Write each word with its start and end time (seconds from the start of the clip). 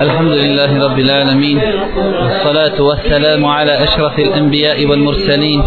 الحمد 0.00 0.32
لله 0.32 0.84
رب 0.86 0.98
العالمين. 0.98 1.58
والصلاة 2.22 2.82
والسلام 2.82 3.44
على 3.44 3.84
أشرف 3.84 4.18
الأنبياء 4.18 4.86
والمرسلين 4.86 5.62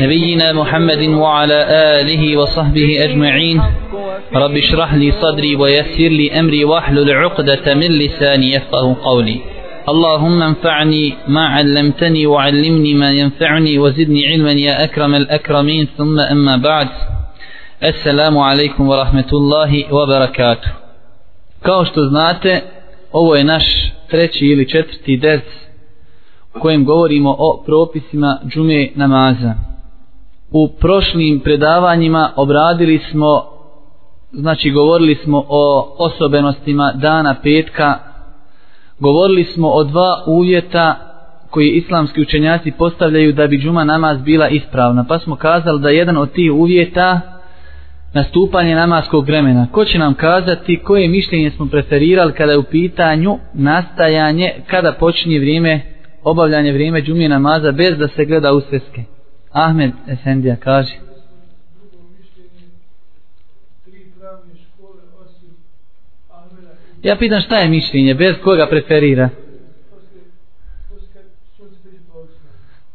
نبينا 0.00 0.52
محمد 0.52 1.02
وعلى 1.08 1.66
آله 2.00 2.36
وصحبه 2.36 3.04
أجمعين. 3.04 3.62
رب 4.34 4.56
اشرح 4.56 4.94
لي 4.94 5.10
صدري 5.10 5.56
ويسر 5.56 6.08
لي 6.08 6.40
أمري 6.40 6.64
واحلل 6.64 7.10
عقدة 7.12 7.74
من 7.74 7.90
لساني 7.98 8.52
يفقه 8.54 8.96
قولي. 9.04 9.38
اللهم 9.88 10.42
انفعني 10.42 11.14
ما 11.28 11.46
علمتني 11.46 12.26
وعلمني 12.26 12.94
ما 12.94 13.10
ينفعني 13.12 13.78
وزدني 13.78 14.28
علما 14.28 14.52
يا 14.52 14.84
أكرم 14.84 15.14
الأكرمين. 15.14 15.88
ثم 15.98 16.20
أما 16.20 16.56
بعد 16.56 16.88
السلام 17.84 18.38
عليكم 18.38 18.88
ورحمة 18.88 19.30
الله 19.32 19.84
وبركاته. 19.94 20.70
Kao 21.62 21.84
što 21.84 22.04
znate 22.04 22.62
ovo 23.14 23.34
je 23.34 23.44
naš 23.44 23.64
treći 24.10 24.46
ili 24.46 24.68
četvrti 24.68 25.16
ders 25.16 25.44
u 26.54 26.60
kojem 26.60 26.84
govorimo 26.84 27.36
o 27.38 27.62
propisima 27.66 28.38
džume 28.48 28.88
namaza. 28.94 29.54
U 30.50 30.68
prošlim 30.68 31.40
predavanjima 31.40 32.32
obradili 32.36 33.00
smo 33.10 33.42
znači 34.32 34.70
govorili 34.70 35.14
smo 35.14 35.44
o 35.48 35.94
osobenostima 35.98 36.92
dana 36.94 37.36
petka 37.42 37.98
govorili 38.98 39.44
smo 39.44 39.68
o 39.68 39.84
dva 39.84 40.24
uvjeta 40.26 40.96
koji 41.50 41.70
islamski 41.70 42.22
učenjaci 42.22 42.72
postavljaju 42.78 43.32
da 43.32 43.46
bi 43.46 43.58
džuma 43.58 43.84
namaz 43.84 44.22
bila 44.22 44.48
ispravna 44.48 45.04
pa 45.08 45.18
smo 45.18 45.36
kazali 45.36 45.80
da 45.80 45.88
jedan 45.88 46.16
od 46.16 46.32
tih 46.32 46.52
uvjeta 46.52 47.33
nastupanje 48.14 48.74
namaskog 48.74 49.26
vremena. 49.26 49.66
Ko 49.72 49.84
će 49.84 49.98
nam 49.98 50.14
kazati 50.14 50.80
koje 50.84 51.08
mišljenje 51.08 51.50
smo 51.50 51.66
preferirali 51.66 52.32
kada 52.32 52.52
je 52.52 52.58
u 52.58 52.62
pitanju 52.62 53.38
nastajanje, 53.54 54.52
kada 54.66 54.92
počinje 54.92 55.38
vrijeme, 55.38 55.80
obavljanje 56.22 56.72
vrijeme 56.72 57.02
džumije 57.02 57.28
namaza 57.28 57.72
bez 57.72 57.98
da 57.98 58.08
se 58.08 58.24
gleda 58.24 58.52
u 58.52 58.60
sveske? 58.60 59.02
Ahmed 59.52 59.92
Esendija 60.08 60.56
kaže. 60.56 60.94
Ja 67.02 67.16
pitan 67.16 67.40
šta 67.40 67.58
je 67.58 67.68
mišljenje, 67.68 68.14
bez 68.14 68.34
koga 68.44 68.66
preferira? 68.66 69.28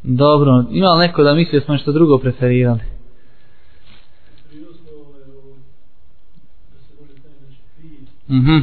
Dobro, 0.02 0.64
ima 0.70 0.88
li 0.88 1.06
neko 1.06 1.22
da 1.22 1.34
misli 1.34 1.58
da 1.58 1.64
smo 1.64 1.78
što 1.78 1.92
drugo 1.92 2.18
preferirali? 2.18 2.99
Mhm. 8.30 8.58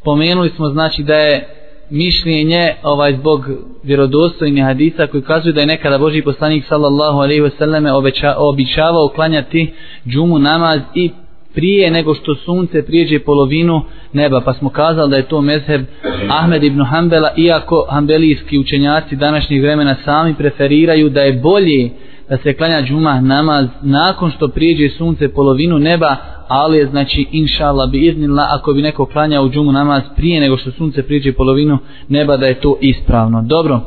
Spomenuli 0.00 0.50
smo 0.50 0.68
znači 0.68 1.02
da 1.02 1.14
je 1.14 1.48
mišljenje 1.90 2.74
ovaj 2.82 3.16
zbog 3.16 3.50
vjerodostojnih 3.82 4.64
hadisa 4.64 5.06
koji 5.06 5.22
kazuju 5.22 5.52
da 5.52 5.60
je 5.60 5.66
nekada 5.66 5.98
Boži 5.98 6.22
poslanik 6.22 6.64
sallallahu 6.68 7.18
alejhi 7.18 7.40
ve 7.40 7.50
selleme 7.50 7.90
običavao 8.36 9.08
klanjati 9.08 9.72
džumu 10.06 10.38
namaz 10.38 10.80
i 10.94 11.10
prije 11.54 11.90
nego 11.90 12.14
što 12.14 12.34
sunce 12.34 12.86
prijeđe 12.86 13.18
polovinu 13.18 13.82
neba 14.12 14.40
pa 14.40 14.54
smo 14.54 14.70
kazali 14.70 15.10
da 15.10 15.16
je 15.16 15.28
to 15.28 15.40
mezheb 15.40 15.84
Ahmed 16.28 16.64
ibn 16.64 16.84
Hanbela, 16.84 17.30
iako 17.36 17.86
hanbelijski 17.90 18.58
učenjaci 18.58 19.16
današnjih 19.16 19.62
vremena 19.62 19.96
sami 20.04 20.34
preferiraju 20.34 21.08
da 21.08 21.20
je 21.20 21.32
bolje 21.32 21.90
da 22.28 22.36
se 22.36 22.54
klanja 22.54 22.82
džuma 22.82 23.20
namaz 23.20 23.66
nakon 23.82 24.30
što 24.30 24.48
prijeđe 24.48 24.88
sunce 24.88 25.28
polovinu 25.28 25.78
neba, 25.78 26.16
ali 26.48 26.78
je 26.78 26.86
znači 26.86 27.26
inšala 27.32 27.86
bi 27.86 28.06
iznila 28.06 28.46
ako 28.50 28.72
bi 28.72 28.82
neko 28.82 29.06
klanjao 29.06 29.48
džumu 29.48 29.72
namaz 29.72 30.02
prije 30.16 30.40
nego 30.40 30.56
što 30.56 30.70
sunce 30.70 31.02
prijeđe 31.02 31.32
polovinu 31.32 31.78
neba 32.08 32.36
da 32.36 32.46
je 32.46 32.60
to 32.60 32.76
ispravno. 32.80 33.42
Dobro, 33.42 33.80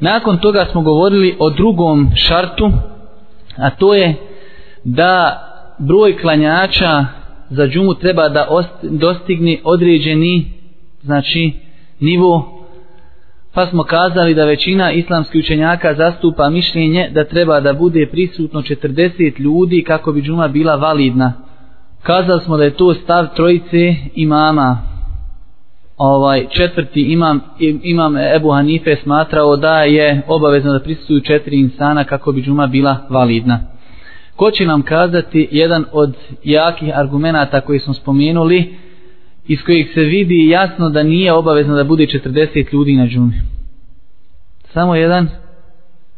nakon 0.00 0.38
toga 0.38 0.66
smo 0.72 0.82
govorili 0.82 1.36
o 1.38 1.50
drugom 1.50 2.10
šartu, 2.14 2.70
a 3.56 3.70
to 3.70 3.94
je 3.94 4.14
da 4.84 5.42
broj 5.78 6.18
klanjača 6.18 7.06
za 7.50 7.66
džumu 7.66 7.94
treba 7.94 8.28
da 8.28 8.48
dostigne 8.82 9.58
određeni 9.64 10.52
znači 11.02 11.52
nivo 12.00 12.55
pa 13.56 13.66
smo 13.66 13.84
kazali 13.84 14.34
da 14.34 14.44
većina 14.44 14.92
islamskih 14.92 15.38
učenjaka 15.44 15.94
zastupa 15.94 16.50
mišljenje 16.50 17.10
da 17.12 17.24
treba 17.24 17.60
da 17.60 17.72
bude 17.72 18.06
prisutno 18.06 18.62
40 18.62 19.40
ljudi 19.40 19.84
kako 19.86 20.12
bi 20.12 20.22
džuma 20.22 20.48
bila 20.48 20.74
validna. 20.74 21.32
Kazali 22.02 22.40
smo 22.40 22.56
da 22.56 22.64
je 22.64 22.74
to 22.74 22.94
stav 22.94 23.26
trojice 23.36 23.94
imama. 24.14 24.78
Ovaj 25.96 26.46
četvrti 26.50 27.00
imam, 27.00 27.40
imam 27.82 28.16
Ebu 28.16 28.52
Hanife 28.52 28.96
smatrao 29.02 29.56
da 29.56 29.82
je 29.82 30.22
obavezno 30.26 30.72
da 30.72 30.80
prisutuju 30.80 31.20
četiri 31.20 31.60
insana 31.60 32.04
kako 32.04 32.32
bi 32.32 32.42
džuma 32.42 32.66
bila 32.66 32.96
validna. 33.10 33.60
Ko 34.36 34.50
će 34.50 34.66
nam 34.66 34.82
kazati 34.82 35.48
jedan 35.50 35.84
od 35.92 36.14
jakih 36.44 36.98
argumenata 36.98 37.60
koji 37.60 37.78
smo 37.78 37.94
spomenuli, 37.94 38.74
iz 39.48 39.62
kojeg 39.62 39.86
se 39.94 40.00
vidi 40.00 40.48
jasno 40.48 40.90
da 40.90 41.02
nije 41.02 41.32
obavezno 41.32 41.74
da 41.74 41.84
bude 41.84 42.06
40 42.06 42.72
ljudi 42.72 42.96
na 42.96 43.06
džumi. 43.06 43.42
Samo 44.72 44.94
jedan, 44.94 45.28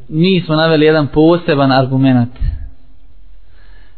mi 0.08 0.42
smo 0.46 0.56
naveli 0.56 0.84
jedan 0.84 1.06
poseban 1.06 1.72
argument. 1.72 2.30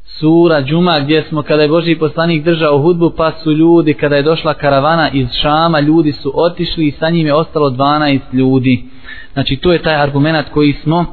Sura 0.04 0.62
džuma 0.62 1.00
gdje 1.00 1.22
smo 1.28 1.42
kada 1.42 1.62
je 1.62 1.68
Boži 1.68 1.96
poslanik 1.96 2.44
držao 2.44 2.82
hudbu 2.82 3.12
pa 3.16 3.32
su 3.42 3.52
ljudi, 3.52 3.94
kada 3.94 4.16
je 4.16 4.22
došla 4.22 4.54
karavana 4.54 5.10
iz 5.10 5.28
Šama, 5.42 5.80
ljudi 5.80 6.12
su 6.12 6.32
otišli 6.34 6.86
i 6.86 6.90
sa 6.90 7.10
njim 7.10 7.26
je 7.26 7.34
ostalo 7.34 7.70
12 7.70 8.20
ljudi. 8.32 8.84
Znači 9.32 9.56
to 9.56 9.72
je 9.72 9.82
taj 9.82 10.02
argument 10.02 10.46
koji 10.48 10.72
smo 10.72 11.04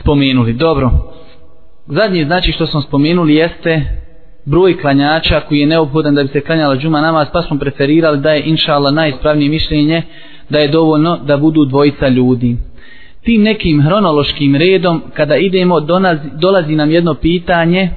spomenuli. 0.00 0.52
Dobro. 0.52 0.90
Zadnji 1.86 2.24
znači 2.24 2.52
što 2.52 2.66
smo 2.66 2.80
spomenuli 2.80 3.34
jeste 3.34 4.00
broj 4.44 4.80
klanjača 4.80 5.40
koji 5.40 5.58
je 5.58 5.66
neophodan 5.66 6.14
da 6.14 6.22
bi 6.22 6.28
se 6.28 6.40
klanjala 6.40 6.76
džuma 6.76 7.00
namaz, 7.00 7.26
pa 7.32 7.42
smo 7.42 7.58
preferirali 7.58 8.18
da 8.20 8.30
je 8.30 8.42
inšala 8.44 8.90
najispravnije 8.90 9.50
mišljenje 9.50 10.02
da 10.48 10.58
je 10.58 10.68
dovoljno 10.68 11.16
da 11.16 11.36
budu 11.36 11.64
dvojica 11.64 12.08
ljudi. 12.08 12.56
Tim 13.22 13.42
nekim 13.42 13.82
hronološkim 13.82 14.56
redom, 14.56 15.02
kada 15.14 15.36
idemo, 15.36 15.80
donazi, 15.80 16.28
dolazi 16.34 16.74
nam 16.74 16.90
jedno 16.90 17.14
pitanje, 17.14 17.90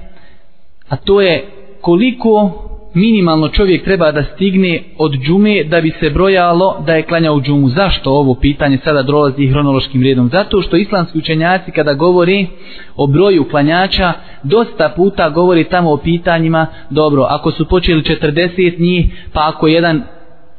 a 0.90 0.96
to 0.96 1.22
je 1.22 1.46
koliko 1.82 2.64
minimalno 2.94 3.50
čovjek 3.50 3.84
treba 3.84 4.12
da 4.12 4.24
stigne 4.24 4.84
od 4.98 5.14
džume 5.14 5.64
da 5.64 5.82
bi 5.82 5.92
se 6.00 6.10
brojalo 6.10 6.84
da 6.86 6.96
je 6.96 7.04
klanjao 7.04 7.42
džumu. 7.42 7.70
Zašto 7.70 8.12
ovo 8.12 8.36
pitanje 8.36 8.78
sada 8.84 9.02
dolazi 9.02 9.48
hronološkim 9.48 10.04
redom? 10.04 10.30
Zato 10.30 10.62
što 10.62 10.78
islamski 10.78 11.18
učenjaci 11.18 11.72
kada 11.72 11.94
govori 11.94 12.48
o 12.96 13.08
broju 13.08 13.50
klanjača, 13.50 14.14
dosta 14.44 14.94
puta 14.96 15.30
govori 15.30 15.64
tamo 15.64 15.92
o 15.92 15.98
pitanjima, 15.98 16.68
dobro, 16.90 17.26
ako 17.30 17.52
su 17.52 17.66
počeli 17.66 18.02
40 18.02 18.80
njih, 18.80 19.30
pa 19.34 19.52
ako 19.56 19.68
jedan 19.68 20.04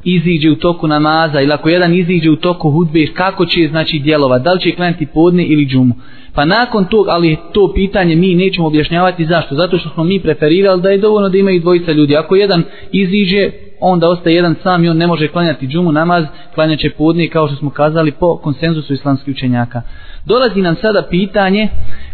iziđe 0.04 0.50
u 0.50 0.56
toku 0.56 0.87
namaza 0.87 1.41
ili 1.41 1.53
ako 1.53 1.69
jedan 1.69 1.94
iziđe 1.94 2.31
u 2.31 2.37
toku 2.37 2.70
hudbe, 2.70 3.06
kako 3.06 3.47
će 3.47 3.69
znači 3.70 3.98
djelovati, 3.98 4.44
da 4.44 4.53
li 4.53 4.60
će 4.60 4.75
klanjati 4.75 5.06
podne 5.06 5.44
ili 5.44 5.66
džumu. 5.66 5.94
Pa 6.34 6.44
nakon 6.44 6.84
tog, 6.84 7.06
ali 7.09 7.37
to 7.53 7.72
pitanje 7.75 8.16
mi 8.16 8.34
nećemo 8.34 8.66
objašnjavati 8.66 9.26
zašto, 9.26 9.54
zato 9.54 9.78
što 9.78 9.88
smo 9.88 10.04
mi 10.04 10.20
preferirali 10.20 10.82
da 10.82 10.91
je 10.91 10.98
dovoljno 10.98 11.28
da 11.28 11.38
imaju 11.38 11.60
dvojica 11.60 11.92
ljudi. 11.92 12.16
Ako 12.16 12.37
jedan 12.37 12.62
iziđe, 12.92 13.50
onda 13.81 14.09
ostaje 14.09 14.37
jedan 14.37 14.54
sam 14.62 14.84
i 14.84 14.88
on 14.88 14.97
ne 14.97 15.06
može 15.06 15.28
klanjati 15.28 15.66
džumu 15.66 15.92
namaz, 15.92 16.25
klanjat 16.54 16.78
će 16.78 16.91
podne 16.91 17.28
kao 17.28 17.47
što 17.47 17.56
smo 17.56 17.71
kazali 17.71 18.12
po 18.12 18.36
konsenzusu 18.36 18.94
islamskih 18.94 19.34
učenjaka. 19.34 19.82
Dolazi 20.26 20.62
nam 20.62 20.76
sada 20.76 21.03
pitanje 21.10 21.69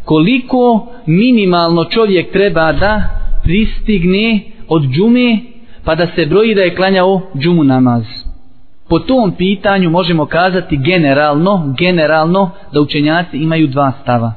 koliko 0.04 0.86
minimalno 1.06 1.84
čovjek 1.84 2.32
treba 2.32 2.72
da 2.72 3.02
pristigne 3.42 4.40
od 4.68 4.82
džume 4.82 5.38
pa 5.84 5.94
da 5.94 6.06
se 6.14 6.26
broji 6.26 6.54
da 6.54 6.62
je 6.62 6.74
klanjao 6.74 7.20
džumu 7.38 7.64
namaz. 7.64 8.02
Po 8.88 8.98
tom 8.98 9.32
pitanju 9.32 9.90
možemo 9.90 10.26
kazati 10.26 10.76
generalno, 10.76 11.74
generalno 11.78 12.50
da 12.72 12.80
učenjaci 12.80 13.36
imaju 13.36 13.66
dva 13.66 13.92
stava. 14.02 14.32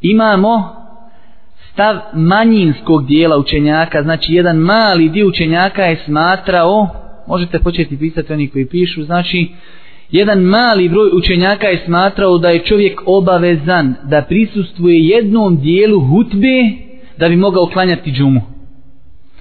Imamo 0.00 0.78
stav 1.72 1.96
manjinskog 2.12 3.06
dijela 3.06 3.38
učenjaka, 3.38 4.02
znači 4.02 4.34
jedan 4.34 4.56
mali 4.56 5.08
dio 5.08 5.28
učenjaka 5.28 5.82
je 5.82 6.02
smatrao, 6.04 6.88
možete 7.26 7.58
početi 7.58 7.98
pisati 7.98 8.32
oni 8.32 8.48
koji 8.48 8.66
pišu, 8.66 9.04
znači 9.04 9.48
jedan 10.10 10.40
mali 10.40 10.88
broj 10.88 11.10
učenjaka 11.14 11.66
je 11.66 11.82
smatrao 11.84 12.38
da 12.38 12.48
je 12.48 12.64
čovjek 12.64 13.02
obavezan 13.06 13.94
da 14.04 14.22
prisustuje 14.22 15.06
jednom 15.08 15.60
dijelu 15.60 16.00
hutbe 16.00 16.72
da 17.18 17.28
bi 17.28 17.36
mogao 17.36 17.66
klanjati 17.66 18.12
džumu. 18.12 18.40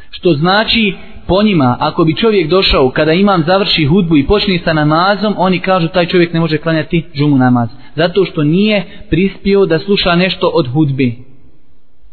Što 0.09 0.33
znači 0.33 0.94
po 1.27 1.44
njima, 1.44 1.77
ako 1.79 2.03
bi 2.03 2.15
čovjek 2.15 2.50
došao 2.50 2.89
kada 2.89 3.13
imam 3.13 3.44
završi 3.47 3.85
hudbu 3.85 4.18
i 4.18 4.27
počne 4.27 4.59
sa 4.63 4.74
namazom, 4.74 5.33
oni 5.38 5.59
kažu 5.59 5.88
taj 5.88 6.06
čovjek 6.06 6.33
ne 6.33 6.39
može 6.39 6.57
klanjati 6.57 7.06
džumu 7.15 7.38
namaz. 7.38 7.69
Zato 7.95 8.25
što 8.25 8.44
nije 8.44 8.83
prispio 9.09 9.65
da 9.65 9.79
sluša 9.79 10.15
nešto 10.15 10.51
od 10.53 10.68
hudbe. 10.68 11.12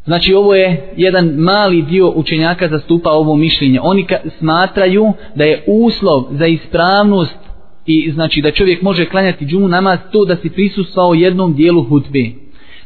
Znači 0.04 0.34
ovo 0.34 0.54
je 0.54 0.92
jedan 0.96 1.26
mali 1.26 1.82
dio 1.82 2.12
učenjaka 2.14 2.68
zastupa 2.68 3.10
ovo 3.10 3.36
mišljenje. 3.36 3.80
Oni 3.82 4.06
smatraju 4.38 5.12
da 5.34 5.44
je 5.44 5.64
uslov 5.66 6.24
za 6.30 6.46
ispravnost 6.46 7.38
i 7.86 8.10
znači 8.12 8.40
da 8.42 8.50
čovjek 8.50 8.82
može 8.82 9.06
klanjati 9.06 9.46
džumu 9.46 9.68
namaz 9.68 9.98
to 10.12 10.24
da 10.24 10.36
si 10.36 10.50
prisustvao 10.50 11.14
jednom 11.14 11.54
dijelu 11.54 11.82
hutbe. 11.82 12.30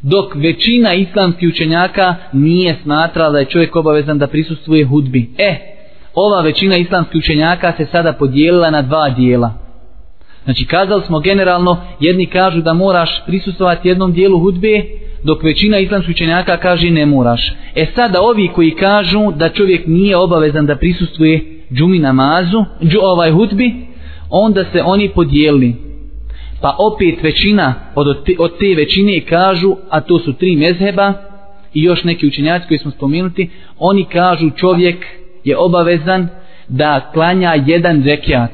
Dok 0.03 0.35
većina 0.35 0.95
islamskih 0.95 1.49
učenjaka 1.49 2.15
nije 2.33 2.77
smatrala 2.83 3.31
da 3.31 3.39
je 3.39 3.45
čovjek 3.45 3.77
obavezan 3.77 4.19
da 4.19 4.27
prisustvuje 4.27 4.85
hudbi. 4.85 5.31
E, 5.39 5.78
ova 6.19 6.41
većina 6.41 6.77
islamskih 6.77 7.19
učenjaka 7.19 7.73
se 7.77 7.87
sada 7.93 8.13
podijelila 8.13 8.71
na 8.71 8.83
dva 8.83 9.11
dijela. 9.11 9.53
Znači 10.45 10.65
kazali 10.65 11.03
smo 11.07 11.21
generalno, 11.21 11.77
jedni 12.01 12.27
kažu 12.27 12.61
da 12.61 12.75
moraš 12.75 13.23
prisustovati 13.27 13.89
jednom 13.89 14.13
dijelu 14.13 14.41
hudbe, 14.41 14.83
dok 15.25 15.43
većina 15.43 15.79
islamskih 15.79 16.15
učenjaka 16.15 16.57
kaže 16.57 16.91
ne 16.91 17.07
moraš. 17.07 17.53
E 17.75 17.87
sada 17.95 18.21
ovi 18.23 18.49
koji 18.49 18.71
kažu 18.71 19.33
da 19.37 19.49
čovjek 19.49 19.87
nije 19.87 20.17
obavezan 20.17 20.67
da 20.67 20.77
prisustuje 20.77 21.65
džumi 21.73 21.99
namazu, 21.99 22.65
džu, 22.83 22.99
ovaj 23.03 23.31
hudbi, 23.31 23.75
onda 24.31 24.65
se 24.65 24.83
oni 24.85 25.09
podijelili. 25.09 25.75
Pa 26.61 26.77
opet 26.79 27.23
većina 27.23 27.75
od 27.95 28.25
te, 28.25 28.35
od 28.39 28.59
te 28.59 28.75
većine 28.77 29.21
kažu, 29.21 29.77
a 29.91 30.01
to 30.01 30.19
su 30.19 30.33
tri 30.33 30.57
mezheba 30.57 31.13
i 31.75 31.83
još 31.83 32.05
neki 32.05 32.27
učenjaci 32.27 32.69
koji 32.69 32.79
smo 32.79 32.91
spomenuti, 32.91 33.51
oni 33.79 34.05
kažu 34.05 34.51
čovjek 34.51 35.18
je 35.45 35.57
obavezan 35.57 36.29
da 36.69 37.11
klanja 37.13 37.55
jedan 37.67 38.05
rekiat. 38.05 38.53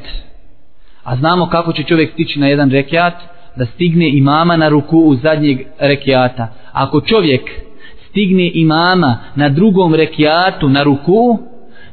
A 1.04 1.16
znamo 1.16 1.48
kako 1.48 1.72
će 1.72 1.82
čovjek 1.82 2.12
stići 2.12 2.40
na 2.40 2.46
jedan 2.46 2.70
rekiat, 2.70 3.14
da 3.56 3.66
stigne 3.66 4.08
imama 4.08 4.56
na 4.56 4.68
ruku 4.68 4.98
u 4.98 5.16
zadnjeg 5.16 5.58
rekiata. 5.78 6.48
Ako 6.72 7.00
čovjek 7.00 7.40
stigne 8.08 8.50
imama 8.54 9.18
na 9.34 9.48
drugom 9.48 9.94
rekiatu 9.94 10.68
na 10.68 10.82
ruku, 10.82 11.38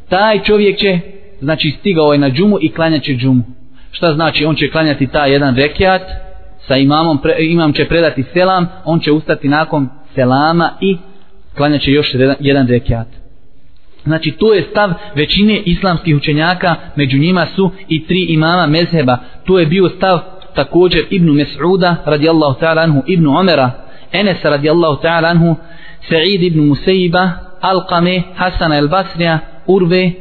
taj 0.10 0.44
čovjek 0.44 0.78
će, 0.80 1.00
znači 1.42 1.76
stigao 1.80 2.14
je 2.14 2.20
na 2.20 2.30
džumu 2.30 2.58
i 2.62 2.72
klanjaće 2.72 3.14
džumu. 3.14 3.44
Šta 3.92 4.14
znači? 4.14 4.46
On 4.46 4.56
će 4.56 4.72
klanjati 4.72 5.08
taj 5.08 5.32
jedan 5.32 5.56
rekiat, 5.56 6.02
sa 6.68 6.76
imamom, 6.76 7.18
pre, 7.22 7.36
imam 7.40 7.74
će 7.74 7.86
predati 7.86 8.24
selam, 8.34 8.68
on 8.86 9.00
će 9.00 9.12
ustati 9.12 9.48
nakon 9.48 9.90
selama 10.16 10.70
i 10.82 10.98
klanjaće 11.58 11.92
još 11.92 12.16
jedan 12.40 12.68
rekiat. 12.68 13.21
Znači 14.04 14.32
to 14.32 14.54
je 14.54 14.68
stav 14.72 14.94
većine 15.16 15.62
islamskih 15.66 16.16
učenjaka, 16.16 16.76
među 16.96 17.18
njima 17.18 17.48
su 17.56 17.72
i 17.88 18.06
tri 18.06 18.26
imama 18.30 18.68
mezheba. 18.68 19.18
To 19.46 19.60
je 19.60 19.66
bio 19.66 19.90
stav 19.90 20.20
također 20.56 21.06
Ibn 21.10 21.30
Mes'uda 21.30 21.96
radijallahu 22.06 22.60
ta'ala 22.60 22.84
anhu, 22.84 23.04
Ibn 23.08 23.28
Omera, 23.28 23.72
Enesa 24.12 24.50
radijallahu 24.50 25.02
ta'ala 25.02 25.30
anhu, 25.30 25.56
Sa'id 26.10 26.44
ibn 26.44 26.60
Musaiba, 26.68 27.30
Alqame, 27.62 28.22
Hasana 28.36 28.78
el 28.78 28.88
Basrija, 28.88 29.40
Urve, 29.68 30.12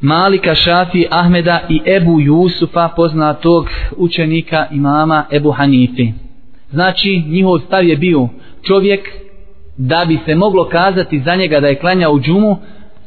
Malika 0.00 0.54
Šafi, 0.54 1.06
Ahmeda 1.10 1.60
i 1.68 1.80
Ebu 1.86 2.20
Jusufa, 2.20 2.88
poznatog 2.96 3.68
učenika 3.96 4.66
imama 4.70 5.24
Ebu 5.32 5.50
Hanifi. 5.50 6.12
Znači, 6.70 7.22
njihov 7.28 7.58
stav 7.58 7.84
je 7.84 7.96
bio 7.96 8.28
čovjek 8.66 9.00
da 9.76 10.04
bi 10.08 10.18
se 10.26 10.34
moglo 10.34 10.68
kazati 10.68 11.20
za 11.20 11.34
njega 11.34 11.60
da 11.60 11.68
je 11.68 11.78
klanja 11.78 12.10
u 12.10 12.20
džumu, 12.20 12.58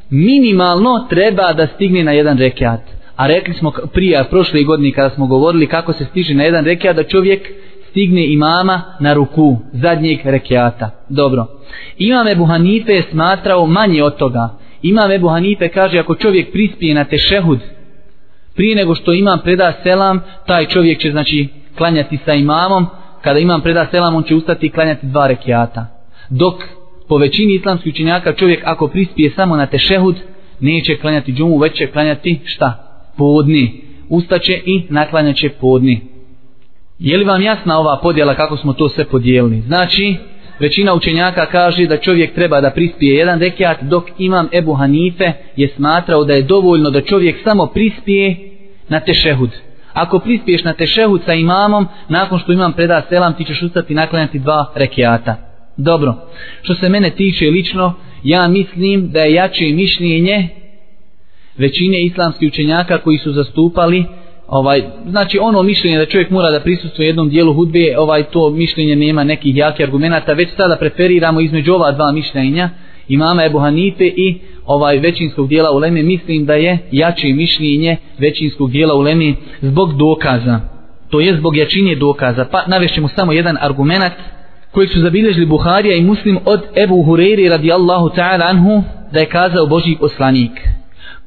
minimalno 0.10 1.08
treba 1.10 1.54
da 1.54 1.68
stigne 1.68 2.04
na 2.04 2.12
jedan 2.12 2.38
rekiat. 2.38 2.82
A 3.16 3.28
rekli 3.28 3.54
smo 3.54 3.72
prije, 3.94 4.24
prošle 4.30 4.64
godine 4.64 4.92
kada 4.92 5.10
smo 5.10 5.28
govorili 5.28 5.68
kako 5.68 5.94
se 5.94 6.06
stiže 6.06 6.34
na 6.34 6.44
jedan 6.44 6.66
rekiat, 6.66 6.96
da 6.96 7.04
čovjek 7.04 7.48
stigne 7.90 8.26
imama 8.26 8.82
na 9.00 9.14
ruku 9.14 9.58
zadnjeg 9.74 10.20
rekiata. 10.24 10.90
Dobro. 11.10 11.46
Imam 11.98 12.28
Ebu 12.28 12.46
Hanife 12.46 13.02
smatrao 13.12 13.66
manje 13.66 14.04
od 14.04 14.16
toga. 14.18 14.50
Imam 14.82 15.12
Ebu 15.12 15.28
Hanife 15.28 15.70
kaže 15.70 16.00
ako 16.00 16.16
čovjek 16.16 16.52
prispije 16.52 16.94
na 16.94 17.04
tešehud 17.04 17.60
prije 18.58 18.76
nego 18.76 18.96
što 18.96 19.14
imam 19.14 19.40
preda 19.40 19.74
selam, 19.84 20.22
taj 20.46 20.66
čovjek 20.66 21.00
će 21.00 21.12
znači 21.12 21.48
klanjati 21.78 22.18
sa 22.26 22.34
imamom, 22.34 22.88
kada 23.22 23.40
imam 23.40 23.62
preda 23.62 23.88
selam 23.92 24.16
on 24.16 24.24
će 24.24 24.36
ustati 24.36 24.66
i 24.66 24.70
klanjati 24.70 25.06
dva 25.06 25.28
rekiata. 25.28 25.86
Dok 26.30 26.54
po 27.08 27.18
većini 27.18 27.54
islamskih 27.54 27.94
učenjaka 27.94 28.34
čovjek 28.34 28.62
ako 28.66 28.88
prispije 28.88 29.32
samo 29.36 29.56
na 29.56 29.66
tešehud, 29.66 30.16
neće 30.60 30.98
klanjati 30.98 31.34
džumu, 31.34 31.58
već 31.58 31.78
će 31.78 31.88
klanjati 31.88 32.40
šta? 32.46 32.74
Podni. 33.18 33.82
Ustaće 34.10 34.62
i 34.66 34.84
naklanjaće 34.90 35.50
podni. 35.50 36.02
Je 37.00 37.18
li 37.18 37.26
vam 37.26 37.42
jasna 37.42 37.80
ova 37.80 38.00
podjela 38.04 38.36
kako 38.36 38.58
smo 38.58 38.74
to 38.74 38.90
sve 38.90 39.06
podijelili? 39.06 39.62
Znači, 39.62 40.16
većina 40.60 40.94
učenjaka 40.94 41.46
kaže 41.46 41.86
da 41.86 41.98
čovjek 41.98 42.34
treba 42.34 42.62
da 42.62 42.72
prispije 42.72 43.16
jedan 43.16 43.40
rekiat, 43.40 43.84
dok 43.84 44.04
imam 44.18 44.48
Ebu 44.54 44.74
Hanife 44.74 45.32
je 45.56 45.68
smatrao 45.76 46.24
da 46.24 46.34
je 46.34 46.42
dovoljno 46.42 46.90
da 46.90 47.02
čovjek 47.02 47.38
samo 47.44 47.66
prispije 47.66 48.36
na 48.90 49.00
tešehud. 49.00 49.50
Ako 49.94 50.20
prispiješ 50.20 50.64
na 50.64 50.74
tešehud 50.74 51.22
sa 51.26 51.34
imamom, 51.34 51.88
nakon 52.10 52.40
što 52.40 52.52
imam 52.52 52.74
preda 52.74 53.02
selam, 53.10 53.34
ti 53.34 53.46
ćeš 53.46 53.62
ustati 53.62 53.94
naklanjati 53.94 54.40
dva 54.40 54.72
rekiata. 54.76 55.47
Dobro, 55.78 56.16
što 56.62 56.76
se 56.76 56.90
mene 56.90 57.10
tiče 57.10 57.46
lično, 57.46 57.94
ja 58.24 58.48
mislim 58.48 59.12
da 59.12 59.20
je 59.20 59.34
jače 59.34 59.66
mišljenje 59.66 60.48
većine 61.58 62.02
islamskih 62.02 62.48
učenjaka 62.48 62.98
koji 62.98 63.18
su 63.18 63.32
zastupali 63.32 64.06
ovaj 64.48 64.82
znači 65.10 65.40
ono 65.42 65.64
mišljenje 65.64 65.98
da 65.98 66.06
čovjek 66.06 66.30
mora 66.30 66.52
da 66.52 66.60
prisustvuje 66.60 67.08
jednom 67.08 67.30
dijelu 67.30 67.54
hudbe 67.54 67.96
ovaj 67.98 68.24
to 68.24 68.50
mišljenje 68.50 68.96
nema 68.96 69.24
nekih 69.24 69.56
jakih 69.56 69.86
argumenata 69.86 70.34
već 70.34 70.50
sada 70.58 70.76
preferiramo 70.76 71.42
između 71.42 71.74
ova 71.74 71.92
dva 71.92 72.12
mišljenja 72.12 72.70
imama 73.08 73.46
Ebu 73.46 73.60
Hanife 73.60 74.06
i 74.06 74.40
ovaj 74.66 75.00
većinskog 75.00 75.48
dijela 75.48 75.72
uleme. 75.72 76.04
Mislim 76.04 76.46
da 76.46 76.54
je 76.54 76.78
jače 76.92 77.28
mišljenje 77.28 77.98
većinskog 78.18 78.72
dijela 78.72 78.96
uleme 78.96 79.34
zbog 79.62 79.98
dokaza 79.98 80.78
to 81.10 81.20
je 81.20 81.36
zbog 81.36 81.58
jačine 81.58 81.96
dokaza. 81.96 82.46
Pa 82.52 82.64
navešćemo 82.68 83.08
samo 83.08 83.34
jedan 83.34 83.58
argument 83.62 84.14
kojeg 84.78 84.90
su 84.90 85.00
zabilježili 85.00 85.46
Buharija 85.46 85.96
i 85.96 86.04
Muslim 86.04 86.40
od 86.46 86.62
Ebu 86.76 86.96
Hureyri 86.96 87.50
radijallahu 87.50 88.10
ta'ala 88.10 88.46
anhu 88.50 88.84
da 89.12 89.20
je 89.20 89.26
kazao 89.26 89.66
Boži 89.66 89.96
poslanik. 90.00 90.52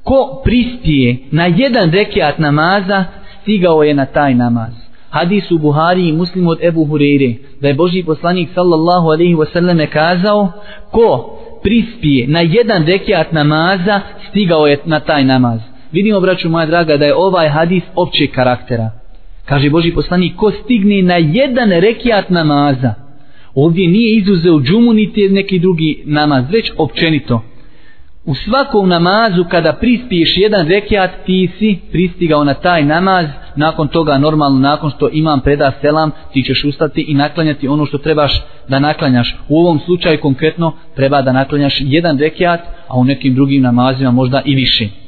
Ko 0.02 0.40
pristije 0.44 1.16
na 1.30 1.46
jedan 1.46 1.90
rekiat 1.90 2.38
namaza 2.38 3.04
stigao 3.42 3.82
je 3.82 3.94
na 3.94 4.06
taj 4.06 4.34
namaz. 4.34 4.72
Hadis 5.08 5.50
u 5.50 5.58
Buhari 5.58 6.08
i 6.08 6.12
Muslim 6.12 6.46
od 6.46 6.58
Ebu 6.62 6.84
Hureyre 6.84 7.34
da 7.60 7.68
je 7.68 7.74
Boži 7.74 8.02
poslanik 8.02 8.48
sallallahu 8.54 9.06
alaihi 9.06 9.34
wasallam 9.34 9.86
kazao 9.86 10.52
ko 10.90 11.38
prispije 11.62 12.26
na 12.26 12.40
jedan 12.40 12.86
rekiat 12.86 13.32
namaza 13.32 14.00
stigao 14.28 14.66
je 14.66 14.78
na 14.84 15.00
taj 15.00 15.24
namaz. 15.24 15.60
Vidimo 15.92 16.20
braću 16.20 16.48
moja 16.48 16.66
draga 16.66 16.96
da 16.96 17.04
je 17.04 17.14
ovaj 17.14 17.48
hadis 17.48 17.82
općeg 17.94 18.30
karaktera. 18.30 18.90
Kaže 19.44 19.70
Boži 19.70 19.94
poslanik 19.94 20.36
ko 20.36 20.50
stigne 20.50 21.02
na 21.02 21.14
jedan 21.16 21.70
rekiat 21.70 22.30
namaza 22.30 22.99
ovdje 23.54 23.88
nije 23.88 24.16
izuzeo 24.16 24.60
džumu 24.60 24.92
niti 24.92 25.28
neki 25.28 25.58
drugi 25.58 26.02
namaz, 26.04 26.44
već 26.50 26.70
općenito. 26.78 27.42
U 28.24 28.34
svakom 28.34 28.88
namazu 28.88 29.44
kada 29.44 29.72
prispiješ 29.72 30.36
jedan 30.36 30.68
rekiat 30.68 31.10
ti 31.26 31.50
si 31.58 31.78
pristigao 31.92 32.44
na 32.44 32.54
taj 32.54 32.84
namaz, 32.84 33.26
nakon 33.56 33.88
toga 33.88 34.18
normalno 34.18 34.58
nakon 34.58 34.90
što 34.90 35.08
imam 35.12 35.40
preda 35.40 35.72
selam 35.80 36.10
ti 36.32 36.42
ćeš 36.42 36.64
ustati 36.64 37.04
i 37.08 37.14
naklanjati 37.14 37.68
ono 37.68 37.86
što 37.86 37.98
trebaš 37.98 38.42
da 38.68 38.78
naklanjaš. 38.78 39.36
U 39.48 39.60
ovom 39.60 39.80
slučaju 39.84 40.20
konkretno 40.20 40.72
treba 40.96 41.22
da 41.22 41.32
naklanjaš 41.32 41.76
jedan 41.80 42.18
rekiat, 42.18 42.60
a 42.88 42.98
u 42.98 43.04
nekim 43.04 43.34
drugim 43.34 43.62
namazima 43.62 44.10
možda 44.10 44.42
i 44.44 44.54
više. 44.54 44.99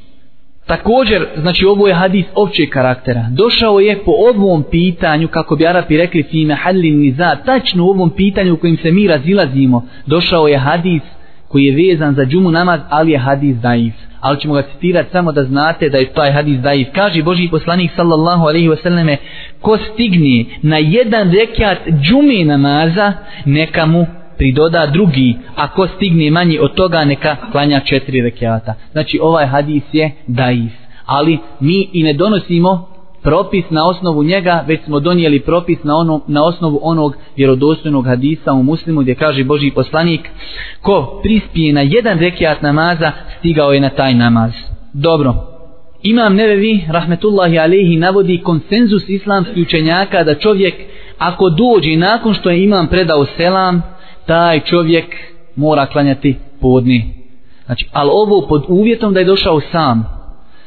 Također, 0.66 1.26
znači 1.37 1.64
ovo 1.64 1.88
je 1.88 1.95
hadis 1.95 2.25
općeg 2.35 2.69
karaktera. 2.69 3.26
Došao 3.31 3.81
je 3.81 3.99
po 4.04 4.11
ovom 4.11 4.64
pitanju, 4.71 5.28
kako 5.28 5.57
bi 5.57 5.66
Arapi 5.66 5.97
rekli 5.97 6.23
fime 6.23 6.54
halin 6.54 6.99
niza, 6.99 7.37
tačno 7.47 7.85
u 7.85 7.88
ovom 7.88 8.11
pitanju 8.11 8.54
u 8.54 8.57
kojim 8.57 8.76
se 8.76 8.90
mi 8.90 9.07
razilazimo, 9.07 9.87
došao 10.07 10.49
je 10.49 10.59
hadis 10.59 11.02
koji 11.49 11.64
je 11.64 11.88
vezan 11.88 12.14
za 12.14 12.25
džumu 12.25 12.50
namaz, 12.50 12.81
ali 12.88 13.12
je 13.12 13.19
hadis 13.19 13.57
daif. 13.57 13.95
Ali 14.21 14.40
ćemo 14.40 14.54
ga 14.54 14.62
citirati 14.62 15.11
samo 15.12 15.33
da 15.33 15.45
znate 15.45 15.88
da 15.88 15.99
je 15.99 16.12
taj 16.12 16.33
hadis 16.33 16.59
daif. 16.61 16.88
Kaže 16.95 17.23
Boži 17.23 17.49
poslanik 17.50 17.90
sallallahu 17.97 18.42
alaihi 18.42 18.69
wasallame, 18.69 19.16
ko 19.61 19.78
stigne 19.78 20.45
na 20.62 20.78
jedan 20.78 21.33
rekat 21.33 21.78
džume 22.02 22.45
namaza, 22.45 23.12
neka 23.45 23.87
mu 23.87 24.07
pridoda 24.43 24.87
drugi, 24.87 25.35
ako 25.57 25.89
stigne 25.97 26.31
manji 26.31 26.59
od 26.59 26.75
toga 26.75 27.05
neka 27.05 27.37
klanja 27.53 27.81
četiri 27.81 28.21
rekiata. 28.21 28.75
Znači 28.93 29.19
ovaj 29.23 29.47
hadis 29.47 29.83
je 29.93 30.11
daif. 30.27 30.73
Ali 31.07 31.39
mi 31.61 31.89
i 31.93 32.03
ne 32.03 32.13
donosimo 32.13 32.89
propis 33.23 33.65
na 33.71 33.89
osnovu 33.89 34.23
njega, 34.23 34.65
već 34.67 34.85
smo 34.85 35.01
donijeli 35.01 35.41
propis 35.41 35.85
na, 35.85 35.97
ono, 35.97 36.21
na 36.27 36.45
osnovu 36.45 36.81
onog 36.83 37.17
vjerodostojnog 37.37 38.07
hadisa 38.07 38.53
u 38.53 38.63
muslimu 38.63 39.01
gdje 39.01 39.15
kaže 39.15 39.45
Boži 39.45 39.71
poslanik 39.71 40.21
ko 40.81 41.21
prispije 41.23 41.73
na 41.73 41.81
jedan 41.81 42.19
rekiat 42.19 42.63
namaza 42.63 43.13
stigao 43.39 43.73
je 43.73 43.81
na 43.81 43.89
taj 43.89 44.15
namaz. 44.15 44.53
Dobro. 44.93 45.35
Imam 46.03 46.35
Nevevi, 46.35 46.85
rahmetullahi 46.89 47.59
alihi, 47.59 47.97
navodi 47.97 48.41
konsenzus 48.45 49.09
islamskih 49.09 49.67
učenjaka 49.67 50.25
da 50.25 50.35
čovjek 50.35 50.75
ako 51.19 51.51
dođe 51.51 51.97
nakon 51.97 52.35
što 52.35 52.51
je 52.51 52.65
imam 52.65 52.87
predao 52.87 53.27
selam, 53.37 53.92
taj 54.26 54.61
čovjek 54.61 55.17
mora 55.57 55.87
klanjati 55.87 56.37
podni. 56.61 57.14
Znači, 57.67 57.88
ali 57.93 58.11
ovo 58.12 58.47
pod 58.49 58.64
uvjetom 58.69 59.14
da 59.14 59.21
je 59.21 59.26
došao 59.26 59.61
sam. 59.61 60.05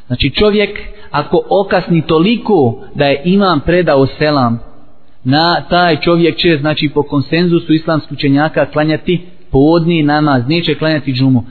Znači, 0.08 0.30
čovjek 0.30 0.80
ako 1.12 1.42
okasni 1.50 2.02
toliko 2.02 2.84
da 2.96 3.06
je 3.06 3.22
imam 3.26 3.60
predao 3.60 4.08
selam, 4.08 4.60
na 5.24 5.62
taj 5.70 6.00
čovjek 6.02 6.38
će, 6.38 6.58
znači, 6.62 6.90
po 6.94 7.04
konsenzusu 7.04 7.74
islamskih 7.74 8.12
učenjaka 8.18 8.66
klanjati 8.66 9.22
podni 9.52 10.04
namaz, 10.04 10.44
neće 10.48 10.76
klanjati 10.76 11.14
džumu. 11.14 11.44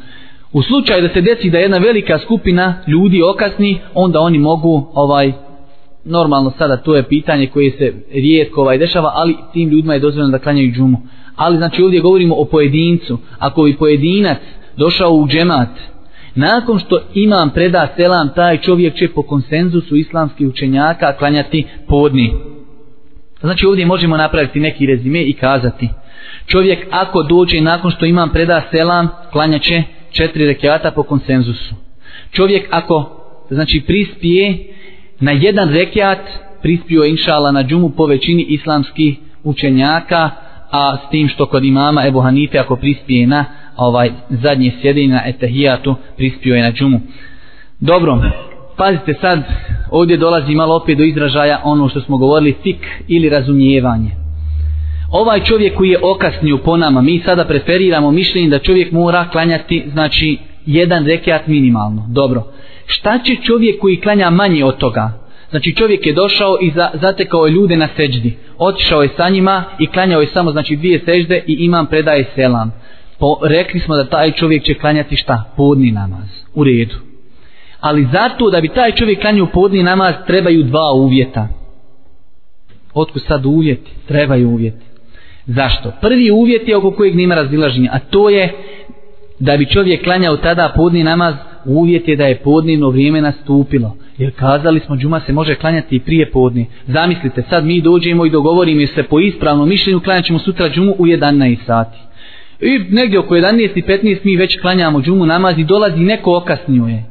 U 0.53 0.63
slučaju 0.63 1.03
da 1.03 1.15
se 1.15 1.21
desi 1.21 1.51
da 1.51 1.59
jedna 1.59 1.79
velika 1.79 2.19
skupina 2.19 2.75
ljudi 2.87 3.23
okasni, 3.23 3.81
onda 3.95 4.21
oni 4.21 4.39
mogu 4.39 4.91
ovaj 4.95 5.33
normalno 6.05 6.53
sada 6.59 6.77
to 6.77 6.97
je 6.97 7.09
pitanje 7.09 7.47
koje 7.47 7.71
se 7.71 7.93
rijetko 8.13 8.61
ovaj 8.61 8.79
dešava, 8.79 9.11
ali 9.15 9.37
tim 9.53 9.69
ljudima 9.69 9.95
je 9.95 10.01
dozvoljeno 10.01 10.31
da 10.31 10.39
klanjaju 10.39 10.73
džumu. 10.73 10.99
Ali 11.37 11.57
znači 11.57 11.83
ovdje 11.83 12.01
govorimo 12.01 12.35
o 12.35 12.45
pojedincu. 12.45 13.19
Ako 13.39 13.63
bi 13.63 13.77
pojedinac 13.77 14.39
došao 14.77 15.11
u 15.11 15.29
džemat, 15.29 15.69
nakon 16.35 16.79
što 16.79 17.01
imam 17.15 17.51
preda 17.51 17.89
selam, 17.97 18.29
taj 18.35 18.59
čovjek 18.59 18.95
će 18.95 19.09
po 19.09 19.23
konsenzusu 19.23 19.97
islamskih 19.97 20.49
učenjaka 20.49 21.17
klanjati 21.17 21.67
podni. 21.89 22.33
Znači 23.41 23.67
ovdje 23.67 23.87
možemo 23.87 24.17
napraviti 24.17 24.61
neki 24.61 24.87
rezime 24.87 25.23
i 25.23 25.33
kazati. 25.33 25.89
Čovjek 26.47 26.87
ako 26.91 27.23
dođe 27.23 27.61
nakon 27.61 27.91
što 27.91 28.07
imam 28.07 28.31
preda 28.31 28.63
selam, 28.71 29.09
klanjaće 29.33 29.83
četiri 30.13 30.47
rekiata 30.47 30.91
po 30.91 31.03
konsenzusu. 31.03 31.75
Čovjek 32.33 32.69
ako 32.71 33.21
znači 33.51 33.83
prispije 33.87 34.59
na 35.21 35.33
jedan 35.33 35.69
rekiat, 35.69 36.19
prispio 36.63 37.03
je 37.03 37.11
inšala 37.11 37.53
na 37.53 37.65
džumu 37.65 37.91
po 37.91 38.07
većini 38.07 38.43
islamskih 38.43 39.17
učenjaka, 39.43 40.31
a 40.75 40.97
s 40.97 41.11
tim 41.11 41.29
što 41.29 41.47
kod 41.47 41.65
imama 41.65 42.07
Ebu 42.07 42.21
Hanife 42.21 42.59
ako 42.59 42.77
prispije 42.77 43.27
na 43.27 43.45
ovaj 43.77 44.11
zadnje 44.31 44.73
sjedinje 44.81 45.15
na 45.15 45.23
etahijatu, 45.27 45.95
prispio 46.17 46.55
je 46.55 46.63
na 46.63 46.73
džumu. 46.73 47.01
Dobro, 47.81 48.23
pazite 48.77 49.15
sad, 49.21 49.43
ovdje 49.91 50.17
dolazi 50.17 50.55
malo 50.55 50.77
opet 50.77 50.99
do 50.99 51.05
izražaja 51.05 51.61
ono 51.65 51.89
što 51.89 52.01
smo 52.01 52.17
govorili, 52.17 52.57
fik 52.63 52.87
ili 53.09 53.29
razumijevanje. 53.29 54.11
Ovaj 55.11 55.45
čovjek 55.45 55.77
koji 55.77 55.91
je 55.91 56.01
okasnio 56.03 56.59
po 56.59 56.77
nama, 56.77 57.01
mi 57.01 57.23
sada 57.25 57.45
preferiramo 57.45 58.11
mišljenje 58.11 58.49
da 58.49 58.59
čovjek 58.59 58.93
mora 58.93 59.29
klanjati, 59.33 59.85
znači, 59.93 60.39
jedan 60.67 61.07
rekiat 61.07 61.47
minimalno. 61.47 62.07
Dobro. 62.09 62.43
Šta 62.87 63.19
će 63.19 63.37
čovjek 63.43 63.81
koji 63.81 64.01
klanja 64.01 64.31
manje 64.31 64.65
od 64.65 64.77
toga? 64.77 65.13
Znači 65.55 65.75
čovjek 65.75 66.07
je 66.07 66.13
došao 66.13 66.59
i 66.61 66.71
za, 66.71 66.91
zatekao 66.95 67.47
je 67.47 67.53
ljude 67.53 67.77
na 67.77 67.89
seđdi. 67.97 68.37
Otišao 68.59 69.03
je 69.03 69.09
sa 69.17 69.29
njima 69.29 69.65
i 69.79 69.87
klanjao 69.87 70.21
je 70.21 70.27
samo 70.27 70.51
znači 70.51 70.77
dvije 70.77 71.01
seđde 71.05 71.43
i 71.47 71.57
imam 71.65 71.87
predaje 71.87 72.25
selam. 72.35 72.73
Po, 73.19 73.39
rekli 73.43 73.81
smo 73.81 73.97
da 73.97 74.09
taj 74.09 74.33
čovjek 74.33 74.65
će 74.65 74.75
klanjati 74.75 75.17
šta? 75.17 75.53
Podni 75.57 75.91
namaz. 75.91 76.29
U 76.55 76.65
redu. 76.65 76.95
Ali 77.81 78.09
zato 78.13 78.51
da 78.51 78.61
bi 78.61 78.69
taj 78.69 78.93
čovjek 78.93 79.21
klanjao 79.21 79.47
podni 79.47 79.83
namaz 79.83 80.15
trebaju 80.27 80.63
dva 80.63 80.93
uvjeta. 80.93 81.49
Otko 82.95 83.19
sad 83.19 83.47
uvjeti? 83.47 83.91
Trebaju 84.09 84.51
uvjeti. 84.51 84.85
Zašto? 85.47 85.93
Prvi 86.01 86.31
uvjet 86.31 86.69
je 86.69 86.77
oko 86.77 86.91
kojeg 86.91 87.17
nema 87.17 87.35
razilaženja, 87.35 87.91
a 87.93 87.99
to 87.99 88.31
je 88.31 88.53
da 89.39 89.57
bi 89.57 89.67
čovjek 89.67 90.05
klanjao 90.05 90.37
tada 90.37 90.73
podni 90.77 91.05
namaz, 91.05 91.35
uvjet 91.65 92.09
je 92.09 92.17
da 92.17 92.25
je 92.25 92.39
podnivno 92.39 92.91
vrijeme 92.91 93.21
nastupilo. 93.21 93.97
Jer 94.19 94.33
kazali 94.37 94.81
smo, 94.81 94.97
džuma 94.97 95.21
se 95.21 95.33
može 95.33 95.55
klanjati 95.55 95.97
i 95.97 96.01
prije 96.01 96.31
podne. 96.31 96.67
Zamislite, 96.87 97.43
sad 97.51 97.65
mi 97.65 97.81
dođemo 97.81 98.27
i 98.27 98.31
dogovorimo 98.31 98.87
se 98.87 99.03
po 99.03 99.21
ispravnom 99.21 99.69
mišljenju, 99.69 100.01
klanjat 100.01 100.25
ćemo 100.25 100.39
sutra 100.39 100.69
džumu 100.69 100.95
u 100.99 101.07
11 101.07 101.57
sati. 101.67 101.99
I 102.61 102.79
negdje 102.79 103.19
oko 103.19 103.35
11 103.35 103.71
i 103.75 103.83
15 103.83 104.19
mi 104.25 104.37
već 104.37 104.61
klanjamo 104.61 105.01
džumu 105.01 105.27
namaz 105.27 105.59
i 105.59 105.65
dolazi 105.65 106.01
neko 106.01 106.37
okasnio 106.37 106.85
je. 106.85 107.05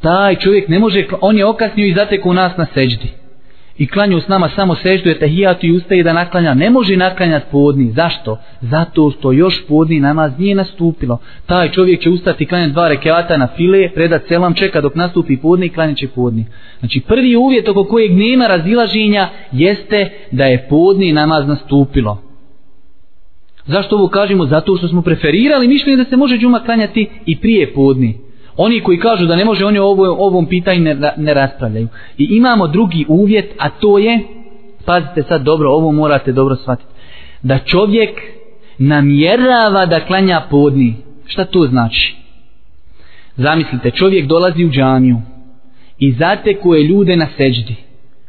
Taj 0.00 0.36
čovjek 0.36 0.68
ne 0.68 0.78
može, 0.78 1.04
on 1.20 1.38
je 1.38 1.46
okasnio 1.46 1.86
i 1.86 1.94
zateku 1.94 2.32
nas 2.32 2.56
na 2.56 2.66
seđdi 2.74 3.25
i 3.78 3.86
klanju 3.86 4.20
s 4.20 4.28
nama 4.28 4.48
samo 4.48 4.74
seždu 4.74 5.10
etahijatu 5.10 5.66
i 5.66 5.76
ustaje 5.76 6.02
da 6.02 6.12
naklanja, 6.12 6.54
ne 6.54 6.70
može 6.70 6.96
naklanjati 6.96 7.46
podni. 7.50 7.90
Zašto? 7.90 8.38
Zato 8.60 9.10
što 9.10 9.32
još 9.32 9.66
podni 9.68 10.00
namaz 10.00 10.32
nije 10.38 10.54
nastupilo. 10.54 11.18
Taj 11.46 11.70
čovjek 11.70 12.00
će 12.00 12.10
ustati 12.10 12.44
i 12.44 12.46
klanjati 12.46 12.72
dva 12.72 12.88
rekeata 12.88 13.36
na 13.36 13.48
file, 13.56 13.90
predat 13.94 14.22
selam, 14.28 14.54
čeka 14.54 14.80
dok 14.80 14.94
nastupi 14.94 15.36
podni 15.36 15.66
i 15.66 15.68
klanjat 15.68 15.96
će 15.96 16.08
podni. 16.08 16.46
Znači 16.78 17.00
prvi 17.00 17.36
uvjet 17.36 17.68
oko 17.68 17.84
kojeg 17.84 18.12
nema 18.12 18.46
razilaženja 18.46 19.28
jeste 19.52 20.10
da 20.30 20.44
je 20.44 20.66
podni 20.68 21.12
namaz 21.12 21.48
nastupilo. 21.48 22.22
Zašto 23.66 23.96
ovo 23.96 24.08
kažemo? 24.08 24.46
Zato 24.46 24.76
što 24.76 24.88
smo 24.88 25.02
preferirali 25.02 25.68
mišljenje 25.68 25.96
da 25.96 26.10
se 26.10 26.16
može 26.16 26.38
džuma 26.38 26.60
klanjati 26.60 27.08
i 27.26 27.36
prije 27.40 27.72
podni. 27.72 28.25
Oni 28.56 28.80
koji 28.80 28.98
kažu 28.98 29.26
da 29.26 29.36
ne 29.36 29.44
može, 29.44 29.64
oni 29.64 29.78
o 29.78 29.84
ovom, 29.84 30.16
ovom 30.18 30.46
pitanju 30.46 30.80
ne, 30.80 31.12
ne 31.16 31.34
raspravljaju. 31.34 31.88
I 32.18 32.24
imamo 32.30 32.68
drugi 32.68 33.04
uvjet, 33.08 33.54
a 33.58 33.70
to 33.70 33.98
je, 33.98 34.20
pazite 34.84 35.22
sad 35.22 35.42
dobro, 35.42 35.70
ovo 35.70 35.92
morate 35.92 36.32
dobro 36.32 36.56
shvatiti, 36.56 36.90
da 37.42 37.58
čovjek 37.58 38.10
namjerava 38.78 39.86
da 39.86 40.06
klanja 40.06 40.42
podni. 40.50 40.94
Šta 41.26 41.44
to 41.44 41.66
znači? 41.66 42.16
Zamislite, 43.36 43.90
čovjek 43.90 44.26
dolazi 44.26 44.64
u 44.64 44.70
džamiju 44.70 45.16
i 45.98 46.12
zatekuje 46.12 46.82
ljude 46.82 47.16
na 47.16 47.26
seđdi. 47.36 47.85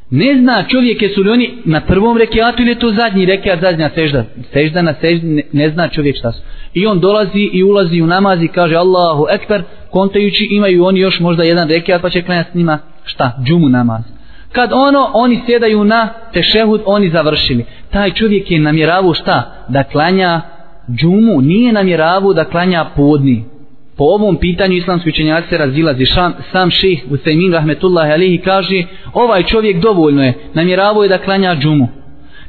Ne 0.10 0.38
zna 0.42 0.64
čovjek 0.68 1.02
jesu 1.02 1.22
li 1.22 1.30
oni 1.30 1.58
na 1.66 1.82
prvom 1.82 2.18
rekiatu 2.18 2.62
ili 2.62 2.72
je 2.72 2.80
to 2.80 2.92
zadnji 2.92 3.26
rekiat, 3.26 3.62
zadnja 3.62 3.90
sežda. 3.96 4.24
Sežda 4.54 4.82
na 4.82 4.94
seždi, 5.02 5.28
ne, 5.28 5.44
ne 5.52 5.70
zna 5.70 5.88
čovjek 5.88 6.18
šta 6.18 6.32
su. 6.32 6.42
I 6.74 6.88
on 6.88 7.00
dolazi 7.00 7.50
i 7.54 7.64
ulazi 7.64 8.02
u 8.02 8.08
namaz 8.08 8.44
i 8.44 8.48
kaže 8.48 8.76
Allahu 8.76 9.26
ekber, 9.32 9.64
kontajući 9.92 10.48
imaju 10.52 10.86
oni 10.86 11.00
još 11.00 11.20
možda 11.20 11.44
jedan 11.44 11.70
rekiat 11.70 12.02
pa 12.02 12.10
će 12.10 12.22
klanjati 12.22 12.52
s 12.52 12.56
njima 12.56 12.80
šta? 13.04 13.32
Džumu 13.46 13.70
namaz. 13.70 14.02
Kad 14.52 14.70
ono, 14.74 15.10
oni 15.14 15.42
sjedaju 15.46 15.84
na 15.84 16.10
tešehud, 16.34 16.82
oni 16.86 17.10
završili. 17.10 17.66
Taj 17.90 18.12
čovjek 18.12 18.52
je 18.52 18.60
namjeravu 18.60 19.14
šta? 19.14 19.66
Da 19.68 19.84
klanja 19.84 20.42
džumu, 20.92 21.42
nije 21.42 21.74
namjeravu 21.74 22.34
da 22.34 22.44
klanja 22.44 22.86
podni. 22.96 23.46
Po 23.98 24.04
ovom 24.04 24.38
pitanju 24.38 24.76
islamski 24.76 25.10
učenjaci 25.10 25.50
se 25.50 25.58
razilazi. 25.58 26.06
Šam, 26.06 26.34
sam 26.52 26.72
ših 26.72 27.06
Usaymin 27.10 27.54
rahmetullahi 27.54 28.12
alihi 28.12 28.38
kaže 28.38 28.84
ovaj 29.14 29.44
čovjek 29.44 29.82
dovoljno 29.82 30.24
je, 30.24 30.34
namjeravo 30.54 31.04
je 31.04 31.10
da 31.10 31.18
klanja 31.18 31.56
džumu. 31.56 31.88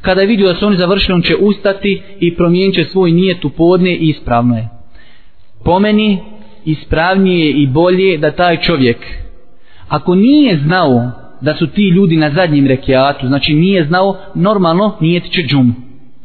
Kada 0.01 0.21
je 0.21 0.27
vidio 0.27 0.49
da 0.49 0.55
su 0.55 0.67
oni 0.67 0.77
završili, 0.77 1.15
on 1.15 1.23
će 1.23 1.37
ustati 1.37 2.03
i 2.21 2.35
promijenit 2.35 2.75
će 2.75 2.85
svoj 2.85 3.13
nijet 3.13 3.45
u 3.45 3.51
podne 3.51 3.95
i 3.95 4.09
ispravno 4.09 4.57
je. 4.57 4.69
Po 5.65 5.79
meni 5.79 6.19
ispravnije 6.65 7.51
i 7.51 7.67
bolje 7.67 8.19
da 8.19 8.31
taj 8.31 8.61
čovjek, 8.61 8.97
ako 9.89 10.15
nije 10.15 10.59
znao 10.59 11.11
da 11.41 11.55
su 11.55 11.67
ti 11.67 11.89
ljudi 11.89 12.17
na 12.17 12.31
zadnjem 12.31 12.67
rekiatu, 12.67 13.27
znači 13.27 13.55
nije 13.55 13.85
znao, 13.85 14.17
normalno 14.35 14.97
nijet 15.01 15.31
će 15.31 15.43
džumu. 15.43 15.73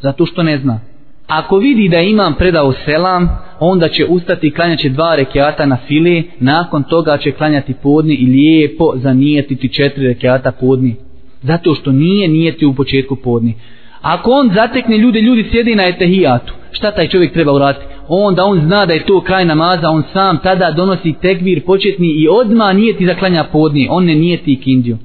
Zato 0.02 0.26
što 0.26 0.44
ne 0.44 0.58
zna. 0.58 0.80
Ako 1.28 1.58
vidi 1.58 1.90
da 1.90 2.00
imam 2.00 2.34
predao 2.34 2.74
selam, 2.86 3.30
onda 3.60 3.88
će 3.90 4.06
ustati 4.06 4.48
i 4.48 4.52
klanjaće 4.52 4.90
dva 4.90 5.16
rekiata 5.16 5.66
na 5.66 5.78
file, 5.88 6.24
nakon 6.40 6.84
toga 6.84 7.18
će 7.18 7.32
klanjati 7.32 7.74
podni 7.84 8.14
i 8.14 8.26
lijepo 8.26 8.94
zanijetiti 8.96 9.74
četiri 9.74 10.08
rekiata 10.08 10.52
podni. 10.52 10.96
Zato 11.42 11.76
što 11.76 11.92
nije 11.92 12.28
nijeti 12.28 12.66
u 12.66 12.74
početku 12.74 13.16
podni. 13.16 13.56
Ako 14.02 14.32
on 14.32 14.52
zatekne 14.56 14.98
ljude, 14.98 15.22
ljudi 15.22 15.50
sjedi 15.52 15.76
na 15.76 15.88
etehijatu, 15.88 16.54
šta 16.72 16.92
taj 16.92 17.08
čovjek 17.08 17.34
treba 17.34 17.54
uraditi? 17.54 17.86
Onda 18.08 18.46
on 18.46 18.60
zna 18.60 18.86
da 18.86 18.94
je 18.94 19.06
to 19.06 19.22
kraj 19.22 19.46
namaza, 19.46 19.90
on 19.90 20.04
sam 20.14 20.38
tada 20.44 20.72
donosi 20.72 21.14
tekbir 21.22 21.66
početni 21.66 22.08
i 22.08 22.28
odma 22.28 22.74
nijeti 22.74 23.06
za 23.06 23.16
klanja 23.16 23.44
podni, 23.44 23.88
on 23.92 24.06
ne 24.06 24.16
nijeti 24.16 24.60
kindiju. 24.64 24.98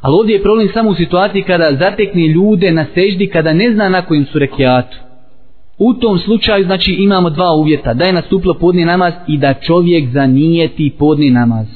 Ali 0.00 0.14
ovdje 0.14 0.34
je 0.34 0.42
problem 0.42 0.68
samo 0.74 0.90
u 0.90 0.94
situaciji 0.94 1.42
kada 1.42 1.76
zatekne 1.78 2.28
ljude 2.28 2.70
na 2.70 2.86
seždi, 2.94 3.26
kada 3.26 3.52
ne 3.52 3.72
zna 3.72 3.88
na 3.88 4.02
kojim 4.02 4.26
su 4.26 4.38
rekiatu. 4.38 4.96
U 5.78 5.94
tom 5.94 6.18
slučaju 6.18 6.64
znači 6.64 6.92
imamo 6.92 7.30
dva 7.30 7.52
uvjeta, 7.54 7.94
da 7.94 8.04
je 8.04 8.12
nastupilo 8.12 8.54
podni 8.54 8.84
namaz 8.84 9.12
i 9.28 9.38
da 9.38 9.54
čovjek 9.54 10.10
zanijeti 10.10 10.92
podni 10.98 11.30
namaz. 11.30 11.66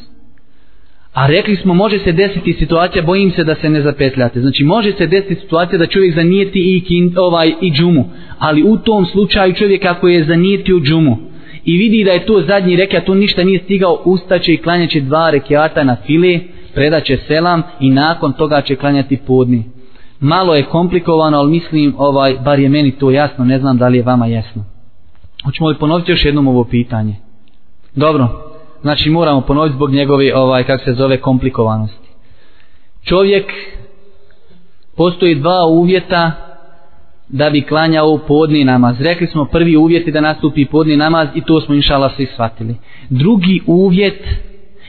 A 1.12 1.26
rekli 1.26 1.56
smo 1.56 1.74
može 1.74 1.98
se 1.98 2.12
desiti 2.12 2.52
situacija, 2.52 3.02
bojim 3.02 3.30
se 3.30 3.44
da 3.44 3.54
se 3.54 3.70
ne 3.70 3.82
zapetljate. 3.82 4.40
Znači 4.40 4.64
može 4.64 4.92
se 4.92 5.06
desiti 5.06 5.40
situacija 5.40 5.78
da 5.78 5.86
čovjek 5.86 6.14
zanijeti 6.14 6.76
i, 6.76 6.80
kin, 6.80 7.14
ovaj, 7.16 7.52
i 7.60 7.70
džumu. 7.70 8.04
Ali 8.38 8.62
u 8.62 8.76
tom 8.76 9.06
slučaju 9.06 9.54
čovjek 9.54 9.84
ako 9.84 10.08
je 10.08 10.24
zanijetio 10.24 10.80
džumu 10.80 11.16
i 11.64 11.76
vidi 11.76 12.04
da 12.04 12.10
je 12.10 12.26
to 12.26 12.42
zadnji 12.42 12.76
rekat, 12.76 13.08
on 13.08 13.18
ništa 13.18 13.44
nije 13.44 13.60
stigao, 13.64 14.02
ustaće 14.04 14.52
i 14.52 14.56
klanjaće 14.56 15.00
dva 15.00 15.30
rekiata 15.30 15.84
na 15.84 15.96
file, 16.06 16.40
predaće 16.74 17.16
selam 17.16 17.62
i 17.80 17.90
nakon 17.90 18.32
toga 18.32 18.60
će 18.60 18.76
klanjati 18.76 19.18
podni 19.26 19.77
malo 20.20 20.54
je 20.54 20.64
komplikovano, 20.64 21.38
ali 21.38 21.50
mislim, 21.50 21.94
ovaj, 21.98 22.36
bar 22.44 22.58
je 22.58 22.68
meni 22.68 22.92
to 22.92 23.10
jasno, 23.10 23.44
ne 23.44 23.58
znam 23.58 23.78
da 23.78 23.88
li 23.88 23.96
je 23.96 24.02
vama 24.02 24.26
jasno. 24.26 24.64
Hoćemo 25.44 25.68
li 25.68 25.78
ponoviti 25.78 26.12
još 26.12 26.24
jednom 26.24 26.48
ovo 26.48 26.64
pitanje? 26.64 27.14
Dobro, 27.94 28.28
znači 28.82 29.10
moramo 29.10 29.40
ponoviti 29.40 29.76
zbog 29.76 29.90
njegove, 29.90 30.36
ovaj, 30.36 30.64
kako 30.64 30.84
se 30.84 30.92
zove, 30.92 31.20
komplikovanosti. 31.20 32.08
Čovjek, 33.04 33.44
postoji 34.96 35.34
dva 35.34 35.66
uvjeta 35.66 36.32
da 37.28 37.50
bi 37.50 37.62
klanjao 37.62 38.18
podni 38.18 38.64
namaz. 38.64 39.00
Rekli 39.00 39.26
smo 39.26 39.44
prvi 39.44 39.76
uvjet 39.76 40.06
je 40.06 40.12
da 40.12 40.20
nastupi 40.20 40.66
podni 40.66 40.96
namaz 40.96 41.28
i 41.34 41.40
to 41.40 41.60
smo 41.60 41.74
inšala 41.74 42.10
svi 42.16 42.26
shvatili. 42.26 42.76
Drugi 43.10 43.60
uvjet 43.66 44.28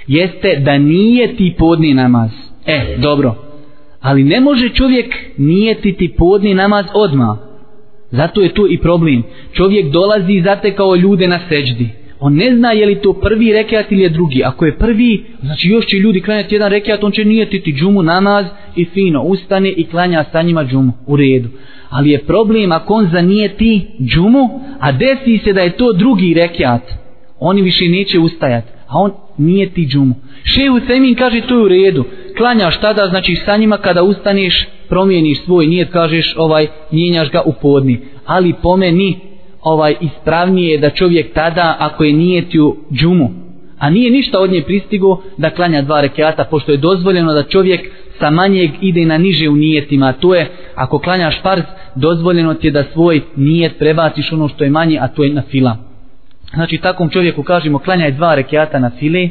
jeste 0.08 0.62
da 0.66 0.78
nije 0.78 1.36
ti 1.36 1.56
podni 1.58 1.94
namaz. 1.94 2.30
E, 2.66 2.98
dobro. 2.98 3.49
Ali 4.02 4.24
ne 4.24 4.40
može 4.40 4.70
čovjek 4.70 5.16
nijetiti 5.38 6.14
podni 6.18 6.54
namaz 6.54 6.86
odma. 6.94 7.38
Zato 8.12 8.42
je 8.42 8.54
to 8.54 8.68
i 8.70 8.78
problem. 8.78 9.24
Čovjek 9.54 9.92
dolazi 9.92 10.34
i 10.34 10.42
zatekao 10.42 10.96
ljude 10.96 11.28
na 11.28 11.40
seđdi. 11.50 11.90
On 12.20 12.36
ne 12.36 12.56
zna 12.56 12.72
je 12.72 12.86
li 12.86 13.02
to 13.02 13.14
prvi 13.14 13.54
rekiat 13.54 13.92
ili 13.92 14.02
je 14.02 14.10
drugi. 14.10 14.44
Ako 14.44 14.66
je 14.66 14.78
prvi, 14.78 15.26
znači 15.42 15.70
još 15.70 15.86
će 15.86 15.98
ljudi 15.98 16.22
klanjati 16.22 16.56
jedan 16.56 16.72
rekiat, 16.72 17.04
on 17.04 17.12
će 17.12 17.26
nijetiti 17.26 17.74
džumu 17.74 18.04
namaz 18.04 18.46
i 18.76 18.86
fino 18.86 19.22
ustane 19.22 19.70
i 19.70 19.86
klanja 19.86 20.26
sa 20.32 20.42
njima 20.42 20.66
džumu 20.66 20.92
u 21.08 21.16
redu. 21.16 21.50
Ali 21.90 22.10
je 22.10 22.24
problem 22.24 22.72
ako 22.72 22.94
on 22.94 23.10
zanijeti 23.12 23.88
džumu, 24.02 24.50
a 24.80 24.92
desi 24.92 25.38
se 25.44 25.54
da 25.54 25.62
je 25.62 25.78
to 25.78 25.94
drugi 25.94 26.34
rekiat. 26.34 26.82
Oni 27.40 27.62
više 27.62 27.86
neće 27.88 28.20
ustajati, 28.20 28.68
a 28.88 29.00
on 29.00 29.12
nijeti 29.38 29.86
džumu. 29.86 30.16
Šehu 30.44 30.80
Semin 30.88 31.16
kaže 31.16 31.42
to 31.42 31.56
je 31.56 31.64
u 31.64 31.68
redu. 31.68 32.06
Klanjaš 32.40 32.80
tada, 32.82 33.08
znači 33.08 33.36
sa 33.36 33.58
njima 33.58 33.78
kada 33.78 34.04
ustaneš, 34.04 34.68
promijeniš 34.90 35.46
svoj 35.46 35.68
nijet, 35.68 35.92
kažeš 35.92 36.36
ovaj, 36.38 36.68
mijenjaš 36.92 37.32
ga 37.32 37.42
u 37.46 37.54
podni. 37.62 38.00
Ali 38.26 38.54
po 38.62 38.78
meni, 38.78 39.20
ovaj 39.62 39.96
ispravnije 40.02 40.78
da 40.78 40.90
čovjek 40.90 41.34
tada 41.34 41.76
ako 41.80 42.04
je 42.04 42.14
nijetio 42.14 42.76
džumu 42.94 43.30
a 43.80 43.90
nije 43.90 44.12
ništa 44.12 44.40
od 44.40 44.52
nje 44.52 44.64
pristigo 44.64 45.22
da 45.38 45.50
klanja 45.50 45.82
dva 45.82 46.02
rekiata 46.02 46.44
pošto 46.44 46.72
je 46.72 46.78
dozvoljeno 46.78 47.34
da 47.34 47.44
čovjek 47.44 47.82
sa 48.20 48.30
manjeg 48.30 48.72
ide 48.82 49.06
na 49.06 49.18
niže 49.18 49.50
u 49.50 49.56
nijetima 49.56 50.14
to 50.14 50.36
je 50.36 50.52
ako 50.76 51.00
klanjaš 51.00 51.42
farz 51.42 51.64
dozvoljeno 51.96 52.54
ti 52.54 52.68
je 52.68 52.72
da 52.72 52.84
svoj 52.84 53.22
nijet 53.36 53.80
prebaciš 53.80 54.32
ono 54.32 54.48
što 54.48 54.64
je 54.64 54.70
manje 54.70 54.98
a 55.02 55.08
to 55.08 55.24
je 55.24 55.34
na 55.34 55.42
fila 55.42 55.78
znači 56.54 56.78
takvom 56.78 57.10
čovjeku 57.10 57.44
kažemo 57.44 57.80
klanjaj 57.80 58.12
dva 58.12 58.36
rekiata 58.36 58.80
na 58.80 58.92
file 59.00 59.30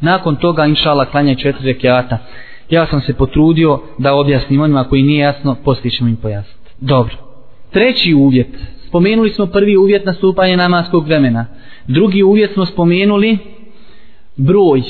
nakon 0.00 0.36
toga 0.36 0.66
inšala 0.66 1.04
klanja 1.04 1.34
četiri 1.34 1.66
rekiata. 1.66 2.18
Ja 2.70 2.86
sam 2.86 3.00
se 3.00 3.14
potrudio 3.14 3.80
da 3.98 4.14
objasnim 4.14 4.60
onima 4.60 4.84
koji 4.84 5.02
nije 5.02 5.18
jasno 5.18 5.56
poslije 5.64 5.90
ćemo 5.90 6.08
im 6.08 6.16
pojasniti. 6.16 6.70
Dobro. 6.80 7.16
Treći 7.70 8.14
uvjet. 8.14 8.48
Spomenuli 8.88 9.30
smo 9.30 9.46
prvi 9.46 9.76
uvjet 9.76 10.04
nastupanja 10.04 10.56
namaskog 10.56 11.06
vremena. 11.06 11.46
Drugi 11.86 12.22
uvjet 12.22 12.52
smo 12.52 12.66
spomenuli 12.66 13.38
broj. 14.36 14.82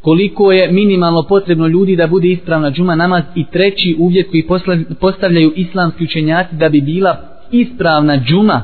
Koliko 0.00 0.52
je 0.52 0.72
minimalno 0.72 1.22
potrebno 1.22 1.66
ljudi 1.66 1.96
da 1.96 2.06
bude 2.06 2.28
ispravna 2.28 2.70
džuma 2.70 2.94
namaz 2.94 3.22
i 3.34 3.44
treći 3.52 3.96
uvjet 3.98 4.30
koji 4.30 4.46
postavljaju 5.00 5.52
islamski 5.56 6.04
učenjaci 6.04 6.54
da 6.54 6.68
bi 6.68 6.80
bila 6.80 7.16
ispravna 7.50 8.16
džuma 8.16 8.62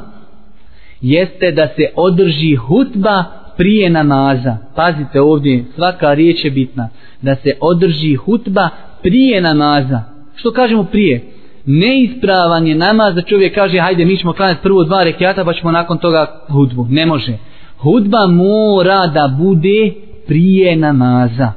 jeste 1.01 1.53
da 1.53 1.69
se 1.77 1.87
održi 1.97 2.55
hutba 2.55 3.25
prije 3.57 3.91
namaza. 3.91 4.57
Pazite 4.75 5.21
ovdje, 5.21 5.65
svaka 5.75 6.15
riječ 6.15 6.45
je 6.45 6.51
bitna. 6.51 6.89
Da 7.23 7.35
se 7.35 7.51
održi 7.61 8.15
hutba 8.15 8.69
prije 9.03 9.41
namaza. 9.41 10.03
Što 10.37 10.53
kažemo 10.53 10.85
prije? 10.85 11.35
neispravan 11.67 12.67
je 12.67 12.75
namaz 12.75 13.15
da 13.15 13.23
čovjek 13.23 13.55
kaže 13.55 13.79
hajde 13.79 14.05
mi 14.05 14.17
ćemo 14.17 14.33
klanjati 14.33 14.63
prvo 14.63 14.85
dva 14.85 15.05
rekiata 15.05 15.45
pa 15.45 15.53
ćemo 15.53 15.71
nakon 15.71 15.99
toga 15.99 16.27
hudbu. 16.49 16.87
Ne 16.91 17.07
može. 17.07 17.33
Hudba 17.79 18.27
mora 18.27 19.07
da 19.07 19.35
bude 19.39 19.93
prije 20.27 20.77
namaza. 20.77 21.53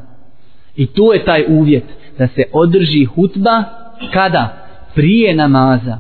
I 0.76 0.86
to 0.86 1.14
je 1.14 1.26
taj 1.26 1.46
uvjet 1.48 1.84
da 2.18 2.28
se 2.28 2.44
održi 2.54 3.06
hutba 3.06 3.64
kada? 4.14 4.68
Prije 4.96 5.36
namaza. 5.36 5.98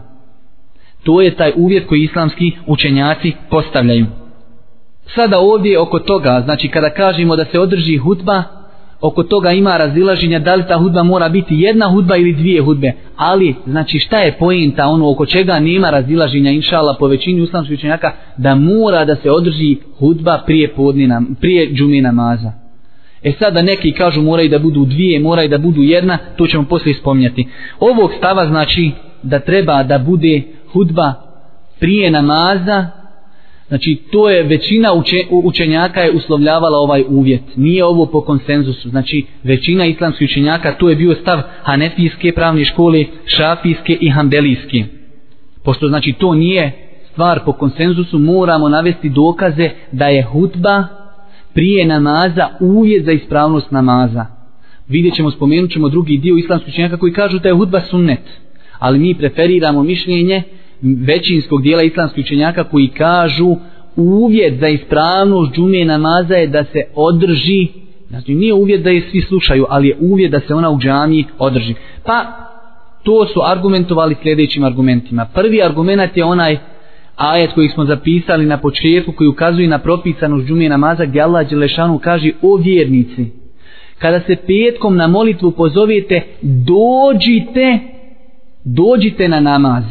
To 1.04 1.22
je 1.22 1.36
taj 1.36 1.52
uvjet 1.56 1.88
koji 1.88 2.02
islamski 2.02 2.52
učenjaci 2.68 3.34
postavljaju. 3.50 4.06
Sada 5.16 5.40
ovdje 5.40 5.80
oko 5.80 6.00
toga, 6.00 6.42
znači 6.46 6.68
kada 6.68 6.90
kažemo 6.90 7.36
da 7.36 7.46
se 7.46 7.60
održi 7.60 7.98
hudba, 7.98 8.44
oko 9.02 9.24
toga 9.24 9.52
ima 9.52 9.78
razilaženja 9.78 10.40
da 10.40 10.56
li 10.56 10.64
ta 10.68 10.78
hudba 10.78 11.04
mora 11.04 11.30
biti 11.30 11.56
jedna 11.56 11.88
hudba 11.90 12.16
ili 12.16 12.34
dvije 12.34 12.62
hudbe. 12.62 12.92
Ali, 13.18 13.56
znači 13.66 14.00
šta 14.00 14.18
je 14.18 14.38
pojenta 14.40 14.86
ono 14.86 15.12
oko 15.12 15.26
čega 15.26 15.60
nema 15.60 15.90
razilaženja 15.90 16.52
inšala 16.52 16.96
po 17.00 17.08
većini 17.08 17.42
uslamskih 17.42 17.78
učenjaka 17.78 18.12
da 18.38 18.56
mora 18.56 19.06
da 19.06 19.16
se 19.16 19.32
održi 19.32 19.78
hudba 20.00 20.42
prije 20.46 20.74
podnina, 20.74 21.22
prije 21.42 21.74
džumi 21.74 22.02
namaza. 22.02 22.52
E 23.24 23.32
sada 23.40 23.62
neki 23.62 23.92
kažu 23.92 24.22
moraju 24.22 24.50
da 24.50 24.60
budu 24.60 24.86
dvije, 24.86 25.20
moraju 25.20 25.50
da 25.50 25.58
budu 25.58 25.82
jedna, 25.82 26.18
to 26.38 26.48
ćemo 26.48 26.64
poslije 26.64 26.96
spominjati. 26.96 27.48
Ovog 27.80 28.12
stava 28.18 28.48
znači 28.48 28.92
da 29.24 29.40
treba 29.40 29.84
da 29.84 29.98
bude 29.98 30.42
hudba 30.74 31.14
prije 31.80 32.12
namaza 32.12 32.88
Znači, 33.68 33.98
to 34.12 34.30
je 34.30 34.44
većina 34.44 34.94
uče, 34.94 35.18
učenjaka 35.30 36.02
je 36.02 36.12
uslovljavala 36.12 36.78
ovaj 36.78 37.04
uvjet. 37.08 37.42
Nije 37.56 37.86
ovo 37.86 38.06
po 38.06 38.22
konsenzusu. 38.22 38.90
Znači, 38.90 39.26
većina 39.44 39.86
islamskih 39.86 40.26
učenjaka, 40.26 40.74
to 40.74 40.90
je 40.90 40.96
bio 40.96 41.16
stav 41.16 41.42
Hanefijske 41.62 42.32
pravne 42.32 42.66
škole, 42.66 43.06
Šafijske 43.26 43.98
i 44.02 44.10
Hanbelijske. 44.10 44.84
Pošto, 45.64 45.88
znači, 45.88 46.14
to 46.14 46.34
nije 46.36 46.72
stvar 47.12 47.40
po 47.46 47.52
konsenzusu, 47.52 48.20
moramo 48.20 48.70
navesti 48.70 49.10
dokaze 49.10 49.70
da 49.92 50.08
je 50.08 50.24
hutba 50.24 50.84
prije 51.54 51.86
namaza 51.86 52.48
uvjet 52.60 53.06
za 53.06 53.12
ispravnost 53.12 53.72
namaza. 53.72 54.26
Vidjet 54.88 55.16
ćemo, 55.16 55.32
spomenut 55.32 55.72
ćemo 55.72 55.90
drugi 55.90 56.18
dio 56.18 56.38
islamskih 56.38 56.74
učenjaka 56.74 56.98
koji 56.98 57.14
kažu 57.14 57.40
da 57.40 57.50
je 57.50 57.56
hutba 57.56 57.82
sunnet. 57.82 58.24
Ali 58.80 59.00
mi 59.00 59.16
preferiramo 59.16 59.84
mišljenje 59.84 60.44
većinskog 60.82 61.62
dijela 61.62 61.84
islamskih 61.84 62.26
učenjaka 62.26 62.64
koji 62.64 62.88
kažu 62.88 63.56
uvjet 63.96 64.60
za 64.60 64.68
ispravnost 64.68 65.54
džume 65.56 65.86
namaza 65.86 66.36
je 66.36 66.48
da 66.48 66.64
se 66.64 66.84
održi 66.96 67.68
znači 68.10 68.36
nije 68.36 68.54
uvjet 68.54 68.84
da 68.84 68.90
je 68.90 69.02
svi 69.12 69.22
slušaju 69.22 69.66
ali 69.70 69.88
je 69.88 69.98
uvjet 70.00 70.32
da 70.32 70.40
se 70.40 70.54
ona 70.54 70.70
u 70.70 70.80
džami 70.80 71.26
održi. 71.40 71.74
Pa 72.06 72.26
to 73.04 73.26
su 73.26 73.42
argumentovali 73.46 74.16
sljedećim 74.22 74.64
argumentima. 74.64 75.26
Prvi 75.34 75.64
argument 75.64 76.18
je 76.18 76.26
onaj 76.26 76.58
ajet 77.16 77.52
koji 77.54 77.70
smo 77.70 77.86
zapisali 77.86 78.46
na 78.46 78.58
početku 78.58 79.12
koji 79.12 79.28
ukazuje 79.28 79.68
na 79.68 79.80
propisanost 79.80 80.48
džume 80.48 80.70
namaza 80.70 81.06
gdje 81.06 81.22
Allah 81.22 81.50
Đelešanu 81.50 82.00
kaže 82.00 82.32
o 82.42 82.56
vjernici 82.56 83.26
kada 84.00 84.20
se 84.20 84.36
petkom 84.36 84.96
na 84.96 85.08
molitvu 85.08 85.52
pozovete 85.52 86.22
dođite 86.42 87.80
dođite 88.64 89.28
na 89.28 89.40
namaz. 89.40 89.84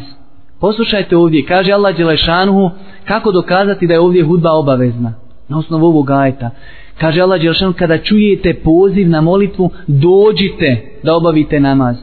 Poslušajte 0.59 1.17
ovdje, 1.17 1.45
kaže 1.45 1.71
Allah 1.71 1.97
Đelešanuhu, 1.97 2.69
kako 3.05 3.31
dokazati 3.31 3.87
da 3.87 3.93
je 3.93 3.99
ovdje 3.99 4.23
hudba 4.23 4.51
obavezna? 4.51 5.13
Na 5.47 5.57
osnovu 5.57 5.85
ovog 5.85 6.11
ajta. 6.11 6.49
Kaže 6.97 7.21
Allah 7.21 7.41
Đelešanuhu, 7.41 7.77
kada 7.77 7.97
čujete 7.97 8.53
poziv 8.53 9.09
na 9.09 9.21
molitvu, 9.21 9.71
dođite 9.87 10.99
da 11.03 11.15
obavite 11.15 11.59
namaz. 11.59 11.95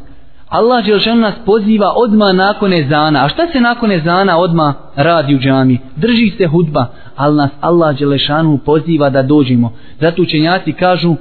Allah 0.48 0.84
Đelešanuhu 0.84 1.20
nas 1.20 1.34
poziva 1.46 1.92
odma 1.96 2.32
nakon 2.32 2.72
ezana. 2.72 3.24
A 3.24 3.28
šta 3.28 3.46
se 3.52 3.60
nakon 3.60 3.92
ezana 3.92 4.38
odma 4.38 4.74
radi 4.96 5.34
u 5.34 5.38
džami? 5.38 5.78
Drži 5.96 6.30
se 6.38 6.46
hudba, 6.46 6.86
ali 7.16 7.36
nas 7.36 7.50
Allah 7.60 7.98
Đelešanuhu 7.98 8.58
poziva 8.58 9.10
da 9.10 9.22
dođemo. 9.22 9.72
Zato 10.00 10.22
učenjaci 10.22 10.72
kažu, 10.72 11.14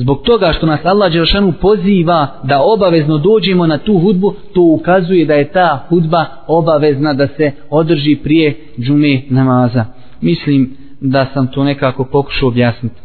Zbog 0.00 0.22
toga 0.22 0.52
što 0.52 0.66
nas 0.66 0.80
Allah 0.84 1.12
Đelšanu 1.12 1.52
poziva 1.60 2.26
da 2.42 2.62
obavezno 2.62 3.18
dođemo 3.18 3.66
na 3.66 3.78
tu 3.78 3.98
hudbu, 3.98 4.34
to 4.54 4.62
ukazuje 4.62 5.24
da 5.24 5.34
je 5.34 5.52
ta 5.52 5.86
hudba 5.88 6.24
obavezna 6.46 7.14
da 7.14 7.26
se 7.26 7.52
održi 7.70 8.16
prije 8.16 8.56
džume 8.78 9.22
namaza. 9.30 9.84
Mislim 10.20 10.76
da 11.00 11.26
sam 11.34 11.46
to 11.46 11.64
nekako 11.64 12.04
pokušao 12.04 12.48
objasniti. 12.48 13.00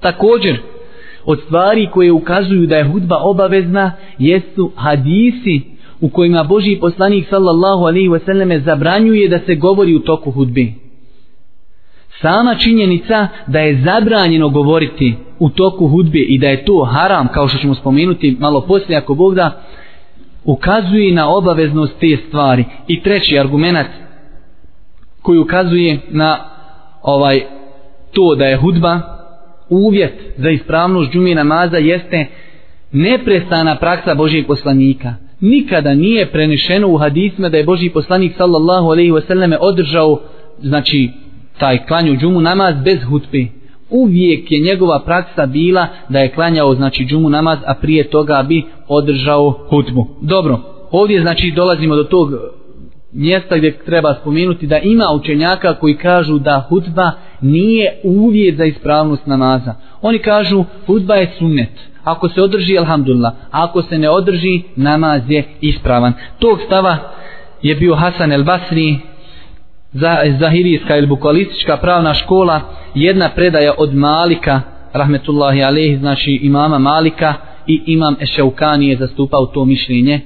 Također, 0.00 0.58
od 1.24 1.40
stvari 1.46 1.88
koje 1.92 2.12
ukazuju 2.12 2.66
da 2.66 2.76
je 2.76 2.88
hudba 2.92 3.16
obavezna, 3.16 3.92
jesu 4.18 4.72
hadisi 4.76 5.60
u 6.00 6.08
kojima 6.08 6.44
Boži 6.44 6.78
poslanik 6.80 7.26
sallallahu 7.30 7.84
alaihi 7.84 8.08
wasallam 8.08 8.64
zabranjuje 8.64 9.28
da 9.28 9.38
se 9.38 9.54
govori 9.54 9.94
u 9.94 10.00
toku 10.00 10.30
hudbe. 10.30 10.83
Sama 12.20 12.54
činjenica 12.54 13.28
da 13.46 13.58
je 13.58 13.82
zabranjeno 13.84 14.48
govoriti 14.48 15.14
u 15.38 15.50
toku 15.50 15.88
hudbe 15.88 16.18
i 16.18 16.38
da 16.38 16.48
je 16.48 16.64
to 16.64 16.84
haram, 16.84 17.28
kao 17.28 17.48
što 17.48 17.58
ćemo 17.58 17.74
spomenuti 17.74 18.36
malo 18.40 18.60
poslije 18.60 18.96
ako 18.96 19.14
Bog 19.14 19.34
da, 19.34 19.62
ukazuje 20.44 21.14
na 21.14 21.28
obaveznost 21.28 21.94
te 22.00 22.16
stvari. 22.28 22.64
I 22.88 23.02
treći 23.02 23.38
argument 23.38 23.88
koji 25.22 25.38
ukazuje 25.38 25.98
na 26.10 26.38
ovaj 27.02 27.40
to 28.12 28.34
da 28.34 28.44
je 28.44 28.56
hudba 28.56 29.00
uvjet 29.68 30.14
za 30.36 30.50
ispravnost 30.50 31.12
džumije 31.12 31.34
namaza 31.34 31.76
jeste 31.76 32.26
neprestana 32.92 33.76
praksa 33.76 34.14
Božijeg 34.14 34.46
poslanika. 34.46 35.14
Nikada 35.40 35.94
nije 35.94 36.30
prenešeno 36.30 36.88
u 36.88 36.96
hadisima 36.96 37.48
da 37.48 37.56
je 37.56 37.64
Božji 37.64 37.90
poslanik 37.90 38.32
sallallahu 38.36 38.86
alejhi 38.88 39.10
ve 39.10 39.20
selleme 39.20 39.58
održao 39.60 40.20
znači 40.62 41.10
taj 41.58 41.86
klanju 41.86 42.16
džumu 42.16 42.40
namaz 42.40 42.74
bez 42.84 42.98
hutbe. 43.08 43.46
Uvijek 43.90 44.52
je 44.52 44.60
njegova 44.60 45.02
praksa 45.04 45.46
bila 45.46 45.86
da 46.08 46.18
je 46.18 46.32
klanjao 46.32 46.74
znači 46.74 47.04
džumu 47.04 47.28
namaz, 47.28 47.58
a 47.66 47.74
prije 47.74 48.10
toga 48.10 48.42
bi 48.42 48.64
održao 48.88 49.50
hutbu. 49.68 50.06
Dobro, 50.20 50.60
ovdje 50.90 51.20
znači 51.20 51.52
dolazimo 51.56 51.96
do 51.96 52.04
tog 52.04 52.30
mjesta 53.12 53.56
gdje 53.56 53.78
treba 53.78 54.14
spomenuti 54.20 54.66
da 54.66 54.78
ima 54.78 55.04
učenjaka 55.14 55.74
koji 55.74 55.96
kažu 55.96 56.38
da 56.38 56.66
hutba 56.68 57.10
nije 57.40 58.00
uvjet 58.04 58.56
za 58.56 58.64
ispravnost 58.64 59.26
namaza. 59.26 59.74
Oni 60.02 60.18
kažu 60.18 60.64
hutba 60.86 61.14
je 61.14 61.32
sunnet. 61.38 61.70
Ako 62.04 62.28
se 62.28 62.42
održi, 62.42 62.78
alhamdulillah. 62.78 63.32
Ako 63.50 63.82
se 63.82 63.98
ne 63.98 64.10
održi, 64.10 64.62
namaz 64.76 65.22
je 65.28 65.44
ispravan. 65.60 66.12
Tog 66.38 66.58
stava 66.66 66.96
je 67.62 67.74
bio 67.74 67.94
Hasan 67.94 68.32
el 68.32 68.44
Basri, 68.44 68.98
Zahirijska 70.38 70.96
ili 70.96 71.06
bukvalistička 71.06 71.76
pravna 71.76 72.14
škola, 72.14 72.60
jedna 72.94 73.28
predaja 73.34 73.74
od 73.78 73.94
Malika, 73.94 74.60
rahmetullahi 74.92 75.62
alejhi 75.62 75.96
znači 75.96 76.40
imama 76.42 76.78
Malika 76.78 77.34
i 77.66 77.82
imam 77.86 78.16
Ešaukani 78.20 78.88
je 78.88 78.96
zastupao 78.96 79.46
to 79.46 79.64
mišljenje. 79.64 80.20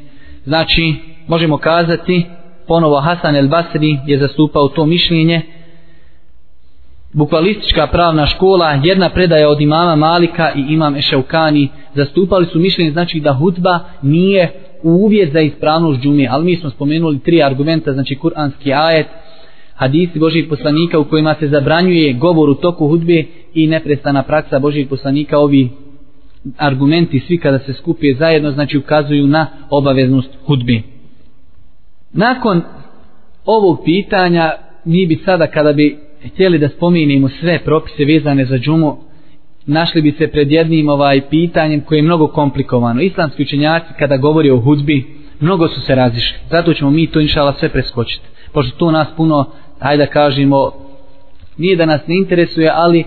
Znači, 0.45 0.95
možemo 1.27 1.59
kazati, 1.59 2.27
ponovo 2.67 3.01
Hasan 3.01 3.37
el 3.37 3.49
Basri 3.49 3.99
je 4.07 4.19
zastupao 4.19 4.69
to 4.69 4.87
mišljenje. 4.87 5.43
Bukvalistička 7.13 7.87
pravna 7.87 8.27
škola, 8.27 8.81
jedna 8.85 9.09
predaja 9.09 9.49
od 9.49 9.61
imama 9.61 9.97
Malika 9.97 10.53
i 10.57 10.61
imam 10.69 10.97
Ešaukani, 10.97 11.69
zastupali 11.95 12.47
su 12.47 12.59
mišljenje, 12.59 12.93
znači 12.93 13.21
da 13.21 13.33
hudba 13.33 13.81
nije 14.03 14.53
uvjet 14.83 15.33
za 15.33 15.41
ispravnost 15.41 16.01
džume, 16.01 16.29
ali 16.31 16.45
mi 16.45 16.57
smo 16.57 16.71
spomenuli 16.71 17.19
tri 17.19 17.43
argumenta, 17.43 17.93
znači 17.93 18.15
kuranski 18.15 18.73
ajet, 18.73 19.07
hadisi 19.79 20.19
Božih 20.19 20.47
poslanika 20.49 20.99
u 20.99 21.05
kojima 21.05 21.35
se 21.35 21.49
zabranjuje 21.49 22.13
govor 22.13 22.51
u 22.51 22.55
toku 22.55 22.89
hudbe 22.89 23.25
i 23.55 23.67
neprestana 23.67 24.23
praksa 24.23 24.59
Božih 24.59 24.89
poslanika. 24.89 25.39
Ovi 25.39 25.71
argumenti 26.57 27.21
svi 27.21 27.39
kada 27.39 27.59
se 27.59 27.73
skupije 27.73 28.15
zajedno 28.15 28.51
znači 28.51 28.79
ukazuju 28.79 29.27
na 29.27 29.47
obaveznost 29.71 30.31
hudbe. 30.47 30.81
Nakon 32.13 32.63
ovog 33.45 33.81
pitanja 33.85 34.53
mi 34.85 35.07
bi 35.07 35.17
sada 35.25 35.47
kada 35.47 35.73
bi 35.73 35.99
htjeli 36.25 36.59
da 36.59 36.69
spominimo 36.69 37.29
sve 37.29 37.59
propise 37.65 38.05
vezane 38.05 38.45
za 38.45 38.59
džumu 38.59 38.97
našli 39.67 40.03
bi 40.03 40.13
se 40.13 40.29
pred 40.29 40.51
jednim 40.51 40.89
ovaj 40.89 41.29
pitanjem 41.31 41.81
koje 41.81 41.99
je 41.99 42.03
mnogo 42.03 42.27
komplikovano. 42.27 43.03
Islamski 43.03 43.43
učenjaci 43.43 43.93
kada 43.99 44.17
govori 44.17 44.51
o 44.51 44.61
hudbi 44.61 45.07
mnogo 45.41 45.69
su 45.69 45.81
se 45.81 45.95
razišli. 45.95 46.39
Zato 46.51 46.75
ćemo 46.75 46.91
mi 46.91 47.07
to 47.07 47.21
inšala 47.21 47.53
sve 47.53 47.69
preskočiti. 47.69 48.25
Pošto 48.53 48.79
to 48.79 48.91
nas 48.91 49.09
puno 49.17 49.51
hajde 49.79 50.05
da 50.05 50.11
kažemo, 50.11 50.73
nije 51.57 51.77
da 51.77 51.87
nas 51.87 52.01
ne 52.07 52.17
interesuje, 52.17 52.71
ali 52.75 53.05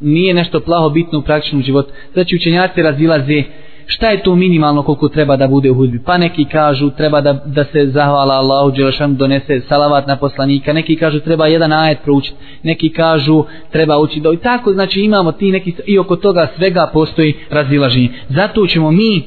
nije 0.00 0.34
nešto 0.34 0.60
plaho 0.60 0.90
bitno 0.90 1.18
u 1.18 1.22
praktičnom 1.22 1.62
životu. 1.62 1.92
Znači 2.12 2.36
učenjaci 2.36 2.82
razilaze 2.82 3.42
šta 3.86 4.08
je 4.08 4.22
to 4.22 4.34
minimalno 4.34 4.82
koliko 4.82 5.08
treba 5.08 5.36
da 5.36 5.48
bude 5.48 5.70
u 5.70 5.74
hudbi. 5.74 6.02
Pa 6.04 6.18
neki 6.18 6.44
kažu 6.44 6.90
treba 6.90 7.20
da, 7.20 7.32
da 7.32 7.64
se 7.64 7.86
zahvala 7.86 8.34
Allahu 8.34 8.70
Đelešanu 8.70 9.14
donese 9.14 9.60
salavat 9.68 10.06
na 10.06 10.16
poslanika, 10.16 10.72
neki 10.72 10.96
kažu 10.96 11.20
treba 11.20 11.46
jedan 11.46 11.72
ajet 11.72 11.98
proučiti, 12.04 12.36
neki 12.62 12.88
kažu 12.88 13.44
treba 13.70 13.98
učiti 13.98 14.20
do 14.20 14.32
i 14.32 14.36
tako 14.36 14.72
znači 14.72 15.00
imamo 15.00 15.32
ti 15.32 15.50
neki 15.50 15.74
i 15.86 15.98
oko 15.98 16.16
toga 16.16 16.48
svega 16.56 16.90
postoji 16.92 17.34
razilaženje. 17.50 18.08
Zato 18.28 18.66
ćemo 18.66 18.90
mi 18.90 19.22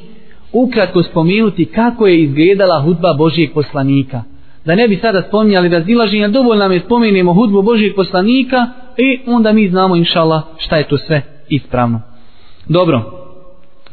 ukratko 0.51 1.03
spomenuti 1.03 1.65
kako 1.65 2.07
je 2.07 2.21
izgledala 2.21 2.81
hudba 2.81 3.13
Božijeg 3.13 3.53
poslanika 3.53 4.23
da 4.65 4.75
ne 4.75 4.87
bi 4.87 4.95
sada 4.95 5.21
spominjali 5.21 5.69
razilaženja, 5.69 6.27
dovoljno 6.27 6.63
nam 6.63 6.71
je 6.71 6.79
spomenimo 6.79 7.33
hudbu 7.33 7.61
Božijeg 7.61 7.95
poslanika 7.95 8.67
i 8.97 9.19
onda 9.27 9.53
mi 9.53 9.69
znamo 9.69 9.95
inšala 9.95 10.41
šta 10.57 10.77
je 10.77 10.87
to 10.87 10.97
sve 10.97 11.21
ispravno. 11.49 12.01
Dobro, 12.69 13.01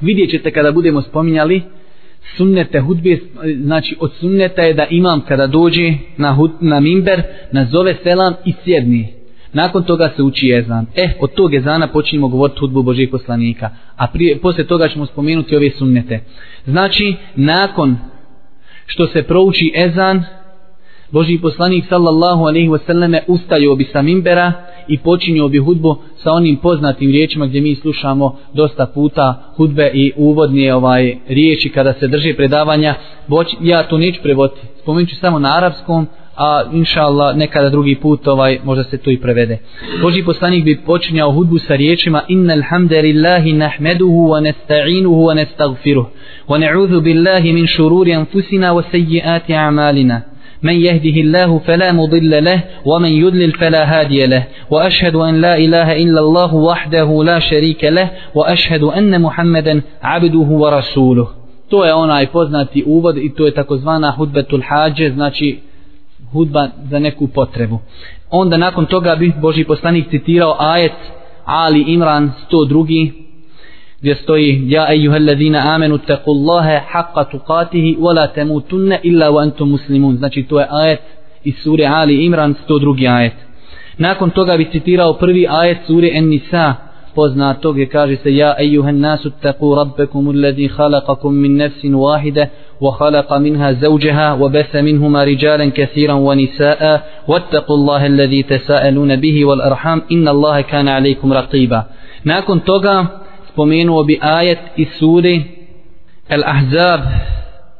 vidjet 0.00 0.30
ćete 0.30 0.50
kada 0.50 0.72
budemo 0.72 1.02
spominjali 1.02 1.62
sunnete 2.36 2.80
hudbe, 2.80 3.18
znači 3.62 3.96
od 4.00 4.12
sunneta 4.20 4.62
je 4.62 4.74
da 4.74 4.86
imam 4.90 5.20
kada 5.20 5.46
dođe 5.46 5.94
na, 6.16 6.34
hud, 6.34 6.50
na 6.60 6.80
mimber, 6.80 7.22
nazove 7.52 7.96
selam 8.02 8.34
i 8.44 8.52
sjedni. 8.64 9.12
Nakon 9.52 9.82
toga 9.82 10.10
se 10.16 10.22
uči 10.22 10.46
jezan. 10.46 10.86
E, 10.96 11.08
od 11.20 11.32
tog 11.34 11.54
jezana 11.54 11.88
počinjemo 11.88 12.28
govoriti 12.28 12.60
hudbu 12.60 12.82
Božijeg 12.82 13.10
poslanika. 13.10 13.70
A 13.96 14.06
prije, 14.06 14.38
poslije 14.38 14.66
toga 14.66 14.88
ćemo 14.88 15.06
spomenuti 15.06 15.56
ove 15.56 15.70
sunnete. 15.70 16.20
Znači, 16.66 17.14
nakon 17.36 17.96
što 18.86 19.06
se 19.06 19.22
prouči 19.22 19.72
ezan, 19.74 20.24
Boži 21.12 21.38
poslanik 21.38 21.84
sallallahu 21.88 22.42
alaihi 22.44 22.68
wasallam 22.68 23.18
ustajao 23.26 23.74
bi 23.74 23.84
sa 23.84 24.02
mimbera 24.02 24.52
i 24.88 24.98
počinio 24.98 25.48
bi 25.48 25.58
hudbu 25.58 25.96
sa 26.16 26.32
onim 26.32 26.56
poznatim 26.56 27.10
riječima 27.10 27.46
gdje 27.46 27.60
mi 27.60 27.74
slušamo 27.74 28.36
dosta 28.54 28.86
puta 28.86 29.52
hudbe 29.56 29.90
i 29.94 30.12
uvodnije 30.16 30.74
ovaj 30.74 31.16
riječi 31.28 31.68
kada 31.68 31.92
se 31.92 32.08
drži 32.08 32.34
predavanja. 32.34 32.94
Boć, 33.28 33.46
ja 33.60 33.82
to 33.82 33.98
neću 33.98 34.22
prevoditi. 34.22 34.60
Spomenut 34.82 35.10
ću 35.10 35.16
samo 35.16 35.38
na 35.38 35.56
arapskom, 35.56 36.06
a 36.36 36.62
inša 36.72 37.02
Allah 37.02 37.36
nekada 37.36 37.68
drugi 37.68 37.94
put 37.94 38.26
ovaj 38.26 38.58
možda 38.64 38.84
se 38.84 38.98
to 38.98 39.10
i 39.10 39.20
prevede. 39.20 39.58
Boži 40.02 40.24
poslanik 40.24 40.64
bi 40.64 40.80
počinjao 40.86 41.32
hudbu 41.32 41.58
sa 41.58 41.76
riječima 41.76 42.22
Inna 42.28 42.52
alhamdulillahi 42.52 43.52
nahmeduhu 43.52 44.28
wa 44.28 44.40
nesta'inuhu 44.40 45.22
wa 45.28 45.34
nestagfiruh 45.34 46.06
wa 46.48 46.58
ne'udhu 46.58 47.00
billahi 47.00 47.52
min 47.52 47.66
šururi 47.66 48.14
anfusina 48.14 48.72
wa 48.72 48.82
sejjiati 48.90 49.54
a'malina. 49.54 50.31
من 50.62 50.72
يهده 50.72 51.20
الله 51.20 51.58
فلا 51.58 51.92
مضل 51.92 52.44
له 52.44 52.62
ومن 52.84 53.08
يدلل 53.08 53.52
فلا 53.52 53.82
هادي 53.84 54.26
له 54.26 54.44
وأشهد 54.70 55.14
أن 55.14 55.40
لا 55.40 55.56
إله 55.56 56.02
إلا 56.02 56.20
الله 56.20 56.54
وحده 56.54 57.24
لا 57.24 57.38
شريك 57.38 57.84
له 57.84 58.10
وأشهد 58.34 58.82
أن 58.82 59.22
محمدا 59.22 59.82
عبده 60.02 60.48
ورسوله 60.62 61.28
to 61.70 61.84
je 61.84 61.94
onaj 61.94 62.26
poznati 62.26 62.84
uvod 62.86 63.16
i 63.16 63.34
to 63.34 63.46
je 63.46 63.54
takozvana 63.54 64.10
hudbetul 64.10 64.62
hađe 64.68 65.10
znači 65.10 65.58
hudba 66.32 66.68
za 66.90 66.98
neku 66.98 67.28
potrebu. 67.28 67.78
Onda 68.30 68.56
nakon 68.56 68.86
toga 68.86 69.16
bi 69.16 69.32
Boži 69.40 69.64
poslanik 69.64 70.10
citirao 70.10 70.56
ajet 70.58 70.92
Ali 71.44 71.84
Imran 71.88 72.30
102 72.50 73.21
gdje 74.02 74.16
Ja 74.66 74.92
ejuhel 74.94 75.26
ladina 75.26 75.74
amenu 75.74 75.98
taqullaha 75.98 76.80
haqqa 76.92 77.24
tuqatihi 77.24 77.96
wa 77.98 78.12
la 78.14 78.26
tamutunna 78.26 78.98
illa 79.02 79.30
wa 79.30 79.42
antum 79.42 79.70
muslimun. 79.70 80.16
Znači 80.16 80.42
to 80.42 80.60
je 80.60 80.66
ajet 80.70 81.00
iz 81.44 81.54
sure 81.62 81.86
Ali 81.86 82.24
Imran 82.24 82.54
102. 82.68 83.16
ajet. 83.16 83.32
Nakon 83.98 84.30
toga 84.30 84.56
bi 84.56 84.70
citirao 84.72 85.12
prvi 85.12 85.46
ajet 85.50 85.78
sure 85.86 86.10
En-Nisa 86.14 86.74
poznato 87.14 87.72
gdje 87.72 87.86
kaže 87.86 88.16
se 88.16 88.36
Ja 88.36 88.54
ejuhel 88.58 88.98
nasu 89.00 89.30
taqu 89.30 89.74
rabbekum 89.74 90.28
alladhi 90.28 90.68
khalaqakum 90.68 91.34
min 91.34 91.56
nafsin 91.56 91.94
wahida 91.94 92.46
وخلق 92.82 93.32
منها 93.32 93.72
زوجها 93.72 94.32
وبث 94.32 94.76
منهما 94.76 95.24
رجالا 95.24 95.70
كثيرا 95.74 96.12
ونساء 96.12 96.82
واتقوا 97.28 97.76
الله 97.76 98.06
الذي 98.06 98.42
تساءلون 98.42 99.16
به 99.16 99.44
والأرحام 99.44 100.02
إن 100.12 100.28
الله 100.28 100.60
كان 100.60 100.88
عليكم 100.88 101.32
رقيبا 101.32 101.84
nakon 102.24 102.60
toga 102.62 103.21
spomenuo 103.52 104.04
bi 104.04 104.18
ajet 104.20 104.58
iz 104.76 104.88
sure 104.98 105.34
Al-Ahzab 106.28 107.00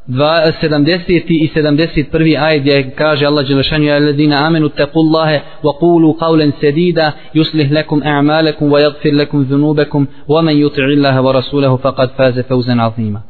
70. 0.09 1.25
i 1.29 1.51
71. 1.55 2.37
ajet 2.39 2.63
gdje 2.63 2.91
kaže 2.97 3.27
Allah 3.27 3.45
Đelešanu 3.49 3.85
ja 3.85 3.99
ladina 3.99 4.47
amenu 4.47 4.69
taqullahe 4.69 5.41
wa 5.63 5.73
qulu 5.81 6.17
qawlan 6.19 6.53
sadida 6.61 7.13
yuslih 7.35 7.71
lakum 7.73 8.03
a'malakum 8.05 8.71
wa 8.73 8.81
yaghfir 8.81 9.15
lakum 9.15 9.45
zunubakum 9.45 10.07
wa 10.29 10.43
man 10.43 10.57
yuti'i 10.59 10.97
Allaha 10.99 11.23
wa 11.23 11.33
rasulahu 11.33 11.79
faqad 11.79 12.11
faza 12.17 12.43
fawzan 12.43 12.81
'azima 12.81 13.21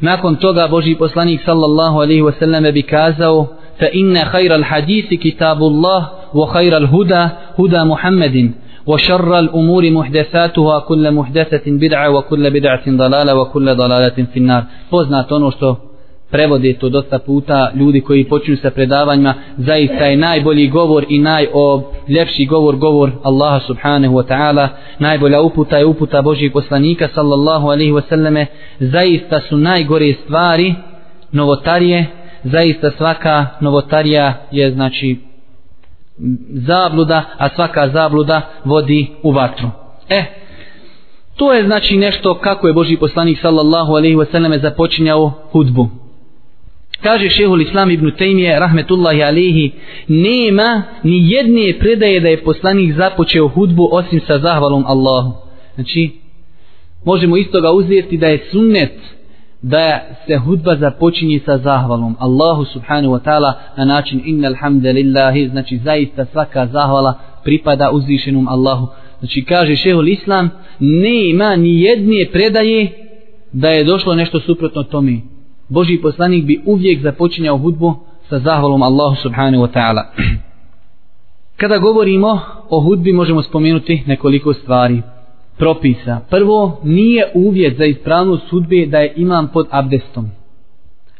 Nakon 0.00 0.36
toga 0.36 0.68
Boži 0.68 0.94
poslanik 0.94 1.40
sallallahu 1.46 1.96
alaihi 2.02 2.22
wasallam 2.22 2.64
bi 2.74 2.82
kazao 2.82 3.48
fa 3.80 3.88
inna 3.92 4.24
khayra 4.32 4.54
al-hadisi 4.60 5.16
kitabullah 5.18 6.00
wa 6.34 6.46
khayra 6.52 6.76
al-huda 6.76 7.22
huda 7.56 7.84
Muhammedin 7.84 8.54
وشر 8.85 9.39
الأمور 9.39 9.91
محدثاتها 9.91 10.79
كل 10.79 11.11
محدثة 11.11 11.65
بدعة 11.65 12.09
وكل 12.09 12.49
بدعة 12.49 12.85
ضلالة 12.87 13.35
وكل 13.35 13.75
ضلالة 13.75 14.17
في 14.33 14.37
النار 14.37 14.63
poznat 14.91 15.31
ono 15.31 15.51
što 15.51 15.89
prevode 16.31 16.73
to 16.73 16.89
dosta 16.89 17.19
puta 17.19 17.71
ljudi 17.75 18.01
koji 18.01 18.23
počinju 18.23 18.57
sa 18.57 18.69
predavanjima 18.69 19.33
zaista 19.57 20.05
je 20.05 20.17
najbolji 20.17 20.67
govor 20.67 21.05
i 21.09 21.19
najljepši 21.19 22.45
govor 22.45 22.75
govor 22.75 23.11
Allaha 23.23 23.59
subhanahu 23.67 24.15
wa 24.15 24.27
ta'ala 24.27 24.67
najbolja 24.99 25.41
uputa 25.41 25.77
je 25.77 25.85
uputa 25.85 26.21
Božih 26.21 26.51
poslanika 26.51 27.07
sallallahu 27.15 27.67
alaihi 27.67 27.91
wa 27.91 28.01
sallame 28.09 28.45
zaista 28.79 29.41
su 29.49 29.57
najgore 29.57 30.13
stvari 30.13 30.75
novotarije 31.31 32.05
zaista 32.43 32.91
svaka 32.91 33.45
novotarija 33.61 34.33
je 34.51 34.71
znači 34.71 35.17
zabluda, 36.66 37.24
a 37.38 37.48
svaka 37.48 37.88
zabluda 37.88 38.40
vodi 38.64 39.06
u 39.22 39.32
vatru. 39.32 39.68
E, 40.08 40.24
to 41.36 41.52
je 41.52 41.64
znači 41.64 41.96
nešto 41.96 42.34
kako 42.34 42.66
je 42.66 42.72
Boži 42.72 42.96
poslanik 42.96 43.38
sallallahu 43.40 43.92
alaihi 43.92 44.16
wasallam 44.16 44.60
započinjao 44.62 45.32
hudbu. 45.52 45.88
Kaže 47.02 47.28
šehul 47.28 47.62
Islam 47.62 47.90
ibn 47.90 48.10
Tejmije, 48.18 48.60
rahmetullahi 48.60 49.22
alihi, 49.22 49.72
nema 50.08 50.82
ni 51.02 51.30
jedne 51.30 51.78
predaje 51.78 52.20
da 52.20 52.28
je 52.28 52.44
poslanik 52.44 52.96
započeo 52.96 53.48
hudbu 53.48 53.88
osim 53.92 54.20
sa 54.26 54.38
zahvalom 54.38 54.84
Allahu. 54.86 55.32
Znači, 55.74 56.10
možemo 57.04 57.36
istoga 57.36 57.72
uzeti 57.72 58.16
da 58.16 58.26
je 58.26 58.46
sunnet 58.50 58.92
da 59.64 60.00
se 60.26 60.36
hudba 60.36 60.76
započinje 60.76 61.40
sa 61.46 61.58
zahvalom 61.58 62.16
Allahu 62.18 62.64
subhanahu 62.64 63.14
wa 63.14 63.22
ta'ala 63.24 63.52
na 63.76 63.84
način 63.84 64.20
innal 64.24 64.52
alhamdulillahi 64.52 65.48
znači 65.48 65.78
zaista 65.78 66.24
svaka 66.24 66.66
zahvala 66.66 67.14
pripada 67.44 67.90
uzvišenom 67.90 68.48
Allahu. 68.48 68.86
Znači 69.18 69.44
kaže 69.44 69.76
šehol 69.76 70.08
islam 70.08 70.50
ne 70.80 71.30
ima 71.30 71.56
ni 71.56 71.80
jedne 71.80 72.26
predaje 72.32 72.88
da 73.52 73.68
je 73.68 73.84
došlo 73.84 74.14
nešto 74.14 74.40
suprotno 74.40 74.82
tome. 74.82 75.20
Boži 75.68 75.98
poslanik 76.02 76.44
bi 76.44 76.62
uvijek 76.66 77.02
započinjao 77.02 77.58
hudbu 77.58 77.94
sa 78.28 78.38
zahvalom 78.38 78.82
Allahu 78.82 79.16
subhanahu 79.22 79.64
wa 79.64 79.72
ta'ala. 79.72 80.02
Kada 81.60 81.78
govorimo 81.78 82.40
o 82.70 82.80
hudbi 82.80 83.12
možemo 83.12 83.42
spomenuti 83.42 84.02
nekoliko 84.06 84.54
stvari 84.54 85.02
propisa. 85.58 86.20
Prvo, 86.30 86.80
nije 86.84 87.30
uvjet 87.34 87.76
za 87.76 87.84
ispravnost 87.84 88.48
sudbe 88.50 88.86
da 88.86 88.98
je 88.98 89.12
imam 89.16 89.48
pod 89.52 89.66
abdestom. 89.70 90.30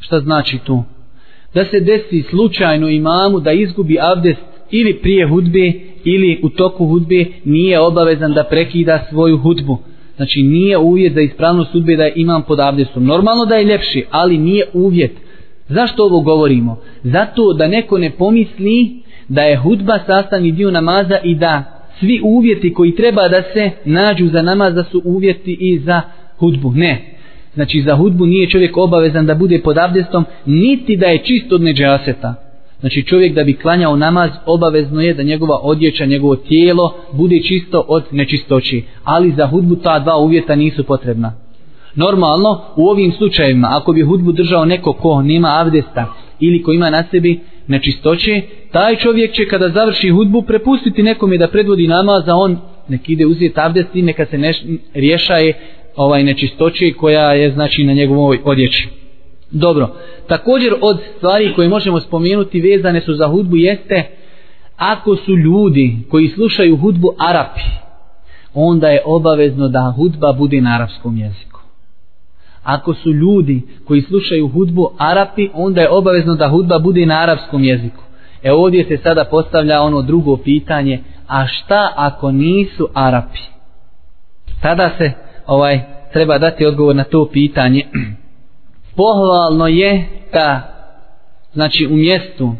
Šta 0.01 0.21
znači 0.21 0.59
to? 0.65 0.85
Da 1.55 1.65
se 1.65 1.81
desi 1.81 2.23
slučajno 2.31 2.89
imamu 2.89 3.41
da 3.41 3.53
izgubi 3.53 3.99
abdest 4.01 4.43
ili 4.71 4.95
prije 4.95 5.29
hudbe 5.29 5.73
ili 6.05 6.41
u 6.43 6.49
toku 6.49 6.87
hudbe 6.87 7.25
nije 7.45 7.81
obavezan 7.81 8.33
da 8.33 8.45
prekida 8.45 9.07
svoju 9.11 9.39
hudbu. 9.39 9.79
Znači 10.17 10.43
nije 10.43 10.79
uvjet 10.79 11.15
za 11.15 11.21
ispravnost 11.21 11.73
sudbe 11.73 11.97
da 11.97 12.05
je 12.05 12.13
imam 12.17 12.43
pod 12.43 12.61
abdestom. 12.61 13.05
Normalno 13.05 13.45
da 13.45 13.55
je 13.55 13.65
ljepši, 13.65 14.05
ali 14.11 14.39
nije 14.39 14.65
uvjet. 14.73 15.13
Zašto 15.69 16.05
ovo 16.05 16.21
govorimo? 16.21 16.81
Zato 17.03 17.53
da 17.53 17.67
neko 17.69 17.99
ne 17.99 18.11
pomisli 18.11 19.03
da 19.29 19.43
je 19.43 19.57
hudba 19.57 19.99
sastavni 20.07 20.53
dio 20.53 20.71
namaza 20.71 21.19
i 21.25 21.35
da 21.35 21.74
svi 21.99 22.21
uvjeti 22.25 22.73
koji 22.73 22.97
treba 22.97 23.29
da 23.29 23.43
se 23.43 23.71
nađu 23.85 24.29
za 24.29 24.43
namaz 24.43 24.75
da 24.75 24.85
su 24.85 25.03
uvjeti 25.05 25.57
i 25.61 25.79
za 25.79 26.01
hudbu. 26.37 26.73
Ne. 26.75 27.15
Znači 27.55 27.83
za 27.83 27.97
hudbu 27.97 28.27
nije 28.27 28.51
čovjek 28.51 28.77
obavezan 28.77 29.27
da 29.27 29.35
bude 29.35 29.61
pod 29.65 29.79
abdestom 29.79 30.25
niti 30.47 30.97
da 30.97 31.07
je 31.07 31.19
čist 31.19 31.53
od 31.53 31.63
neđaseta. 31.63 32.35
Znači 32.81 33.03
čovjek 33.03 33.35
da 33.35 33.45
bi 33.45 33.57
klanjao 33.57 33.97
namaz 33.97 34.31
obavezno 34.47 35.01
je 35.01 35.15
da 35.15 35.23
njegova 35.23 35.59
odjeća, 35.63 36.07
njegovo 36.07 36.37
tijelo 36.37 36.95
bude 37.13 37.41
čisto 37.43 37.85
od 37.89 38.05
nečistoći. 38.11 38.83
Ali 39.05 39.33
za 39.37 39.47
hudbu 39.47 39.77
ta 39.77 39.99
dva 39.99 40.17
uvjeta 40.17 40.55
nisu 40.55 40.85
potrebna. 40.85 41.33
Normalno 41.95 42.61
u 42.77 42.89
ovim 42.89 43.13
slučajevima 43.13 43.69
ako 43.71 43.93
bi 43.93 44.03
hudbu 44.03 44.33
držao 44.33 44.65
neko 44.65 44.93
ko 44.93 45.23
nema 45.23 45.49
abdesta 45.61 46.15
ili 46.41 46.63
ko 46.63 46.73
ima 46.73 46.91
na 46.91 47.05
sebi 47.11 47.41
nečistoće, 47.67 48.43
taj 48.73 48.97
čovjek 48.97 49.33
će 49.33 49.47
kada 49.47 49.69
završi 49.69 50.09
hudbu 50.09 50.43
prepustiti 50.43 51.03
nekome 51.03 51.39
da 51.39 51.49
predvodi 51.49 51.87
namaz, 51.87 52.29
a 52.29 52.35
on 52.35 52.59
nek 52.89 53.09
ide 53.09 53.27
uzeti 53.27 53.55
abdest 53.57 53.89
i 53.95 54.03
neka 54.03 54.27
se 54.27 54.39
neš, 54.39 54.57
rješaje 54.95 55.53
ovaj 55.97 56.25
nečistoće 56.25 56.93
koja 56.93 57.33
je 57.33 57.51
znači 57.51 57.85
na 57.85 57.93
njegovoj 57.93 58.41
odjeći. 58.45 58.89
Dobro, 59.51 59.89
također 60.29 60.75
od 60.81 60.99
stvari 61.17 61.53
koje 61.55 61.69
možemo 61.69 62.01
spomenuti 62.01 62.61
vezane 62.61 63.01
su 63.01 63.15
za 63.15 63.29
hudbu 63.29 63.57
jeste 63.57 64.03
ako 64.77 65.17
su 65.17 65.37
ljudi 65.37 65.97
koji 66.11 66.29
slušaju 66.29 66.77
hudbu 66.77 67.15
Arapi, 67.19 67.61
onda 68.55 68.89
je 68.89 69.03
obavezno 69.05 69.69
da 69.69 69.95
hudba 69.97 70.33
bude 70.33 70.61
na 70.61 70.75
arapskom 70.75 71.19
jeziku. 71.19 71.54
Ako 72.65 72.95
su 72.95 73.13
ljudi 73.13 73.63
koji 73.85 74.03
slušaju 74.03 74.49
hudbu 74.49 74.91
Arapi, 74.99 75.49
onda 75.55 75.81
je 75.81 75.91
obavezno 75.91 76.35
da 76.35 76.49
hudba 76.49 76.79
bude 76.79 77.07
na 77.07 77.23
arapskom 77.23 77.65
jeziku. 77.65 78.03
E 78.43 78.53
ovdje 78.53 78.85
se 78.85 78.97
sada 78.97 79.25
postavlja 79.25 79.81
ono 79.81 80.03
drugo 80.03 80.37
pitanje, 80.37 81.03
a 81.29 81.47
šta 81.47 81.93
ako 81.97 82.33
nisu 82.33 82.89
Arapi? 82.95 83.39
Tada 84.63 84.91
se 84.99 85.13
ovaj 85.47 85.81
treba 86.13 86.39
dati 86.39 86.67
odgovor 86.67 86.97
na 86.97 87.05
to 87.05 87.29
pitanje. 87.33 87.87
Pohvalno 88.97 89.67
je 89.67 90.05
da 90.33 90.75
znači 91.53 91.87
u 91.87 91.97
mjestu 91.97 92.55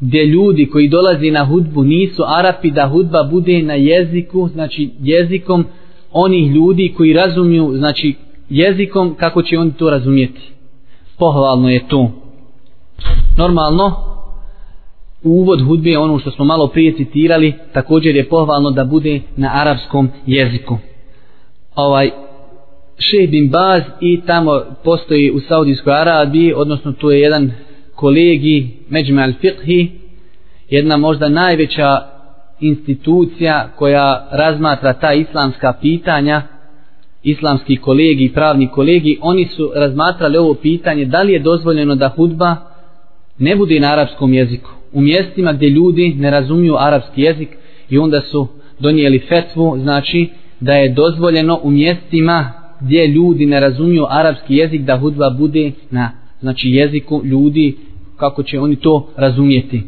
gdje 0.00 0.26
ljudi 0.26 0.66
koji 0.66 0.88
dolazi 0.88 1.30
na 1.30 1.44
hudbu 1.44 1.84
nisu 1.84 2.22
Arapi 2.26 2.70
da 2.70 2.88
hudba 2.88 3.22
bude 3.30 3.62
na 3.62 3.74
jeziku, 3.74 4.48
znači 4.48 4.90
jezikom 5.00 5.66
onih 6.12 6.50
ljudi 6.50 6.94
koji 6.96 7.12
razumiju, 7.12 7.72
znači 7.76 8.14
jezikom 8.48 9.14
kako 9.14 9.42
će 9.42 9.58
oni 9.58 9.72
to 9.72 9.90
razumjeti. 9.90 10.40
Pohvalno 11.18 11.68
je 11.70 11.88
to. 11.88 12.10
Normalno, 13.38 14.12
uvod 15.22 15.62
hudbe 15.66 15.98
ono 15.98 16.18
što 16.18 16.30
smo 16.30 16.44
malo 16.44 16.66
prije 16.66 16.96
citirali 16.96 17.54
također 17.72 18.16
je 18.16 18.28
pohvalno 18.28 18.70
da 18.70 18.84
bude 18.84 19.20
na 19.36 19.50
arapskom 19.54 20.08
jeziku 20.26 20.78
ovaj 21.74 22.10
Šeh 22.98 23.30
bin 23.30 23.50
Baz 23.50 23.82
i 24.00 24.20
tamo 24.26 24.60
postoji 24.84 25.30
u 25.30 25.40
Saudijskoj 25.40 25.92
Arabiji 25.92 26.52
odnosno 26.56 26.92
tu 26.92 27.10
je 27.10 27.20
jedan 27.20 27.52
kolegi 27.94 28.76
Međme 28.88 29.22
al 29.22 29.32
Fiqhi 29.42 29.88
jedna 30.68 30.96
možda 30.96 31.28
najveća 31.28 31.98
institucija 32.60 33.68
koja 33.76 34.28
razmatra 34.32 34.92
ta 34.92 35.12
islamska 35.12 35.72
pitanja 35.80 36.42
islamski 37.22 37.76
kolegi 37.76 38.24
i 38.24 38.32
pravni 38.32 38.68
kolegi 38.68 39.18
oni 39.20 39.48
su 39.56 39.70
razmatrali 39.74 40.38
ovo 40.38 40.54
pitanje 40.54 41.04
da 41.04 41.22
li 41.22 41.32
je 41.32 41.38
dozvoljeno 41.38 41.94
da 41.94 42.08
hudba 42.08 42.56
ne 43.38 43.56
bude 43.56 43.80
na 43.80 43.92
arapskom 43.92 44.34
jeziku 44.34 44.70
u 44.92 45.00
mjestima 45.00 45.52
gdje 45.52 45.68
ljudi 45.68 46.14
ne 46.18 46.30
razumiju 46.30 46.76
arapski 46.78 47.22
jezik 47.22 47.48
i 47.90 47.98
onda 47.98 48.20
su 48.20 48.48
donijeli 48.78 49.18
fetvu, 49.18 49.78
znači 49.78 50.28
da 50.60 50.72
je 50.72 50.94
dozvoljeno 50.94 51.60
u 51.62 51.70
mjestima 51.70 52.52
gdje 52.80 53.06
ljudi 53.06 53.46
ne 53.46 53.60
razumiju 53.60 54.06
arapski 54.10 54.56
jezik 54.56 54.82
da 54.82 54.98
hudba 54.98 55.30
bude 55.30 55.72
na 55.90 56.10
znači 56.40 56.68
jeziku 56.68 57.22
ljudi 57.24 57.76
kako 58.16 58.42
će 58.42 58.60
oni 58.60 58.76
to 58.76 59.08
razumjeti. 59.16 59.82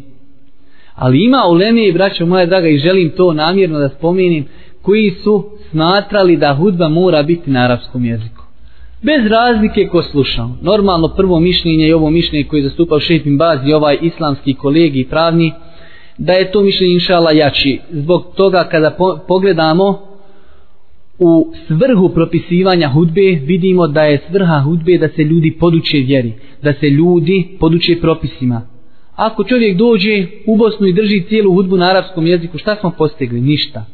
Ali 0.95 1.25
ima 1.25 1.43
u 1.51 1.55
Leme 1.55 1.89
i 1.89 1.93
braćo 1.93 2.27
moja 2.27 2.47
draga 2.47 2.69
i 2.69 2.79
želim 2.79 3.11
to 3.17 3.33
namjerno 3.33 3.79
da 3.79 3.89
spomenim 3.89 4.47
koji 4.85 5.11
su 5.11 5.45
smatrali 5.71 6.37
da 6.37 6.55
hudba 6.55 6.89
mora 6.89 7.23
biti 7.23 7.51
na 7.51 7.65
arapskom 7.65 8.05
jeziku 8.05 8.45
bez 9.05 9.27
razlike 9.31 9.89
ko 9.89 10.03
slušao. 10.03 10.51
Normalno 10.63 11.09
prvo 11.09 11.41
mišljenje 11.41 11.89
i 11.89 11.93
ovo 11.93 12.11
mišljenje 12.11 12.45
koje 12.45 12.61
je 12.61 12.69
zastupao 12.69 13.01
Šefin 13.01 13.39
Baz 13.39 13.59
i 13.67 13.73
ovaj 13.73 13.99
islamski 14.03 14.55
kolegi 14.55 15.01
i 15.01 15.09
pravni, 15.09 15.53
da 16.19 16.33
je 16.33 16.53
to 16.53 16.63
mišljenje 16.63 16.95
inšala 16.95 17.33
jači. 17.33 17.79
Zbog 17.91 18.25
toga 18.37 18.69
kada 18.71 18.91
po 18.91 19.19
pogledamo 19.29 19.99
u 21.19 21.53
svrhu 21.67 22.09
propisivanja 22.09 22.89
hudbe, 22.89 23.41
vidimo 23.47 23.87
da 23.87 24.03
je 24.03 24.23
svrha 24.29 24.61
hudbe 24.65 24.99
da 24.99 25.09
se 25.09 25.23
ljudi 25.23 25.57
poduče 25.61 25.99
vjeri, 25.99 26.33
da 26.63 26.73
se 26.73 26.91
ljudi 26.91 27.57
poduče 27.61 27.97
propisima. 28.01 28.63
Ako 29.17 29.45
čovjek 29.45 29.77
dođe 29.77 30.27
u 30.47 30.57
Bosnu 30.57 30.87
i 30.87 30.93
drži 30.93 31.25
cijelu 31.29 31.55
hudbu 31.55 31.77
na 31.77 31.91
arapskom 31.91 32.27
jeziku, 32.27 32.59
šta 32.59 32.77
smo 32.77 32.91
postigli? 32.91 33.41
Ništa. 33.41 33.85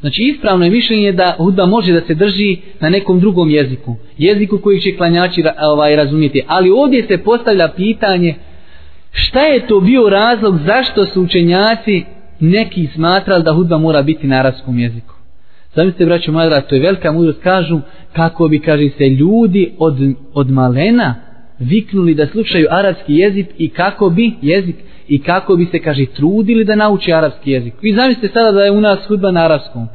Znači 0.00 0.22
ispravno 0.22 0.64
je 0.64 0.70
mišljenje 0.70 1.12
da 1.12 1.34
hudba 1.38 1.66
može 1.66 1.92
da 1.92 2.00
se 2.00 2.14
drži 2.14 2.56
na 2.80 2.88
nekom 2.88 3.20
drugom 3.20 3.50
jeziku. 3.50 3.96
Jeziku 4.18 4.58
koji 4.58 4.80
će 4.80 4.96
klanjači 4.96 5.44
ovaj, 5.62 5.96
razumijeti. 5.96 6.42
Ali 6.46 6.70
ovdje 6.70 7.06
se 7.08 7.18
postavlja 7.18 7.68
pitanje 7.76 8.34
šta 9.10 9.40
je 9.40 9.66
to 9.66 9.80
bio 9.80 10.08
razlog 10.08 10.58
zašto 10.66 11.06
su 11.06 11.22
učenjaci 11.22 12.04
neki 12.40 12.88
smatrali 12.94 13.44
da 13.44 13.52
hudba 13.52 13.78
mora 13.78 14.02
biti 14.02 14.26
na 14.26 14.36
arabskom 14.36 14.78
jeziku. 14.78 15.14
Zamislite 15.74 16.06
braćo 16.06 16.32
Madra, 16.32 16.60
to 16.60 16.74
je 16.74 16.80
velika 16.80 17.12
mudrost, 17.12 17.42
kažu 17.42 17.80
kako 18.12 18.48
bi, 18.48 18.58
kaže 18.58 18.88
se, 18.98 19.08
ljudi 19.08 19.72
od, 19.78 19.98
od 20.34 20.50
malena 20.50 21.14
viknuli 21.58 22.14
da 22.14 22.26
slušaju 22.26 22.66
arapski 22.70 23.14
jezik 23.14 23.46
i 23.58 23.68
kako 23.68 24.10
bi 24.10 24.32
jezik 24.42 24.76
i 25.08 25.22
kako 25.22 25.56
bi 25.56 25.64
se, 25.64 25.78
kaže, 25.78 26.06
trudili 26.06 26.64
da 26.64 26.74
nauči 26.74 27.12
arapski 27.12 27.50
jezik. 27.50 27.74
Vi 27.82 27.94
zamislite 27.94 28.28
sada 28.28 28.52
da 28.52 28.64
je 28.64 28.70
u 28.70 28.80
nas 28.80 28.98
hudba 29.08 29.30
na 29.30 29.44
arapskom. 29.44 29.88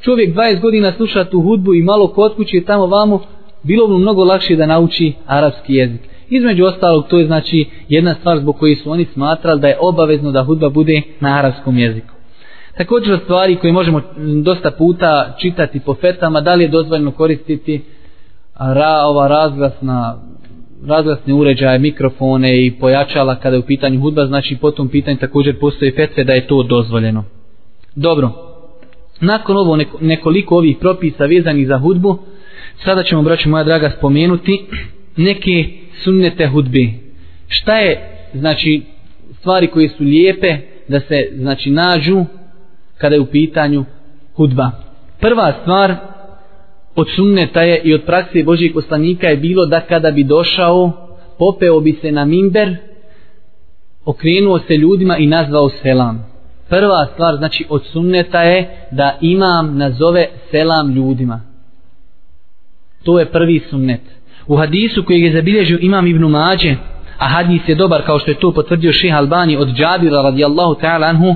Čovjek 0.00 0.36
20 0.36 0.60
godina 0.60 0.92
sluša 0.92 1.24
tu 1.24 1.42
hudbu 1.42 1.74
i 1.74 1.82
malo 1.82 2.08
kod 2.08 2.36
kuće 2.36 2.64
tamo 2.66 2.86
vamo, 2.86 3.20
bilo 3.62 3.88
mu 3.88 3.98
mnogo 3.98 4.24
lakše 4.24 4.56
da 4.56 4.66
nauči 4.66 5.12
arapski 5.26 5.74
jezik. 5.74 6.00
Između 6.30 6.64
ostalog, 6.64 7.06
to 7.08 7.18
je 7.18 7.26
znači 7.26 7.66
jedna 7.88 8.14
stvar 8.14 8.38
zbog 8.38 8.58
koje 8.58 8.76
su 8.76 8.90
oni 8.90 9.04
smatrali 9.04 9.60
da 9.60 9.68
je 9.68 9.78
obavezno 9.80 10.32
da 10.32 10.44
hudba 10.44 10.68
bude 10.68 11.02
na 11.20 11.38
arapskom 11.38 11.78
jeziku. 11.78 12.14
Također 12.76 13.18
stvari 13.24 13.56
koje 13.56 13.72
možemo 13.72 14.00
dosta 14.42 14.70
puta 14.70 15.36
čitati 15.38 15.80
po 15.80 15.94
fetama, 15.94 16.40
da 16.40 16.54
li 16.54 16.64
je 16.64 16.68
dozvoljeno 16.68 17.10
koristiti 17.10 17.82
ra, 18.58 19.06
ova 19.06 19.28
razglasna 19.28 20.18
razglasne 20.86 21.34
uređaje, 21.34 21.78
mikrofone 21.78 22.66
i 22.66 22.70
pojačala 22.70 23.34
kada 23.34 23.56
je 23.56 23.60
u 23.60 23.66
pitanju 23.66 24.00
hudba, 24.00 24.26
znači 24.26 24.56
po 24.60 24.70
tom 24.70 24.88
pitanju 24.88 25.16
također 25.16 25.58
postoji 25.58 25.90
fetve 25.90 26.24
da 26.24 26.32
je 26.32 26.46
to 26.46 26.62
dozvoljeno. 26.62 27.24
Dobro, 27.94 28.30
nakon 29.20 29.56
ovo 29.56 29.78
nekoliko 30.00 30.56
ovih 30.56 30.76
propisa 30.80 31.26
vezanih 31.26 31.66
za 31.66 31.78
hudbu, 31.78 32.18
sada 32.84 33.02
ćemo, 33.02 33.22
braću 33.22 33.48
moja 33.48 33.64
draga, 33.64 33.90
spomenuti 33.98 34.66
neke 35.16 35.68
sunnete 36.04 36.46
hudbe. 36.46 36.86
Šta 37.48 37.78
je, 37.78 38.10
znači, 38.34 38.82
stvari 39.38 39.66
koje 39.66 39.88
su 39.88 40.04
lijepe 40.04 40.56
da 40.88 41.00
se, 41.00 41.28
znači, 41.34 41.70
nađu 41.70 42.24
kada 42.98 43.14
je 43.14 43.20
u 43.20 43.26
pitanju 43.26 43.84
hudba. 44.34 44.70
Prva 45.20 45.52
stvar, 45.62 45.96
od 47.00 47.08
sunneta 47.16 47.62
je 47.62 47.80
i 47.84 47.94
od 47.94 48.02
prakse 48.02 48.42
Božijeg 48.42 48.74
poslanika 48.74 49.26
je 49.26 49.36
bilo 49.36 49.66
da 49.66 49.80
kada 49.80 50.10
bi 50.10 50.24
došao, 50.24 50.92
popeo 51.38 51.80
bi 51.80 51.92
se 51.92 52.12
na 52.12 52.24
mimber, 52.24 52.76
okrenuo 54.04 54.58
se 54.58 54.76
ljudima 54.76 55.16
i 55.16 55.26
nazvao 55.26 55.68
selam. 55.68 56.26
Prva 56.68 57.06
stvar, 57.12 57.36
znači 57.36 57.66
od 57.68 57.82
sunneta 57.84 58.42
je 58.42 58.68
da 58.90 59.18
imam 59.20 59.76
nazove 59.76 60.26
selam 60.50 60.94
ljudima. 60.94 61.40
To 63.04 63.18
je 63.18 63.26
prvi 63.26 63.60
sunnet. 63.70 64.00
U 64.46 64.56
hadisu 64.56 65.04
koji 65.04 65.20
je 65.20 65.32
zabilježio 65.32 65.78
imam 65.80 66.06
Ibn 66.06 66.24
Mađe, 66.24 66.74
a 67.18 67.28
hadis 67.28 67.68
je 67.68 67.74
dobar 67.74 68.02
kao 68.06 68.18
što 68.18 68.30
je 68.30 68.40
to 68.40 68.52
potvrdio 68.52 68.92
ših 68.92 69.14
Albani 69.14 69.56
od 69.56 69.68
Džabira 69.68 70.22
radijallahu 70.22 70.74
ta'ala 70.74 71.08
anhu, 71.08 71.34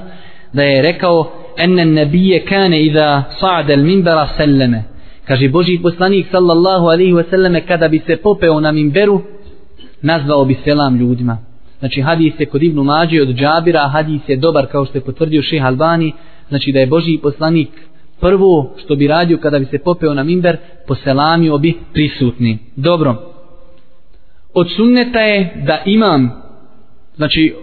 da 0.52 0.62
je 0.62 0.82
rekao 0.82 1.32
enne 1.58 1.84
nebije 1.84 2.44
kane 2.44 2.82
iza 2.82 3.22
sa'da 3.40 3.72
al 3.72 3.82
minbera 3.82 4.28
selleme. 4.36 4.93
Kaže 5.24 5.48
Boži 5.48 5.78
poslanik 5.82 6.26
sallallahu 6.30 6.86
alaihi 6.86 7.12
wasallam 7.12 7.60
kada 7.68 7.88
bi 7.88 7.98
se 8.06 8.16
popeo 8.16 8.60
na 8.60 8.72
minberu, 8.72 9.20
nazvao 10.02 10.44
bi 10.44 10.56
selam 10.64 10.96
ljudima. 10.96 11.38
Znači 11.78 12.00
hadis 12.00 12.34
je 12.38 12.46
kod 12.46 12.62
Ibnu 12.62 12.84
Mađe 12.84 13.22
od 13.22 13.28
Džabira, 13.28 13.88
hadis 13.88 14.20
je 14.28 14.36
dobar 14.36 14.66
kao 14.66 14.84
što 14.84 14.98
je 14.98 15.04
potvrdio 15.04 15.42
ših 15.42 15.64
Albani, 15.64 16.12
znači 16.48 16.72
da 16.72 16.80
je 16.80 16.86
Boži 16.86 17.18
poslanik 17.22 17.68
prvo 18.20 18.74
što 18.76 18.96
bi 18.96 19.06
radio 19.06 19.38
kada 19.38 19.58
bi 19.58 19.64
se 19.64 19.78
popeo 19.78 20.14
na 20.14 20.22
minber, 20.22 20.56
poselamio 20.86 21.58
bi 21.58 21.74
prisutni. 21.92 22.58
Dobro. 22.76 23.16
Od 24.54 24.66
sunneta 24.76 25.20
je 25.20 25.62
da 25.66 25.82
imam, 25.86 26.30
znači 27.16 27.54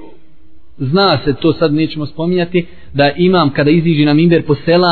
zna 0.82 1.18
se, 1.26 1.34
to 1.34 1.54
sad 1.54 1.74
nećemo 1.74 2.06
spominjati, 2.06 2.66
da 2.94 3.12
imam 3.18 3.50
kada 3.50 3.70
iziđe 3.70 4.06
na 4.06 4.14
minber 4.14 4.44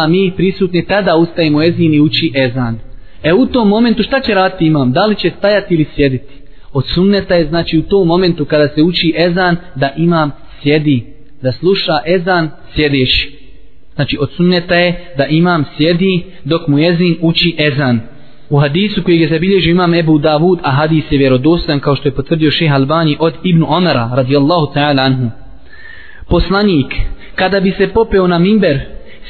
mi 0.10 0.32
prisutni, 0.38 0.86
tada 0.86 1.16
ustaje 1.16 1.50
mu 1.50 1.62
ezin 1.62 1.94
i 1.94 2.00
uči 2.00 2.32
ezan. 2.36 2.80
E 3.24 3.34
u 3.34 3.46
tom 3.46 3.68
momentu 3.68 4.04
šta 4.04 4.20
će 4.20 4.34
raditi 4.34 4.66
imam? 4.66 4.92
Da 4.92 5.06
li 5.06 5.16
će 5.16 5.32
stajati 5.38 5.74
ili 5.74 5.86
sjediti? 5.96 6.34
Od 6.74 6.86
sunneta 6.86 7.36
je 7.36 7.48
znači 7.48 7.78
u 7.78 7.82
tom 7.82 8.08
momentu 8.08 8.46
kada 8.46 8.68
se 8.68 8.84
uči 8.84 9.14
ezan 9.18 9.56
da 9.76 9.94
imam 9.98 10.32
sjedi, 10.62 11.06
da 11.42 11.52
sluša 11.52 12.00
ezan 12.06 12.50
sjediš. 12.76 13.30
Znači 13.96 14.18
od 14.22 14.30
sunneta 14.32 14.76
je 14.76 15.14
da 15.18 15.26
imam 15.26 15.66
sjedi 15.78 16.24
dok 16.46 16.68
mu 16.68 16.80
jezin 16.80 17.16
uči 17.22 17.56
ezan. 17.58 18.00
U 18.50 18.58
hadisu 18.58 19.04
koji 19.04 19.20
je 19.20 19.30
zabilježio 19.30 19.72
imam 19.72 19.94
Ebu 19.94 20.18
Davud, 20.18 20.60
a 20.64 20.72
hadis 20.72 21.04
je 21.12 21.18
vjerodostan 21.18 21.80
kao 21.80 21.96
što 21.96 22.08
je 22.08 22.16
potvrdio 22.16 22.52
šeha 22.52 22.76
Albani 22.76 23.18
od 23.20 23.34
Ibnu 23.44 23.66
Omara 23.70 24.12
radijallahu 24.14 24.74
ta'ala 24.76 25.06
anhu. 25.06 25.30
Poslanik, 26.30 26.96
kada 27.36 27.60
bi 27.60 27.72
se 27.72 27.88
popeo 27.88 28.28
na 28.28 28.40
mimber, 28.40 28.80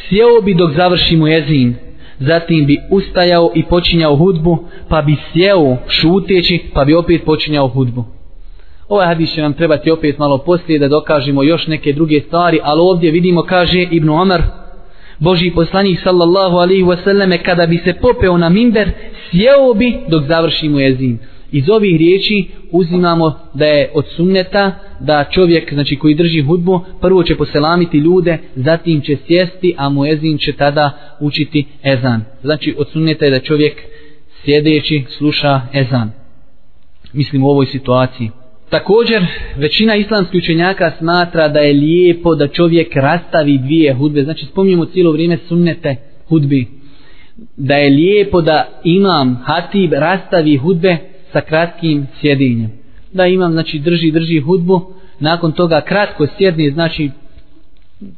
sjeo 0.07 0.41
bi 0.41 0.53
dok 0.53 0.71
završi 0.75 1.15
mu 1.17 1.27
jezin, 1.27 1.75
zatim 2.19 2.65
bi 2.65 2.77
ustajao 2.89 3.51
i 3.55 3.63
počinjao 3.63 4.15
hudbu, 4.15 4.57
pa 4.89 5.01
bi 5.01 5.15
sjeo 5.31 5.77
šuteći, 5.87 6.59
pa 6.73 6.85
bi 6.85 6.93
opet 6.93 7.25
počinjao 7.25 7.67
hudbu. 7.67 8.05
Ovaj 8.89 9.07
hadis 9.07 9.33
će 9.33 9.41
nam 9.41 9.53
trebati 9.53 9.91
opet 9.91 10.17
malo 10.17 10.37
poslije 10.37 10.79
da 10.79 10.87
dokažemo 10.87 11.43
još 11.43 11.67
neke 11.67 11.93
druge 11.93 12.21
stvari, 12.21 12.59
ali 12.63 12.81
ovdje 12.81 13.11
vidimo, 13.11 13.43
kaže 13.43 13.81
Ibn 13.91 14.09
Omar, 14.09 14.41
Boži 15.19 15.51
poslanik 15.51 15.99
sallallahu 15.99 16.57
alaihi 16.57 16.83
wasallam 16.83 17.43
kada 17.43 17.65
bi 17.65 17.77
se 17.77 17.93
popeo 17.93 18.37
na 18.37 18.49
mimber, 18.49 18.91
sjeo 19.29 19.73
bi 19.73 19.97
dok 20.07 20.23
završi 20.27 20.69
mu 20.69 20.79
jezin. 20.79 21.19
Iz 21.51 21.69
ovih 21.69 21.97
riječi 21.97 22.47
uzimamo 22.71 23.39
da 23.53 23.65
je 23.65 23.91
od 23.93 24.05
sunneta 24.15 24.71
da 24.99 25.25
čovjek 25.31 25.73
znači 25.73 25.95
koji 25.95 26.15
drži 26.15 26.41
hudbu 26.41 26.79
prvo 27.01 27.23
će 27.23 27.35
poselamiti 27.35 27.97
ljude, 27.97 28.37
zatim 28.55 29.01
će 29.01 29.17
sjesti, 29.27 29.75
a 29.77 29.89
mu 29.89 30.05
ezin 30.05 30.37
će 30.37 30.53
tada 30.53 31.17
učiti 31.19 31.65
ezan. 31.83 32.21
Znači 32.41 32.75
od 32.77 32.89
sunneta 32.89 33.25
je 33.25 33.31
da 33.31 33.39
čovjek 33.39 33.73
sjedeći 34.43 35.03
sluša 35.17 35.61
ezan. 35.73 36.11
Mislim 37.13 37.43
u 37.43 37.49
ovoj 37.49 37.65
situaciji. 37.65 38.29
Također, 38.69 39.25
većina 39.57 39.95
islamskih 39.95 40.41
učenjaka 40.43 40.91
smatra 40.97 41.47
da 41.47 41.59
je 41.59 41.73
lijepo 41.73 42.35
da 42.35 42.47
čovjek 42.47 42.95
rastavi 42.95 43.57
dvije 43.57 43.93
hudbe. 43.93 44.23
Znači, 44.23 44.45
spominjemo 44.45 44.85
cijelo 44.85 45.11
vrijeme 45.11 45.37
sunnete 45.47 45.95
hudbi. 46.27 46.67
Da 47.57 47.75
je 47.75 47.89
lijepo 47.89 48.41
da 48.41 48.81
imam 48.83 49.41
hatib 49.45 49.93
rastavi 49.93 50.57
hudbe 50.57 50.97
sa 51.33 51.41
kratkim 51.41 52.07
sjedinjem. 52.21 52.71
Da 53.13 53.25
imam, 53.25 53.51
znači, 53.51 53.79
drži, 53.79 54.11
drži 54.11 54.39
hudbu, 54.39 54.93
nakon 55.19 55.51
toga 55.51 55.81
kratko 55.81 56.27
sjedni, 56.37 56.71
znači 56.71 57.09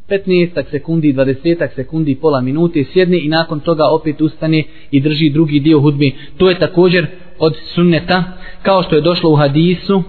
15 0.10 0.64
sekundi, 0.72 1.14
20 1.14 1.68
sekundi, 1.76 2.16
pola 2.16 2.42
minute 2.42 2.84
sjedni 2.94 3.18
i 3.18 3.28
nakon 3.28 3.60
toga 3.60 3.84
opet 3.86 4.22
ustane 4.22 4.64
i 4.92 5.00
drži 5.00 5.30
drugi 5.30 5.60
dio 5.60 5.80
hudbi. 5.80 6.16
To 6.38 6.50
je 6.50 6.60
također 6.60 7.08
od 7.40 7.56
sunneta, 7.76 8.24
kao 8.64 8.84
što 8.84 8.96
je 8.96 9.02
došlo 9.02 9.30
u 9.30 9.36
hadisu, 9.36 10.04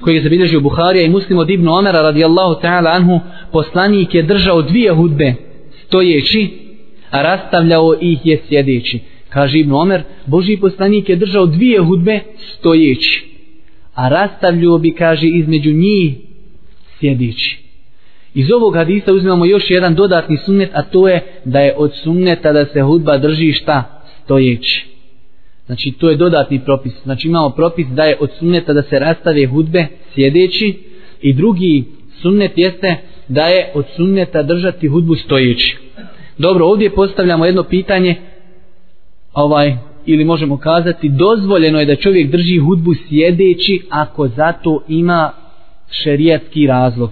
koji 0.00 0.14
je 0.14 0.22
zabilježio 0.22 0.60
Buharija 0.60 1.04
i 1.04 1.10
muslim 1.10 1.38
od 1.38 1.50
Ibnu 1.50 1.72
Omera 1.72 2.02
radijallahu 2.02 2.60
ta'ala 2.62 2.96
anhu, 2.96 3.20
poslanik 3.52 4.14
je 4.14 4.22
držao 4.22 4.62
dvije 4.62 4.94
hudbe 4.94 5.34
stojeći, 5.86 6.50
a 7.10 7.22
rastavljao 7.22 7.94
ih 8.00 8.26
je 8.26 8.40
sjedeći. 8.48 9.00
Kaže 9.32 9.58
Ibn 9.58 9.72
Omer, 9.72 10.02
Boži 10.26 10.56
poslanik 10.56 11.08
je 11.08 11.16
držao 11.16 11.46
dvije 11.46 11.80
hudbe 11.80 12.20
stojeći, 12.58 13.24
a 13.94 14.08
rastavljao 14.08 14.78
bi, 14.78 14.92
kaže, 14.92 15.26
između 15.26 15.72
njih 15.72 16.14
sjedeći. 17.00 17.62
Iz 18.34 18.50
ovog 18.50 18.74
hadisa 18.74 19.12
uzmemo 19.12 19.44
još 19.44 19.70
jedan 19.70 19.94
dodatni 19.94 20.36
sunnet, 20.36 20.70
a 20.72 20.82
to 20.82 21.08
je 21.08 21.20
da 21.44 21.60
je 21.60 21.74
od 21.76 21.92
sunneta 22.02 22.52
da 22.52 22.66
se 22.66 22.82
hudba 22.82 23.18
drži 23.18 23.52
šta 23.52 24.02
stojeći. 24.24 24.86
Znači 25.66 25.92
to 25.92 26.10
je 26.10 26.16
dodatni 26.16 26.60
propis. 26.64 26.92
Znači 27.02 27.28
imamo 27.28 27.50
propis 27.50 27.86
da 27.86 28.04
je 28.04 28.16
od 28.20 28.30
sunneta 28.38 28.72
da 28.72 28.82
se 28.82 28.98
rastave 28.98 29.46
hudbe 29.46 29.86
sjedeći 30.14 30.78
i 31.22 31.32
drugi 31.32 31.84
sunnet 32.22 32.52
jeste 32.58 32.96
da 33.28 33.42
je 33.42 33.70
od 33.74 33.84
sunneta 33.96 34.42
držati 34.42 34.88
hudbu 34.88 35.14
stojeći. 35.14 35.76
Dobro, 36.38 36.66
ovdje 36.66 36.90
postavljamo 36.90 37.46
jedno 37.46 37.62
pitanje 37.62 38.16
ovaj 39.34 39.76
ili 40.06 40.24
možemo 40.24 40.56
kazati 40.56 41.08
dozvoljeno 41.08 41.80
je 41.80 41.86
da 41.86 41.96
čovjek 41.96 42.30
drži 42.30 42.58
hudbu 42.58 42.94
sjedeći 43.08 43.82
ako 43.90 44.28
zato 44.28 44.82
ima 44.88 45.30
šerijatski 45.90 46.66
razlog. 46.66 47.10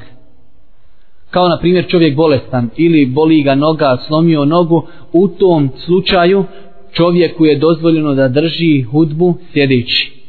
Kao 1.30 1.48
na 1.48 1.58
primjer 1.58 1.86
čovjek 1.88 2.16
bolestan 2.16 2.70
ili 2.76 3.06
boli 3.06 3.42
ga 3.42 3.54
noga, 3.54 3.96
slomio 4.06 4.44
nogu, 4.44 4.86
u 5.12 5.28
tom 5.28 5.70
slučaju 5.84 6.44
čovjeku 6.92 7.46
je 7.46 7.58
dozvoljeno 7.58 8.14
da 8.14 8.28
drži 8.28 8.82
hudbu 8.82 9.34
sjedeći. 9.52 10.19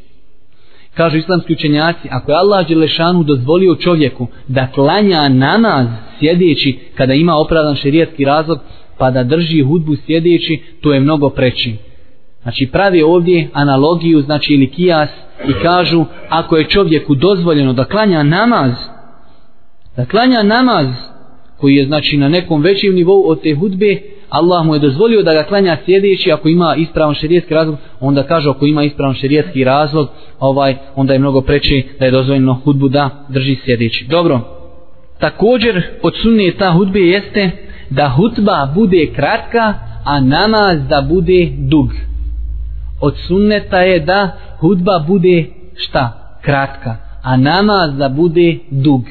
Kažu 0.94 1.16
islamski 1.16 1.52
učenjaci, 1.52 2.08
ako 2.10 2.30
je 2.30 2.36
Allah 2.36 2.68
Đelešanu 2.68 3.22
dozvolio 3.22 3.76
čovjeku 3.76 4.26
da 4.48 4.70
klanja 4.74 5.28
namaz 5.28 5.86
sjedeći 6.18 6.78
kada 6.94 7.14
ima 7.14 7.36
opravdan 7.36 7.76
šerijatski 7.76 8.24
razlog, 8.24 8.58
pa 8.98 9.10
da 9.10 9.24
drži 9.24 9.62
hudbu 9.62 9.96
sjedeći, 10.06 10.62
to 10.80 10.94
je 10.94 11.00
mnogo 11.00 11.28
preći. 11.28 11.76
Znači 12.42 12.68
pravi 12.72 13.02
ovdje 13.02 13.48
analogiju, 13.52 14.20
znači 14.20 14.54
ili 14.54 14.70
kijas 14.70 15.10
i 15.48 15.52
kažu, 15.62 16.04
ako 16.28 16.56
je 16.56 16.68
čovjeku 16.68 17.14
dozvoljeno 17.14 17.72
da 17.72 17.84
klanja 17.84 18.22
namaz, 18.22 18.72
da 19.96 20.04
klanja 20.04 20.42
namaz 20.42 20.86
koji 21.56 21.74
je 21.74 21.86
znači 21.86 22.16
na 22.16 22.28
nekom 22.28 22.62
većem 22.62 22.94
nivou 22.94 23.28
od 23.28 23.42
te 23.42 23.54
hudbe, 23.54 24.00
Allah 24.32 24.64
mu 24.66 24.74
je 24.74 24.80
dozvolio 24.80 25.22
da 25.22 25.32
ga 25.32 25.42
klanja 25.42 25.76
sjedeći 25.84 26.32
ako 26.32 26.48
ima 26.48 26.74
ispravan 26.76 27.14
šerijetski 27.14 27.54
razlog, 27.54 27.76
onda 28.00 28.22
kaže 28.22 28.50
ako 28.50 28.66
ima 28.66 28.82
ispravan 28.82 29.14
šerijetski 29.14 29.64
razlog, 29.64 30.08
ovaj, 30.40 30.76
onda 30.96 31.12
je 31.12 31.18
mnogo 31.18 31.40
preći 31.40 31.88
da 31.98 32.04
je 32.04 32.10
dozvoljeno 32.10 32.54
hudbu 32.64 32.88
da 32.88 33.10
drži 33.28 33.56
sjedeći. 33.64 34.06
Dobro, 34.10 34.40
također 35.18 35.82
od 36.02 36.12
sunneta 36.22 36.70
hudbe 36.70 37.00
jeste 37.00 37.50
da 37.90 38.08
hudba 38.08 38.72
bude 38.74 39.06
kratka, 39.14 39.74
a 40.04 40.20
namaz 40.20 40.78
da 40.88 41.06
bude 41.08 41.48
dug. 41.58 41.88
Od 43.00 43.14
sunneta 43.26 43.80
je 43.80 44.00
da 44.00 44.30
hudba 44.58 45.04
bude 45.06 45.44
šta? 45.76 46.38
Kratka, 46.42 46.96
a 47.22 47.36
namaz 47.36 47.96
da 47.96 48.08
bude 48.08 48.58
dug. 48.70 49.04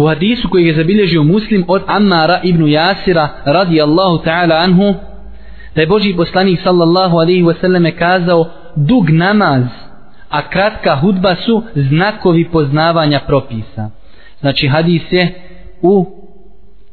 U 0.00 0.06
hadisu 0.06 0.48
koji 0.48 0.66
je 0.66 0.74
zabilježio 0.74 1.22
muslim 1.22 1.64
od 1.68 1.82
Ammara 1.86 2.40
ibn 2.42 2.68
Jasira 2.68 3.28
radijallahu 3.44 4.18
ta'ala 4.24 4.54
anhu 4.54 4.94
da 5.74 5.80
je 5.80 5.86
Boži 5.86 6.16
poslanik 6.16 6.60
sallallahu 6.64 7.16
alaihi 7.16 7.42
wasallam 7.42 7.98
kazao 7.98 8.50
dug 8.76 9.10
namaz 9.10 9.62
a 10.30 10.48
kratka 10.48 10.96
hudba 10.96 11.36
su 11.46 11.62
znakovi 11.74 12.48
poznavanja 12.52 13.20
propisa. 13.26 13.90
Znači 14.40 14.68
hadis 14.68 15.02
je 15.10 15.34
u 15.82 16.06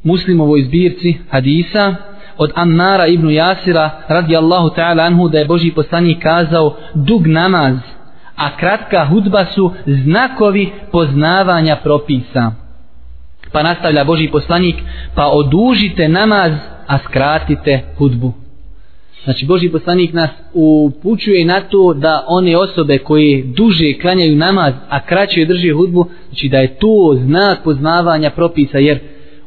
muslimovoj 0.04 0.62
zbirci 0.62 1.18
hadisa 1.30 1.94
od 2.36 2.52
Ammara 2.54 3.06
ibn 3.06 3.30
Jasira 3.30 3.90
radijallahu 4.08 4.70
ta'ala 4.76 5.02
anhu 5.02 5.28
da 5.28 5.38
je 5.38 5.46
Boži 5.46 5.70
poslanik 5.70 6.22
kazao 6.22 6.76
dug 6.94 7.26
namaz 7.26 7.76
a 8.36 8.56
kratka 8.56 9.04
hudba 9.04 9.44
su 9.54 9.72
znakovi 9.86 10.70
poznavanja 10.92 11.76
propisa. 11.76 12.67
Pa 13.52 13.62
nastavlja 13.62 14.04
Boži 14.04 14.28
poslanik, 14.28 14.76
pa 15.14 15.26
odužite 15.26 16.08
namaz, 16.08 16.52
a 16.86 16.98
skratite 16.98 17.80
hudbu. 17.98 18.32
Znači 19.24 19.46
Boži 19.46 19.68
poslanik 19.68 20.12
nas 20.12 20.30
upućuje 20.54 21.44
na 21.44 21.60
to 21.60 21.94
da 21.94 22.24
one 22.28 22.56
osobe 22.56 22.98
koje 22.98 23.42
duže 23.42 23.92
klanjaju 24.00 24.36
namaz, 24.36 24.74
a 24.88 25.00
kraće 25.00 25.44
drže 25.44 25.72
hudbu, 25.72 26.06
znači 26.28 26.48
da 26.48 26.58
je 26.58 26.78
to 26.78 27.18
znak 27.24 27.58
poznavanja 27.64 28.30
propisa, 28.30 28.78
jer 28.78 28.98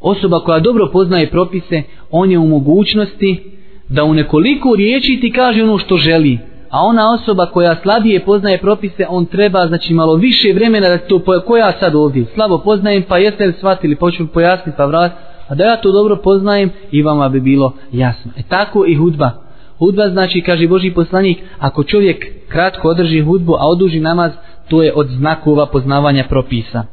osoba 0.01 0.39
koja 0.39 0.59
dobro 0.59 0.89
poznaje 0.93 1.29
propise, 1.29 1.83
on 2.11 2.31
je 2.31 2.39
u 2.39 2.47
mogućnosti 2.47 3.43
da 3.89 4.03
u 4.03 4.13
nekoliko 4.13 4.75
riječi 4.75 5.19
ti 5.21 5.31
kaže 5.31 5.63
ono 5.63 5.77
što 5.77 5.97
želi. 5.97 6.39
A 6.71 6.85
ona 6.85 7.13
osoba 7.13 7.45
koja 7.45 7.75
slabije 7.75 8.25
poznaje 8.25 8.57
propise, 8.57 9.05
on 9.09 9.25
treba 9.25 9.67
znači 9.67 9.93
malo 9.93 10.15
više 10.15 10.53
vremena 10.53 10.89
da 10.89 10.97
to 10.97 11.21
koja 11.45 11.71
sad 11.79 11.95
ovdje 11.95 12.25
slabo 12.33 12.57
poznajem, 12.57 13.03
pa 13.07 13.17
jeste 13.17 13.45
li 13.45 13.53
shvatili, 13.53 13.95
pa 13.95 13.99
počnu 13.99 14.27
pojasniti 14.27 14.77
pa 14.77 14.85
vrat, 14.85 15.11
a 15.47 15.55
da 15.55 15.63
ja 15.63 15.81
to 15.81 15.91
dobro 15.91 16.15
poznajem 16.15 16.69
i 16.91 17.01
vama 17.01 17.29
bi 17.29 17.39
bilo 17.39 17.73
jasno. 17.91 18.31
E 18.37 18.43
tako 18.49 18.85
i 18.87 18.95
hudba. 18.95 19.31
Hudba 19.79 20.09
znači, 20.09 20.41
kaže 20.41 20.67
Boži 20.67 20.91
poslanik, 20.91 21.37
ako 21.59 21.83
čovjek 21.83 22.25
kratko 22.47 22.89
održi 22.89 23.21
hudbu, 23.21 23.53
a 23.53 23.67
oduži 23.67 23.99
namaz, 23.99 24.31
to 24.69 24.83
je 24.83 24.93
od 24.95 25.07
znakova 25.07 25.65
poznavanja 25.65 26.25
propisa. 26.29 26.83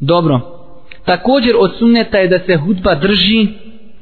Dobro. 0.00 0.40
Također 1.04 1.54
od 1.58 1.72
sunneta 1.78 2.18
je 2.18 2.28
da 2.28 2.38
se 2.38 2.56
hudba 2.56 2.94
drži 2.94 3.48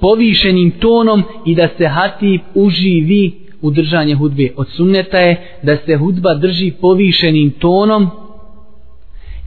povišenim 0.01 0.71
tonom 0.71 1.23
i 1.47 1.55
da 1.55 1.69
se 1.79 1.87
hatib 1.89 2.41
uživi 2.55 3.42
u 3.63 3.71
držanje 3.71 4.15
hudbe. 4.15 4.49
Od 4.57 4.69
sunneta 4.69 5.19
je 5.19 5.59
da 5.63 5.77
se 5.77 5.97
hudba 5.97 6.35
drži 6.35 6.73
povišenim 6.81 7.51
tonom 7.51 8.11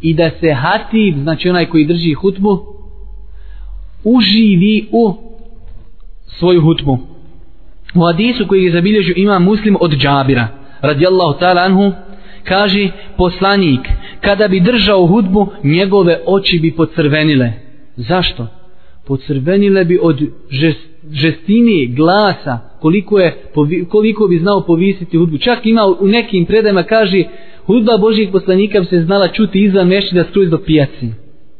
i 0.01 0.13
da 0.13 0.29
se 0.39 0.53
hatib, 0.53 1.17
znači 1.23 1.49
onaj 1.49 1.65
koji 1.65 1.85
drži 1.85 2.13
hutbu, 2.13 2.59
uživi 4.03 4.87
u 4.91 5.13
svoju 6.27 6.61
hutbu. 6.61 6.97
U 7.95 8.05
hadisu 8.05 8.47
koji 8.47 8.63
je 8.63 8.71
zabilježio 8.71 9.13
ima 9.17 9.39
muslim 9.39 9.77
od 9.79 9.91
džabira, 9.91 10.47
radijallahu 10.81 11.39
ta'ala 11.39 11.65
anhu, 11.65 11.91
kaže 12.43 12.89
poslanik, 13.17 13.79
kada 14.21 14.47
bi 14.47 14.59
držao 14.59 15.07
hudbu, 15.07 15.47
njegove 15.63 16.19
oči 16.25 16.59
bi 16.59 16.75
pocrvenile. 16.75 17.51
Zašto? 17.95 18.47
Pocrvenile 19.07 19.85
bi 19.85 19.99
od 20.01 20.21
žest, 20.49 20.94
žestine 21.11 21.85
glasa, 21.95 22.59
koliko, 22.79 23.19
je, 23.19 23.37
koliko 23.89 24.27
bi 24.27 24.37
znao 24.37 24.61
povisiti 24.61 25.17
hudbu. 25.17 25.37
Čak 25.37 25.65
ima 25.65 25.85
u 25.99 26.07
nekim 26.07 26.45
predajima 26.45 26.83
kaže, 26.83 27.23
hudba 27.65 27.97
Božih 27.97 28.29
poslanika 28.31 28.79
bi 28.79 28.85
se 28.85 29.01
znala 29.01 29.27
čuti 29.27 29.63
iza 29.63 29.83
mešćina 29.83 30.23
skroz 30.23 30.49
do 30.49 30.57
pijaci. 30.57 31.09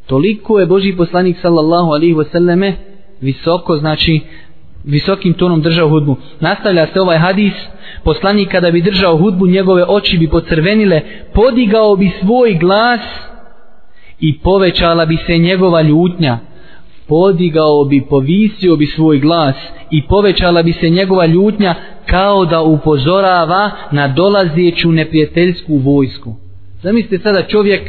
Toliko 0.06 0.60
je 0.60 0.66
Božji 0.66 0.98
poslanik 0.98 1.38
sallallahu 1.42 1.92
alihi 1.92 2.14
wasallame 2.14 2.74
visoko, 3.22 3.78
znači 3.78 4.20
visokim 4.84 5.34
tonom 5.34 5.62
držao 5.62 5.90
hudbu. 5.90 6.16
Nastavlja 6.40 6.88
se 6.94 7.02
ovaj 7.02 7.18
hadis, 7.18 7.54
poslanik 8.04 8.52
kada 8.52 8.72
bi 8.72 8.82
držao 8.82 9.18
hudbu, 9.18 9.48
njegove 9.48 9.86
oči 9.88 10.18
bi 10.18 10.30
pocrvenile, 10.30 11.02
podigao 11.34 11.96
bi 11.96 12.12
svoj 12.22 12.54
glas 12.54 13.02
i 14.20 14.40
povećala 14.40 15.06
bi 15.06 15.18
se 15.28 15.38
njegova 15.38 15.82
ljutnja. 15.82 16.38
Podigao 17.08 17.86
bi, 17.86 18.06
povisio 18.10 18.76
bi 18.76 18.86
svoj 18.86 19.20
glas 19.20 19.56
i 19.92 20.08
povećala 20.08 20.64
bi 20.64 20.74
se 20.74 20.90
njegova 20.90 21.26
ljutnja 21.26 21.76
kao 22.06 22.46
da 22.46 22.62
upozorava 22.62 23.72
na 23.92 24.08
dolazeću 24.08 24.92
neprijateljsku 24.92 25.78
vojsku. 25.78 26.36
Zamislite 26.82 27.24
sada 27.24 27.42
čovjek 27.42 27.82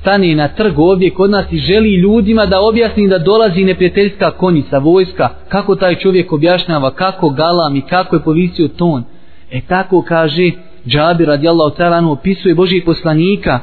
stane 0.00 0.34
na 0.34 0.48
trg 0.48 0.78
ovdje 0.78 1.10
kod 1.10 1.30
nas 1.30 1.52
i 1.52 1.58
želi 1.58 1.94
ljudima 1.94 2.46
da 2.46 2.60
objasni 2.60 3.08
da 3.08 3.18
dolazi 3.18 3.64
neprijateljska 3.64 4.30
konjica, 4.30 4.78
vojska, 4.78 5.28
kako 5.48 5.76
taj 5.76 5.94
čovjek 5.94 6.32
objašnjava, 6.32 6.90
kako 6.90 7.30
galam 7.30 7.76
i 7.76 7.82
kako 7.82 8.16
je 8.16 8.22
povisio 8.22 8.68
ton. 8.68 9.04
E 9.50 9.60
tako 9.68 10.02
kaže 10.02 10.50
Džabir 10.86 11.28
radijallahu 11.28 11.76
ta'ala 11.76 12.12
opisuje 12.12 12.54
Božijeg 12.54 12.84
poslanika. 12.84 13.60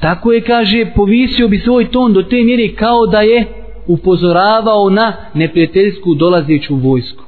Tako 0.00 0.32
je 0.32 0.40
kaže 0.40 0.86
povisio 0.96 1.48
bi 1.48 1.58
svoj 1.58 1.90
ton 1.90 2.12
do 2.12 2.22
te 2.22 2.42
mjere 2.42 2.74
kao 2.74 3.06
da 3.06 3.20
je 3.20 3.44
upozoravao 3.92 4.90
na 4.90 5.12
neprijateljsku 5.34 6.14
dolazeću 6.14 6.76
vojsku. 6.76 7.24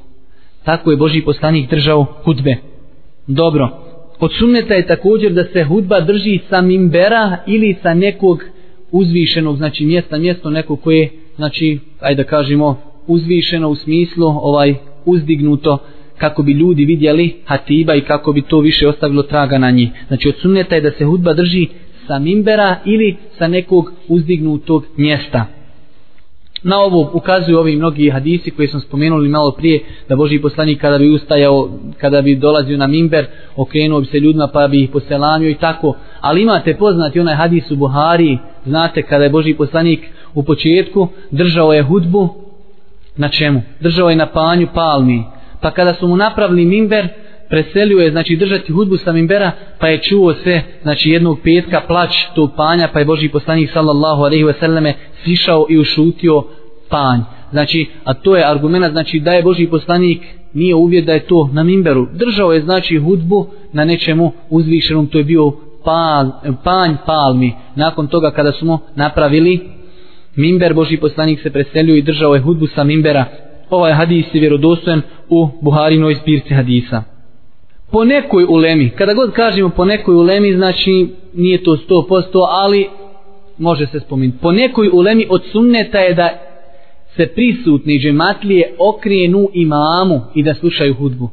Tako 0.63 0.91
je 0.91 0.97
Božji 0.97 1.25
poslanik 1.25 1.69
držao 1.69 2.05
hudbe. 2.23 2.55
Dobro, 3.27 3.69
od 4.19 4.31
sunneta 4.39 4.73
je 4.73 4.87
također 4.87 5.31
da 5.31 5.43
se 5.43 5.63
hudba 5.63 5.99
drži 5.99 6.39
sa 6.49 6.61
mimbera 6.61 7.37
ili 7.47 7.75
sa 7.81 7.93
nekog 7.93 8.43
uzvišenog, 8.91 9.57
znači 9.57 9.85
mjesta, 9.85 10.17
mjesto 10.17 10.49
neko 10.49 10.75
koje, 10.75 11.09
znači, 11.35 11.79
ajde 11.99 12.23
da 12.23 12.29
kažemo, 12.29 12.81
uzvišeno 13.07 13.69
u 13.69 13.75
smislu, 13.75 14.27
ovaj, 14.27 14.75
uzdignuto, 15.05 15.77
kako 16.17 16.43
bi 16.43 16.51
ljudi 16.51 16.85
vidjeli 16.85 17.35
hatiba 17.45 17.95
i 17.95 18.01
kako 18.01 18.33
bi 18.33 18.41
to 18.41 18.59
više 18.59 18.87
ostavilo 18.87 19.23
traga 19.23 19.57
na 19.57 19.71
njih. 19.71 19.89
Znači, 20.07 20.29
od 20.29 20.35
sunneta 20.41 20.75
je 20.75 20.81
da 20.81 20.91
se 20.91 21.05
hudba 21.05 21.33
drži 21.33 21.67
sa 22.07 22.19
mimbera 22.19 22.75
ili 22.85 23.15
sa 23.37 23.47
nekog 23.47 23.91
uzdignutog 24.07 24.85
mjesta. 24.97 25.45
Na 26.63 26.79
ovo 26.79 27.09
ukazuju 27.13 27.59
ovi 27.59 27.75
mnogi 27.75 28.09
hadisi 28.09 28.51
koji 28.51 28.67
smo 28.67 28.79
spomenuli 28.79 29.29
malo 29.29 29.51
prije 29.51 29.83
da 30.09 30.15
Boži 30.15 30.41
poslanik 30.41 30.81
kada 30.81 30.97
bi 30.97 31.09
ustajao, 31.09 31.69
kada 31.97 32.21
bi 32.21 32.35
dolazio 32.35 32.77
na 32.77 32.87
mimber, 32.87 33.25
okrenuo 33.55 33.99
bi 33.99 34.05
se 34.05 34.19
ljudima 34.19 34.47
pa 34.53 34.67
bi 34.67 34.83
ih 34.83 34.89
poselamio 34.89 35.49
i 35.49 35.55
tako. 35.55 35.95
Ali 36.21 36.41
imate 36.41 36.77
poznati 36.77 37.19
onaj 37.19 37.35
hadis 37.35 37.71
u 37.71 37.75
Buhari, 37.75 38.37
znate 38.65 39.01
kada 39.01 39.23
je 39.23 39.29
Boži 39.29 39.53
poslanik 39.53 39.99
u 40.33 40.43
početku 40.43 41.07
držao 41.31 41.73
je 41.73 41.83
hudbu 41.83 42.29
na 43.17 43.29
čemu? 43.29 43.61
Držao 43.79 44.09
je 44.09 44.15
na 44.15 44.25
panju 44.25 44.67
palmi. 44.73 45.23
Pa 45.61 45.71
kada 45.71 45.93
su 45.93 46.07
mu 46.07 46.15
napravili 46.15 46.65
mimber, 46.65 47.07
preselio 47.53 47.99
je 47.99 48.11
znači 48.11 48.35
držati 48.35 48.71
hudbu 48.71 48.97
sa 48.97 49.11
mimbera 49.11 49.51
pa 49.79 49.87
je 49.87 50.01
čuo 50.01 50.33
se 50.33 50.61
znači 50.81 51.09
jednog 51.09 51.39
petka 51.43 51.81
plać 51.87 52.09
tog 52.35 52.51
panja 52.57 52.89
pa 52.93 52.99
je 52.99 53.05
Boži 53.05 53.29
poslanik 53.29 53.69
sallallahu 53.73 54.23
alejhi 54.23 54.43
ve 54.43 54.53
selleme 54.53 54.93
sišao 55.23 55.65
i 55.69 55.77
ušutio 55.77 56.43
panj. 56.89 57.19
Znači 57.51 57.85
a 58.03 58.13
to 58.13 58.35
je 58.35 58.49
argument 58.51 58.91
znači 58.91 59.19
da 59.19 59.31
je 59.31 59.43
Boži 59.43 59.67
poslanik 59.67 60.21
nije 60.53 60.75
uvjet 60.75 61.05
da 61.05 61.13
je 61.13 61.25
to 61.25 61.49
na 61.53 61.63
mimberu 61.63 62.07
držao 62.13 62.53
je 62.53 62.61
znači 62.61 62.97
hudbu 62.97 63.47
na 63.73 63.85
nečemu 63.85 64.31
uzvišenom 64.49 65.07
to 65.07 65.17
je 65.17 65.23
bio 65.23 65.51
pal, 65.85 66.31
panj 66.63 66.95
palmi. 67.05 67.53
Nakon 67.75 68.07
toga 68.07 68.31
kada 68.31 68.51
smo 68.51 68.79
napravili 68.95 69.59
mimber 70.35 70.73
Boži 70.73 70.97
poslanik 70.97 71.41
se 71.41 71.51
preselio 71.51 71.95
i 71.95 72.01
držao 72.01 72.35
je 72.35 72.41
hudbu 72.41 72.67
sa 72.67 72.83
mimbera 72.83 73.25
ovaj 73.69 73.93
hadis 73.93 74.25
je 74.33 74.39
vjerodostojen 74.39 75.01
u 75.29 75.49
Buharinoj 75.61 76.15
zbirci 76.15 76.53
hadisa 76.53 77.12
po 77.93 78.05
nekoj 78.05 78.45
ulemi, 78.49 78.89
kada 78.89 79.13
god 79.13 79.31
kažemo 79.31 79.69
po 79.69 79.85
nekoj 79.85 80.15
ulemi, 80.15 80.53
znači 80.53 81.07
nije 81.33 81.63
to 81.63 81.77
100%, 81.89 82.47
ali 82.49 82.87
može 83.57 83.85
se 83.85 83.99
spomenuti. 83.99 84.37
Po 84.41 84.51
nekoj 84.51 84.89
ulemi 84.93 85.27
od 85.29 85.43
sunneta 85.51 85.99
je 85.99 86.13
da 86.13 86.29
se 87.15 87.27
prisutni 87.27 87.99
džematlije 87.99 88.75
okrijenu 88.79 89.49
imamu 89.53 90.21
i 90.35 90.43
da 90.43 90.53
slušaju 90.53 90.93
hudbu. 90.93 91.29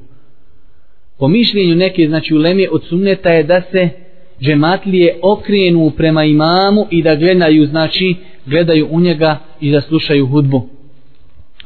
Po 1.19 1.29
mišljenju 1.29 1.77
neke, 1.77 2.09
znači 2.09 2.35
ulemi 2.35 2.69
od 2.73 2.85
sunneta 2.85 3.31
je 3.31 3.43
da 3.43 3.63
se 3.73 3.89
džematlije 4.41 5.19
okrijenu 5.23 5.93
prema 5.97 6.25
imamu 6.25 6.87
i 6.91 7.03
da 7.03 7.15
gledaju, 7.15 7.67
znači 7.67 8.15
gledaju 8.47 8.89
u 8.91 9.01
njega 9.01 9.39
i 9.61 9.71
da 9.73 9.81
slušaju 9.81 10.27
hudbu. 10.27 10.80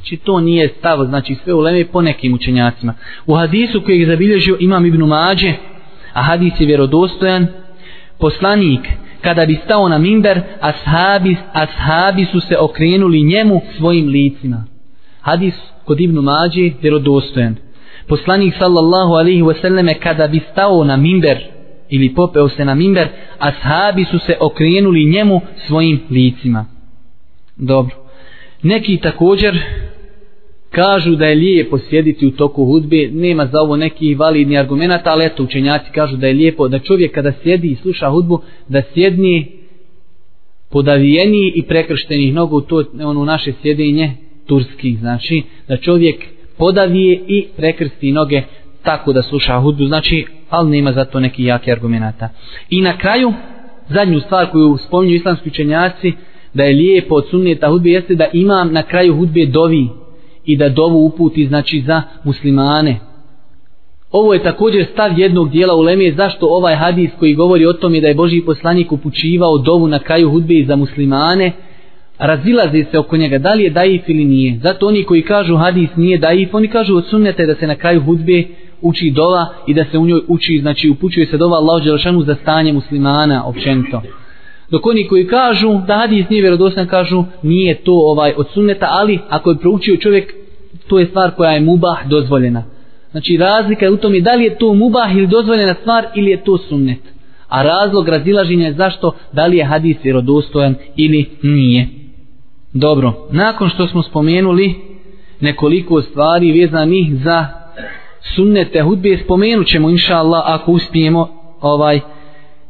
Znači 0.04 0.16
to 0.16 0.40
nije 0.40 0.68
stav, 0.78 1.04
znači 1.04 1.34
sve 1.34 1.54
uleme 1.54 1.84
po 1.84 2.02
nekim 2.02 2.34
učenjacima. 2.34 2.94
U 3.26 3.34
hadisu 3.34 3.80
koji 3.80 4.00
je 4.00 4.06
zabilježio 4.06 4.56
imam 4.60 4.86
Ibn 4.86 5.02
Mađe, 5.02 5.52
a 6.12 6.22
hadis 6.22 6.52
je 6.58 6.66
vjerodostojan, 6.66 7.46
poslanik 8.18 8.80
kada 9.20 9.46
bi 9.46 9.60
stao 9.64 9.88
na 9.88 9.98
mimber, 9.98 10.40
ashabi, 10.60 11.36
ashabi 11.52 12.24
su 12.24 12.40
se 12.40 12.56
okrenuli 12.58 13.22
njemu 13.22 13.60
svojim 13.76 14.08
licima. 14.08 14.64
Hadis 15.20 15.54
kod 15.84 16.00
Ibn 16.00 16.18
Mađe 16.18 16.70
vjerodostojan. 16.82 17.56
Poslanik 18.08 18.54
sallallahu 18.58 19.12
alaihi 19.12 19.42
wasallame 19.42 19.98
kada 19.98 20.28
bi 20.28 20.40
stao 20.52 20.84
na 20.84 20.96
mimber 20.96 21.38
ili 21.88 22.14
popeo 22.14 22.48
se 22.48 22.64
na 22.64 22.74
mimber, 22.74 23.08
ashabi 23.38 24.04
su 24.04 24.18
se 24.18 24.36
okrenuli 24.40 25.04
njemu 25.04 25.40
svojim 25.66 26.00
licima. 26.10 26.66
Dobro. 27.56 27.96
Neki 28.62 28.96
također 28.96 29.62
kažu 30.74 31.16
da 31.16 31.26
je 31.26 31.34
lijepo 31.34 31.78
sjediti 31.78 32.26
u 32.26 32.30
toku 32.30 32.64
hudbe, 32.64 33.08
nema 33.12 33.46
za 33.46 33.60
ovo 33.60 33.76
neki 33.76 34.14
validni 34.14 34.58
argumenta, 34.58 35.10
ali 35.10 35.24
eto 35.24 35.42
učenjaci 35.42 35.92
kažu 35.94 36.16
da 36.16 36.26
je 36.26 36.34
lijepo 36.34 36.68
da 36.68 36.78
čovjek 36.78 37.14
kada 37.14 37.32
sjedi 37.42 37.68
i 37.68 37.76
sluša 37.76 38.10
hudbu, 38.10 38.40
da 38.68 38.82
sjedni 38.94 39.46
podavijeniji 40.70 41.52
i 41.54 41.62
prekrštenih 41.62 42.34
nogu, 42.34 42.60
to 42.60 42.80
je 42.80 43.06
ono 43.06 43.24
naše 43.24 43.52
sjedinje 43.62 44.12
turski, 44.46 44.96
znači 44.96 45.42
da 45.68 45.76
čovjek 45.76 46.24
podavije 46.58 47.20
i 47.28 47.46
prekrsti 47.56 48.12
noge 48.12 48.42
tako 48.82 49.12
da 49.12 49.22
sluša 49.22 49.60
hudbu, 49.60 49.84
znači, 49.84 50.26
ali 50.50 50.70
nema 50.70 50.92
za 50.92 51.04
to 51.04 51.20
neki 51.20 51.44
jaki 51.44 51.72
argumenta. 51.72 52.28
I 52.70 52.80
na 52.80 52.98
kraju, 52.98 53.32
zadnju 53.88 54.20
stvar 54.20 54.50
koju 54.50 54.76
spominju 54.86 55.14
islamski 55.14 55.48
učenjaci, 55.48 56.12
da 56.54 56.62
je 56.62 56.74
lijepo 56.74 57.14
od 57.14 57.28
sunneta 57.30 57.68
hudbe, 57.68 57.90
jeste 57.90 58.14
da 58.14 58.26
imam 58.32 58.72
na 58.72 58.82
kraju 58.82 59.16
hudbe 59.16 59.46
dovi, 59.46 59.88
i 60.44 60.56
da 60.56 60.68
dovu 60.68 61.06
uputi 61.06 61.46
znači 61.46 61.82
za 61.86 62.02
muslimane 62.24 63.00
Ovo 64.14 64.34
je 64.34 64.42
također 64.42 64.86
stav 64.92 65.18
jednog 65.18 65.50
dijela 65.50 65.74
u 65.74 65.84
zašto 66.16 66.46
ovaj 66.46 66.74
hadis 66.74 67.10
koji 67.18 67.34
govori 67.34 67.66
o 67.66 67.72
tome 67.72 68.00
da 68.00 68.08
je 68.08 68.14
Boži 68.14 68.42
poslanik 68.46 68.92
upućivao 68.92 69.58
dovu 69.58 69.88
na 69.88 69.98
kraju 69.98 70.30
hudbe 70.30 70.64
za 70.66 70.76
muslimane, 70.76 71.52
razilaze 72.18 72.84
se 72.90 72.98
oko 72.98 73.16
njega, 73.16 73.38
da 73.38 73.54
li 73.54 73.64
je 73.64 73.70
daif 73.70 74.08
ili 74.08 74.24
nije. 74.24 74.58
Zato 74.62 74.86
oni 74.86 75.04
koji 75.04 75.22
kažu 75.22 75.56
hadis 75.56 75.88
nije 75.96 76.18
daif, 76.18 76.54
oni 76.54 76.68
kažu 76.68 76.96
od 76.96 77.06
sunnete 77.06 77.46
da 77.46 77.54
se 77.54 77.66
na 77.66 77.74
kraju 77.74 78.00
hudbe 78.00 78.44
uči 78.82 79.10
dova 79.10 79.46
i 79.66 79.74
da 79.74 79.84
se 79.90 79.98
u 79.98 80.06
njoj 80.06 80.20
uči, 80.28 80.58
znači 80.58 80.90
upućuje 80.90 81.26
se 81.26 81.36
dova 81.36 81.56
Allah 81.56 81.84
Đelšanu 81.84 82.22
za 82.22 82.34
stanje 82.34 82.72
muslimana 82.72 83.46
općenito. 83.46 84.02
Dok 84.70 84.86
oni 84.86 85.08
koji 85.08 85.26
kažu 85.26 85.80
da 85.86 85.96
hadis 85.96 86.28
nije 86.28 86.42
vjerodostan, 86.42 86.86
kažu 86.86 87.24
nije 87.42 87.74
to 87.74 87.92
ovaj 87.92 88.32
od 88.36 88.46
sunneta, 88.54 88.86
ali 88.90 89.18
ako 89.28 89.50
je 89.50 89.58
proučio 89.58 89.96
čovjek, 89.96 90.34
to 90.88 90.98
je 90.98 91.06
stvar 91.06 91.30
koja 91.30 91.50
je 91.50 91.60
mubah 91.60 92.08
dozvoljena. 92.08 92.62
Znači 93.10 93.36
razlika 93.36 93.84
je 93.84 93.90
u 93.90 93.96
tome 93.96 94.20
da 94.20 94.34
li 94.34 94.44
je 94.44 94.58
to 94.58 94.74
mubah 94.74 95.16
ili 95.16 95.26
dozvoljena 95.26 95.74
stvar 95.74 96.06
ili 96.14 96.30
je 96.30 96.44
to 96.44 96.58
sunnet. 96.58 96.98
A 97.48 97.62
razlog 97.62 98.08
razilaženja 98.08 98.66
je 98.66 98.72
zašto 98.72 99.12
da 99.32 99.46
li 99.46 99.56
je 99.56 99.64
hadis 99.64 99.96
vjerodostojan 100.02 100.74
ili 100.96 101.30
nije. 101.42 101.88
Dobro, 102.72 103.28
nakon 103.30 103.68
što 103.68 103.86
smo 103.86 104.02
spomenuli 104.02 104.74
nekoliko 105.40 106.02
stvari 106.02 106.60
vezanih 106.60 107.14
za 107.24 107.46
sunnete 108.34 108.82
hudbe, 108.82 109.18
spomenut 109.24 109.66
ćemo 109.66 109.90
inša 109.90 110.16
Allah 110.16 110.42
ako 110.46 110.72
uspijemo 110.72 111.28
ovaj 111.60 112.00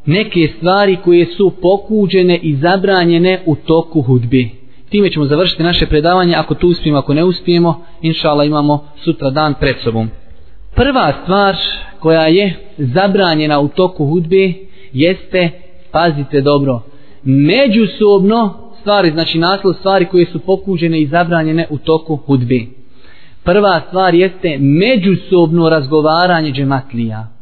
neke 0.05 0.49
stvari 0.57 0.97
koje 1.03 1.25
su 1.25 1.51
pokuđene 1.61 2.37
i 2.37 2.55
zabranjene 2.55 3.41
u 3.45 3.55
toku 3.55 4.01
hudbi. 4.01 4.51
Time 4.89 5.09
ćemo 5.09 5.25
završiti 5.25 5.63
naše 5.63 5.85
predavanje, 5.85 6.35
ako 6.35 6.53
tu 6.55 6.67
uspijemo, 6.67 6.99
ako 6.99 7.13
ne 7.13 7.23
uspijemo, 7.23 7.85
inšala 8.01 8.43
imamo 8.43 8.87
sutra 9.03 9.29
dan 9.29 9.53
pred 9.59 9.75
sobom. 9.83 10.09
Prva 10.75 11.13
stvar 11.23 11.55
koja 11.99 12.27
je 12.27 12.55
zabranjena 12.77 13.59
u 13.59 13.67
toku 13.67 14.05
hudbe 14.05 14.53
jeste, 14.93 15.49
pazite 15.91 16.41
dobro, 16.41 16.81
međusobno 17.23 18.53
stvari, 18.79 19.11
znači 19.11 19.39
naslov 19.39 19.73
stvari 19.73 20.05
koje 20.05 20.25
su 20.25 20.39
pokuđene 20.39 21.01
i 21.01 21.07
zabranjene 21.07 21.67
u 21.69 21.77
toku 21.77 22.15
hudbe. 22.15 22.59
Prva 23.43 23.81
stvar 23.87 24.15
jeste 24.15 24.57
međusobno 24.59 25.69
razgovaranje 25.69 26.51
džematlija. 26.51 27.34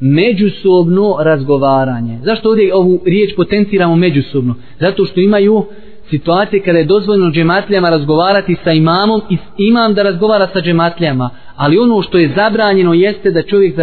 Međusobno 0.00 1.16
razgovaranje. 1.20 2.18
Zašto 2.22 2.48
ovdje 2.48 2.74
ovu 2.74 3.00
riječ 3.06 3.36
potenciramo 3.36 3.96
međusobno? 3.96 4.54
Zato 4.80 5.04
što 5.04 5.20
imaju 5.20 5.66
situacije 6.10 6.62
kada 6.62 6.78
je 6.78 6.84
dozvoljeno 6.84 7.30
džematlijama 7.30 7.90
razgovarati 7.90 8.56
sa 8.64 8.72
imamom 8.72 9.22
i 9.30 9.36
imam 9.58 9.94
da 9.94 10.02
razgovara 10.02 10.48
sa 10.52 10.60
džematlijama. 10.60 11.30
Ali 11.56 11.78
ono 11.78 12.02
što 12.02 12.18
je 12.18 12.32
zabranjeno 12.36 12.94
jeste 12.94 13.30
da 13.30 13.42
čovjek 13.42 13.74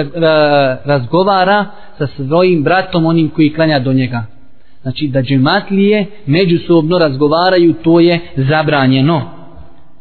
razgovara 0.86 1.66
sa 1.98 2.08
svojim 2.08 2.64
bratom, 2.64 3.06
onim 3.06 3.30
koji 3.30 3.54
klanja 3.54 3.80
do 3.80 3.94
njega. 3.94 4.26
Znači 4.82 5.08
da 5.08 5.22
džematlije 5.22 6.06
međusobno 6.26 6.98
razgovaraju, 6.98 7.74
to 7.74 8.00
je 8.00 8.20
zabranjeno. 8.36 9.22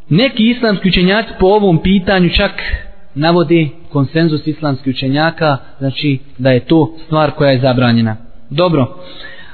Neki 0.08 0.50
islamski 0.50 0.88
učenjaci 0.88 1.28
po 1.40 1.46
ovom 1.46 1.82
pitanju 1.82 2.30
čak 2.36 2.50
navode 3.14 3.68
konsenzus 3.92 4.46
islamskih 4.46 4.94
učenjaka, 4.94 5.56
znači 5.78 6.18
da 6.38 6.50
je 6.50 6.60
to 6.60 6.94
stvar 7.06 7.30
koja 7.30 7.50
je 7.50 7.60
zabranjena. 7.60 8.16
Dobro, 8.50 8.96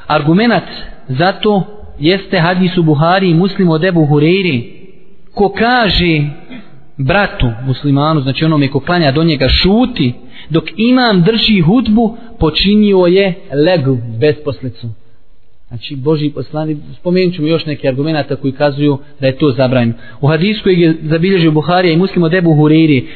argumentat 0.06 0.68
za 1.08 1.32
to 1.32 1.62
jeste 1.98 2.38
hadisu 2.38 2.82
Buhari 2.82 3.30
i 3.30 3.34
muslim 3.34 3.68
od 3.68 3.84
Ebu 3.84 4.06
Hureyri, 4.06 4.64
ko 5.34 5.52
kaže 5.58 6.22
bratu 6.96 7.50
muslimanu, 7.66 8.20
znači 8.20 8.44
onome 8.44 8.68
ko 8.68 8.80
klanja 8.80 9.12
do 9.12 9.24
njega 9.24 9.48
šuti, 9.48 10.12
dok 10.50 10.64
imam 10.76 11.22
drži 11.22 11.60
hudbu, 11.60 12.16
počinio 12.38 12.98
je 12.98 13.34
legu, 13.52 13.98
besposlicu. 14.20 14.88
Znači, 15.68 15.96
Boži 15.96 16.30
poslani, 16.30 16.76
spomenut 17.00 17.34
ćemo 17.34 17.48
još 17.48 17.66
neke 17.66 17.88
argumenta 17.88 18.36
koji 18.36 18.52
kazuju 18.52 18.98
da 19.20 19.26
je 19.26 19.36
to 19.36 19.50
zabranjeno. 19.50 19.98
U 20.20 20.26
hadisu 20.26 20.62
koji 20.62 20.80
je 20.80 20.94
zabilježio 21.02 21.50
Buharija 21.50 21.92
i 21.92 21.96
muslim 21.96 22.22
od 22.22 22.34
Ebu 22.34 22.68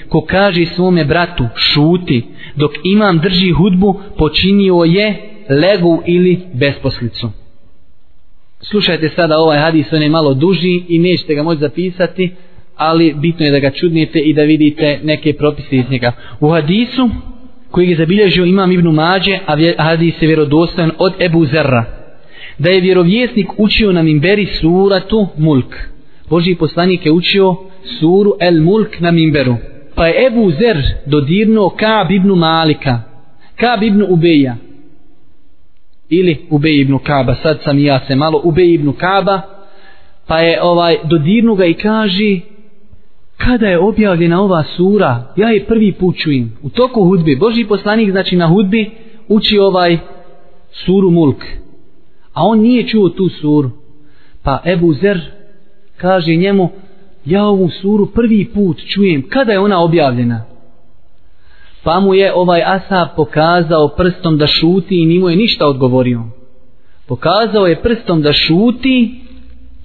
ko 0.08 0.20
kaže 0.20 0.66
svome 0.66 1.04
bratu, 1.04 1.46
šuti, 1.56 2.22
dok 2.56 2.72
imam 2.84 3.18
drži 3.18 3.50
hudbu, 3.50 4.00
počinio 4.18 4.74
je 4.74 5.16
legu 5.50 6.02
ili 6.06 6.40
besposlicu. 6.52 7.30
Slušajte 8.60 9.08
sada 9.08 9.38
ovaj 9.38 9.58
hadis, 9.58 9.92
on 9.92 10.02
je 10.02 10.08
malo 10.08 10.34
duži 10.34 10.82
i 10.88 10.98
nećete 10.98 11.34
ga 11.34 11.42
moći 11.42 11.60
zapisati, 11.60 12.30
ali 12.76 13.14
bitno 13.14 13.46
je 13.46 13.52
da 13.52 13.58
ga 13.58 13.70
čudnite 13.70 14.18
i 14.18 14.34
da 14.34 14.42
vidite 14.42 15.00
neke 15.02 15.32
propise 15.32 15.76
iz 15.76 15.90
njega. 15.90 16.12
U 16.40 16.48
hadisu 16.48 17.10
koji 17.70 17.90
je 17.90 17.96
zabilježio 17.96 18.44
imam 18.44 18.72
Ibnu 18.72 18.92
Mađe, 18.92 19.38
a 19.46 19.82
hadis 19.82 20.22
je 20.22 20.26
vjerodostojan 20.26 20.90
od 20.98 21.12
Ebu 21.20 21.46
Zerra, 21.46 21.99
da 22.60 22.70
je 22.70 22.80
vjerovjesnik 22.80 23.48
učio 23.58 23.92
na 23.92 24.02
mimberi 24.02 24.46
suratu 24.46 25.26
Mulk. 25.36 25.74
Boži 26.28 26.54
poslanik 26.54 27.06
je 27.06 27.12
učio 27.12 27.56
suru 27.98 28.32
El 28.40 28.62
Mulk 28.62 29.00
na 29.00 29.10
mimberu. 29.10 29.56
Pa 29.94 30.06
je 30.06 30.26
Ebu 30.26 30.50
Zer 30.50 30.82
dodirnuo 31.06 31.70
Kaab 31.70 32.10
ibn 32.10 32.28
Malika, 32.28 33.02
Kaab 33.56 33.82
ibn 33.82 34.04
Ubeja, 34.08 34.56
ili 36.08 36.46
Ubej 36.50 36.80
ibn 36.80 36.98
Kaaba, 36.98 37.34
sad 37.42 37.58
sam 37.64 37.78
i 37.78 37.84
ja 37.84 38.00
se 38.06 38.16
malo, 38.16 38.40
Ubej 38.44 38.74
ibn 38.74 38.92
Kaaba, 38.92 39.40
pa 40.26 40.38
je 40.38 40.62
ovaj 40.62 40.96
dodirnu 41.04 41.54
ga 41.54 41.64
i 41.64 41.74
kaže, 41.74 42.40
kada 43.36 43.66
je 43.66 43.78
objavljena 43.78 44.42
ova 44.42 44.64
sura, 44.76 45.32
ja 45.36 45.48
je 45.48 45.64
prvi 45.64 45.92
put 45.92 46.16
čujem, 46.16 46.52
u 46.62 46.70
toku 46.70 47.04
hudbe, 47.04 47.36
Boži 47.36 47.64
poslanik 47.64 48.10
znači 48.10 48.36
na 48.36 48.48
hudbi 48.48 48.90
uči 49.28 49.58
ovaj 49.58 49.98
suru 50.70 51.10
Mulk, 51.10 51.44
a 52.40 52.44
on 52.44 52.60
nije 52.60 52.88
čuo 52.88 53.08
tu 53.08 53.28
suru. 53.28 53.70
Pa 54.42 54.62
Ebu 54.64 54.92
Zer 54.92 55.20
kaže 55.96 56.36
njemu, 56.36 56.70
ja 57.24 57.44
ovu 57.44 57.68
suru 57.68 58.06
prvi 58.06 58.44
put 58.54 58.78
čujem, 58.88 59.28
kada 59.28 59.52
je 59.52 59.58
ona 59.58 59.82
objavljena? 59.82 60.44
Pa 61.82 62.00
mu 62.00 62.14
je 62.14 62.34
ovaj 62.34 62.62
Asab 62.62 63.08
pokazao 63.16 63.88
prstom 63.88 64.38
da 64.38 64.46
šuti 64.46 65.02
i 65.02 65.06
nimo 65.06 65.28
je 65.28 65.36
ništa 65.36 65.66
odgovorio. 65.66 66.22
Pokazao 67.08 67.66
je 67.66 67.82
prstom 67.82 68.22
da 68.22 68.32
šuti 68.32 69.20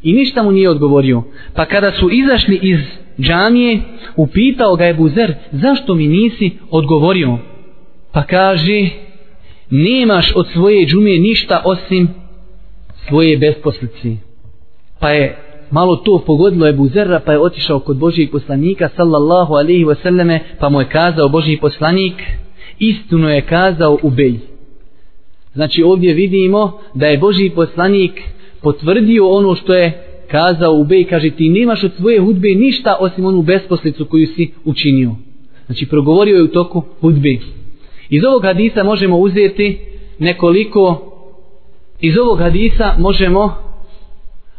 i 0.03 0.13
ništa 0.13 0.43
mu 0.43 0.51
nije 0.51 0.69
odgovorio. 0.69 1.23
Pa 1.53 1.65
kada 1.65 1.91
su 1.91 2.09
izašli 2.11 2.59
iz 2.61 2.79
džamije, 3.19 3.81
upitao 4.15 4.75
ga 4.75 4.85
je 4.85 4.93
Buzer, 4.93 5.33
zašto 5.51 5.95
mi 5.95 6.07
nisi 6.07 6.51
odgovorio? 6.71 7.37
Pa 8.11 8.23
kaže, 8.23 8.89
nemaš 9.69 10.35
od 10.35 10.47
svoje 10.53 10.85
džume 10.85 11.11
ništa 11.19 11.61
osim 11.65 12.24
svoje 13.07 13.37
besposlici. 13.37 14.17
Pa 14.99 15.09
je 15.09 15.37
malo 15.71 15.95
to 15.95 16.23
pogodilo 16.25 16.67
Ebu 16.67 16.87
Zerra, 16.87 17.19
pa 17.19 17.31
je 17.31 17.39
otišao 17.39 17.79
kod 17.79 17.97
Božijeg 17.97 18.31
poslanika, 18.31 18.89
sallallahu 18.95 19.53
alaihi 19.53 19.85
wasallame, 19.85 20.39
pa 20.59 20.69
mu 20.69 20.79
je 20.79 20.89
kazao 20.89 21.29
Božiji 21.29 21.57
poslanik, 21.57 22.13
istinu 22.79 23.29
je 23.29 23.41
kazao 23.41 23.97
Ubej. 24.03 24.39
Znači 25.53 25.83
ovdje 25.83 26.13
vidimo 26.13 26.79
da 26.93 27.05
je 27.07 27.17
Božiji 27.17 27.49
poslanik 27.49 28.21
potvrdio 28.61 29.27
ono 29.29 29.55
što 29.55 29.73
je 29.73 30.03
kazao 30.27 30.73
Ubej, 30.73 31.03
kaže 31.03 31.29
ti 31.29 31.49
nemaš 31.49 31.83
od 31.83 31.91
svoje 31.97 32.19
hudbe 32.19 32.47
ništa 32.47 32.97
osim 32.99 33.25
onu 33.25 33.41
besposlicu 33.41 34.05
koju 34.05 34.27
si 34.27 34.51
učinio. 34.65 35.11
Znači 35.65 35.85
progovorio 35.85 36.35
je 36.35 36.43
u 36.43 36.47
toku 36.47 36.83
hudbe. 37.01 37.37
Iz 38.09 38.23
ovog 38.23 38.43
hadisa 38.43 38.83
možemo 38.83 39.17
uzeti 39.17 39.79
nekoliko 40.19 41.11
Iz 41.99 42.17
ovog 42.17 42.39
hadisa 42.39 42.95
možemo 42.97 43.55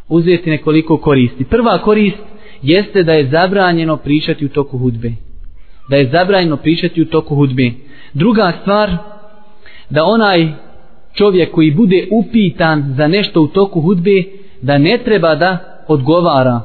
uzeti 0.09 0.51
nekoliko 0.51 0.97
koristi. 0.97 1.45
Prva 1.45 1.79
korist 1.79 2.23
jeste 2.63 3.03
da 3.03 3.13
je 3.13 3.29
zabranjeno 3.29 3.97
pričati 3.97 4.47
u 4.47 4.49
toku 4.49 4.79
hudbe. 4.79 5.13
Da 5.91 5.97
je 5.97 6.11
zabranjeno 6.13 6.57
pričati 6.57 7.03
u 7.03 7.07
toku 7.07 7.35
hudbe. 7.35 7.71
Druga 8.15 8.53
stvar, 8.61 8.97
da 9.91 10.05
onaj 10.05 10.53
čovjek 11.15 11.51
koji 11.51 11.71
bude 11.71 12.09
upitan 12.11 12.95
za 12.97 13.09
nešto 13.09 13.43
u 13.43 13.47
toku 13.47 13.81
hudbe, 13.81 14.23
da 14.63 14.79
ne 14.79 14.99
treba 15.05 15.35
da 15.35 15.59
odgovara. 15.89 16.61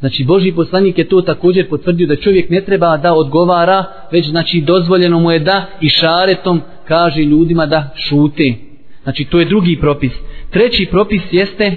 Znači 0.00 0.24
Boži 0.24 0.52
poslanik 0.52 0.98
je 0.98 1.08
to 1.08 1.22
također 1.22 1.68
potvrdio 1.68 2.06
da 2.06 2.16
čovjek 2.16 2.50
ne 2.50 2.60
treba 2.64 2.96
da 2.96 3.14
odgovara, 3.14 3.84
već 4.12 4.28
znači 4.28 4.60
dozvoljeno 4.60 5.20
mu 5.20 5.30
je 5.30 5.38
da 5.38 5.66
i 5.80 5.88
šaretom 5.88 6.60
kaže 6.88 7.22
ljudima 7.22 7.66
da 7.66 7.90
šute. 7.96 8.69
Znači 9.02 9.24
to 9.24 9.38
je 9.40 9.44
drugi 9.44 9.78
propis. 9.80 10.12
Treći 10.50 10.86
propis 10.90 11.22
jeste 11.30 11.76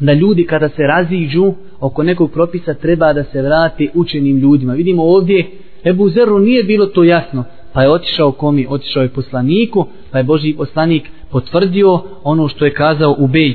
da 0.00 0.12
ljudi 0.12 0.44
kada 0.44 0.68
se 0.68 0.82
raziđu 0.82 1.54
oko 1.80 2.02
nekog 2.02 2.32
propisa 2.32 2.74
treba 2.74 3.12
da 3.12 3.24
se 3.24 3.42
vrati 3.42 3.90
učenim 3.94 4.38
ljudima. 4.38 4.72
Vidimo 4.72 5.02
ovdje 5.02 5.46
Ebu 5.84 6.08
Zeru 6.08 6.38
nije 6.38 6.64
bilo 6.64 6.86
to 6.86 7.04
jasno. 7.04 7.44
Pa 7.72 7.82
je 7.82 7.90
otišao 7.90 8.32
komi, 8.32 8.66
otišao 8.68 9.02
je 9.02 9.08
poslaniku, 9.08 9.86
pa 10.10 10.18
je 10.18 10.24
Boži 10.24 10.54
poslanik 10.56 11.02
potvrdio 11.30 12.02
ono 12.22 12.48
što 12.48 12.64
je 12.64 12.74
kazao 12.74 13.16
u 13.18 13.26
Bej. 13.26 13.54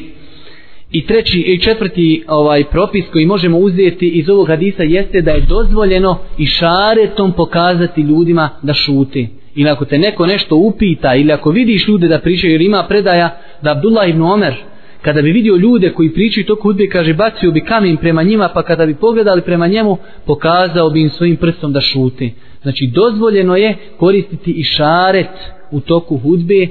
I 0.91 1.05
treći 1.05 1.39
i 1.39 1.59
četvrti 1.59 2.23
ovaj 2.27 2.63
propis 2.63 3.05
koji 3.11 3.25
možemo 3.25 3.57
uzeti 3.57 4.07
iz 4.09 4.29
ovog 4.29 4.47
hadisa 4.47 4.84
jeste 4.84 5.21
da 5.21 5.32
je 5.32 5.45
dozvoljeno 5.49 6.17
i 6.38 6.45
šaretom 6.45 7.34
pokazati 7.34 8.01
ljudima 8.01 8.49
da 8.61 8.73
šuti. 8.73 9.41
Ili 9.56 9.70
ako 9.70 9.86
te 9.86 9.97
neko 9.97 10.26
nešto 10.26 10.56
upita 10.56 11.16
ili 11.16 11.32
ako 11.32 11.49
vidiš 11.49 11.88
ljude 11.88 12.08
da 12.08 12.20
pričaju 12.20 12.52
jer 12.52 12.62
ima 12.62 12.86
predaja 12.89 13.38
da 13.62 13.72
Abdullah 13.72 14.10
ibn 14.10 14.22
Omer 14.22 14.54
kada 15.02 15.22
bi 15.22 15.32
vidio 15.32 15.56
ljude 15.56 15.93
koji 15.93 16.14
pričaju 16.14 16.45
to 16.45 16.56
hudbe 16.62 16.88
kaže 16.88 17.14
bacio 17.14 17.52
bi 17.52 17.62
kamen 17.62 17.97
prema 17.97 18.24
njima 18.24 18.49
pa 18.54 18.64
kada 18.64 18.86
bi 18.86 18.95
pogledali 18.95 19.41
prema 19.41 19.68
njemu 19.68 19.97
pokazao 20.26 20.89
bi 20.89 21.02
im 21.02 21.10
svojim 21.10 21.38
prstom 21.38 21.74
da 21.74 21.82
šuti. 21.82 22.34
Znači 22.62 22.88
dozvoljeno 22.88 23.56
je 23.56 23.76
koristiti 23.97 24.52
i 24.52 24.64
šaret 24.64 25.30
u 25.72 25.80
toku 25.80 26.18
hudbe 26.18 26.68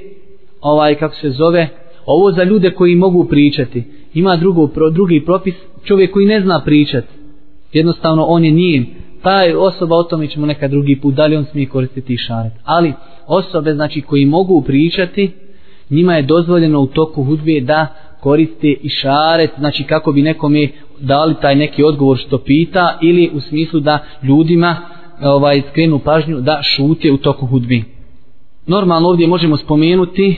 ovaj 0.61 0.95
kako 0.95 1.15
se 1.15 1.31
zove 1.31 1.69
ovo 2.07 2.33
za 2.33 2.45
ljude 2.45 2.71
koji 2.71 2.95
mogu 2.95 3.25
pričati. 3.25 3.85
Ima 4.15 4.37
drugo, 4.37 4.67
pro, 4.67 4.91
drugi 4.91 5.25
propis 5.25 5.55
čovjek 5.85 6.13
koji 6.13 6.27
ne 6.27 6.41
zna 6.41 6.63
pričati 6.65 7.09
jednostavno 7.73 8.25
on 8.25 8.45
je 8.45 8.53
nijem 8.53 8.87
taj 9.23 9.55
osoba 9.55 9.97
o 9.97 10.03
tome 10.03 10.27
ćemo 10.27 10.47
neka 10.47 10.69
drugi 10.69 11.01
put 11.01 11.15
da 11.15 11.27
li 11.27 11.37
on 11.37 11.45
smije 11.45 11.69
koristiti 11.69 12.17
šaret 12.17 12.53
ali 12.65 12.93
osobe 13.27 13.75
znači 13.75 14.01
koji 14.01 14.27
mogu 14.27 14.63
pričati 14.63 15.31
njima 15.91 16.15
je 16.15 16.23
dozvoljeno 16.23 16.81
u 16.81 16.87
toku 16.87 17.25
hudbe 17.25 17.61
da 17.61 17.87
koriste 18.21 18.69
i 18.83 18.89
šaret 18.89 19.51
znači 19.59 19.85
kako 19.85 20.13
bi 20.13 20.23
nekom 20.23 20.57
je 20.57 20.73
dali 21.01 21.35
taj 21.43 21.57
neki 21.57 21.83
odgovor 21.83 22.19
što 22.19 22.39
pita 22.39 22.99
ili 23.03 23.31
u 23.35 23.41
smislu 23.41 23.81
da 23.81 23.99
ljudima 24.23 24.77
ovaj 25.23 25.63
skrenu 25.71 25.99
pažnju 25.99 26.41
da 26.41 26.61
šute 26.63 27.13
u 27.13 27.17
toku 27.17 27.47
hudbi 27.47 27.85
normalno 28.67 29.09
ovdje 29.09 29.27
možemo 29.27 29.57
spomenuti 29.57 30.37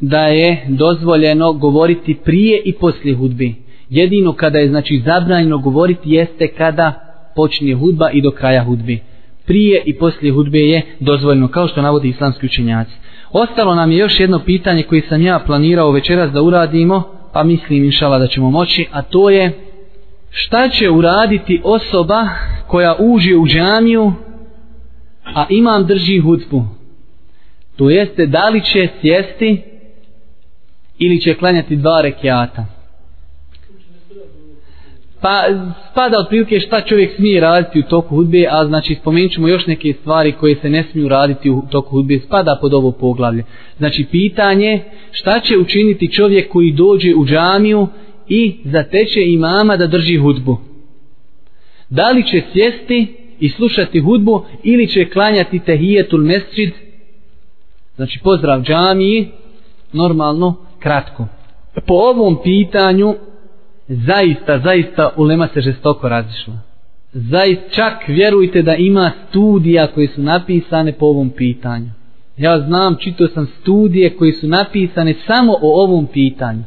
da 0.00 0.26
je 0.26 0.66
dozvoljeno 0.68 1.52
govoriti 1.52 2.14
prije 2.24 2.62
i 2.64 2.72
poslije 2.72 3.16
hudbi. 3.16 3.54
Jedino 3.90 4.32
kada 4.32 4.58
je 4.58 4.68
znači 4.68 5.02
zabranjeno 5.04 5.58
govoriti 5.58 6.10
jeste 6.10 6.48
kada 6.48 7.11
počne 7.36 7.74
hudba 7.74 8.10
i 8.10 8.22
do 8.22 8.30
kraja 8.30 8.64
hudbe. 8.64 8.98
Prije 9.46 9.82
i 9.86 9.98
poslije 9.98 10.32
hudbe 10.32 10.58
je 10.58 10.82
dozvoljno, 11.00 11.48
kao 11.48 11.68
što 11.68 11.82
navodi 11.82 12.08
islamski 12.08 12.46
učenjaci. 12.46 12.92
Ostalo 13.32 13.74
nam 13.74 13.90
je 13.90 13.98
još 13.98 14.20
jedno 14.20 14.38
pitanje 14.38 14.82
koje 14.82 15.02
sam 15.08 15.22
ja 15.22 15.38
planirao 15.46 15.90
večeras 15.90 16.32
da 16.32 16.42
uradimo, 16.42 17.02
pa 17.32 17.42
mislim 17.42 17.84
inšala 17.84 18.18
da 18.18 18.26
ćemo 18.26 18.50
moći, 18.50 18.86
a 18.92 19.02
to 19.02 19.30
je 19.30 19.52
šta 20.30 20.68
će 20.68 20.90
uraditi 20.90 21.60
osoba 21.64 22.28
koja 22.66 22.96
uđe 22.98 23.36
u 23.36 23.46
džamiju, 23.46 24.12
a 25.24 25.46
imam 25.48 25.86
drži 25.86 26.18
hudbu. 26.18 26.64
To 27.76 27.90
jeste 27.90 28.26
da 28.26 28.48
li 28.48 28.64
će 28.64 28.88
sjesti 29.00 29.62
ili 30.98 31.20
će 31.20 31.34
klanjati 31.34 31.76
dva 31.76 32.00
rekiata. 32.00 32.81
Pa 35.22 35.44
spada 35.90 36.18
od 36.18 36.28
prilike 36.28 36.60
šta 36.60 36.80
čovjek 36.80 37.16
smije 37.16 37.40
raditi 37.40 37.80
u 37.80 37.82
toku 37.82 38.16
hudbe, 38.16 38.46
a 38.50 38.66
znači 38.66 38.94
spomenut 39.00 39.32
ćemo 39.32 39.48
još 39.48 39.66
neke 39.66 39.92
stvari 40.00 40.32
koje 40.32 40.56
se 40.56 40.70
ne 40.70 40.84
smiju 40.92 41.08
raditi 41.08 41.50
u 41.50 41.62
toku 41.70 41.90
hudbe, 41.90 42.18
spada 42.26 42.58
pod 42.60 42.74
ovo 42.74 42.92
poglavlje. 42.92 43.44
Znači 43.78 44.06
pitanje 44.10 44.82
šta 45.10 45.40
će 45.40 45.58
učiniti 45.58 46.12
čovjek 46.12 46.48
koji 46.48 46.72
dođe 46.72 47.14
u 47.14 47.26
džamiju 47.26 47.88
i 48.28 48.56
zateče 48.64 49.20
imama 49.26 49.76
da 49.76 49.86
drži 49.86 50.16
hudbu. 50.16 50.58
Da 51.90 52.10
li 52.10 52.26
će 52.26 52.42
sjesti 52.52 53.14
i 53.40 53.48
slušati 53.48 54.00
hudbu 54.00 54.44
ili 54.62 54.88
će 54.88 55.04
klanjati 55.04 55.58
tehijetul 55.58 56.20
mesčid, 56.20 56.72
znači 57.96 58.20
pozdrav 58.24 58.62
džamiji, 58.62 59.28
normalno 59.92 60.54
kratko. 60.78 61.26
Po 61.86 61.94
ovom 61.94 62.38
pitanju 62.44 63.14
zaista, 63.88 64.58
zaista 64.58 65.10
ulema 65.16 65.48
se 65.54 65.60
žestoko 65.60 66.08
razišla. 66.08 66.54
Zaista, 67.12 67.64
čak 67.70 68.08
vjerujte 68.08 68.62
da 68.62 68.74
ima 68.74 69.10
studija 69.28 69.86
koje 69.86 70.08
su 70.08 70.22
napisane 70.22 70.92
po 70.92 71.06
ovom 71.06 71.30
pitanju. 71.30 71.88
Ja 72.36 72.60
znam, 72.60 72.96
čitao 73.00 73.28
sam 73.28 73.46
studije 73.60 74.16
koje 74.16 74.32
su 74.32 74.48
napisane 74.48 75.14
samo 75.26 75.52
o 75.52 75.82
ovom 75.84 76.06
pitanju. 76.06 76.62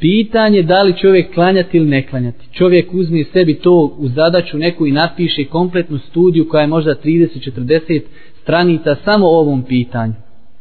Pitanje 0.00 0.62
da 0.62 0.82
li 0.82 0.96
čovjek 0.96 1.34
klanjati 1.34 1.76
ili 1.76 1.86
ne 1.86 2.06
klanjati. 2.06 2.46
Čovjek 2.52 2.94
uzme 2.94 3.24
sebi 3.32 3.54
to 3.54 3.96
u 3.98 4.08
zadaću 4.08 4.58
neku 4.58 4.86
i 4.86 4.92
napiše 4.92 5.44
kompletnu 5.44 5.98
studiju 5.98 6.48
koja 6.48 6.60
je 6.60 6.66
možda 6.66 6.94
30-40 6.94 8.00
stranica 8.42 8.96
samo 9.04 9.26
o 9.26 9.38
ovom 9.38 9.62
pitanju. 9.62 10.14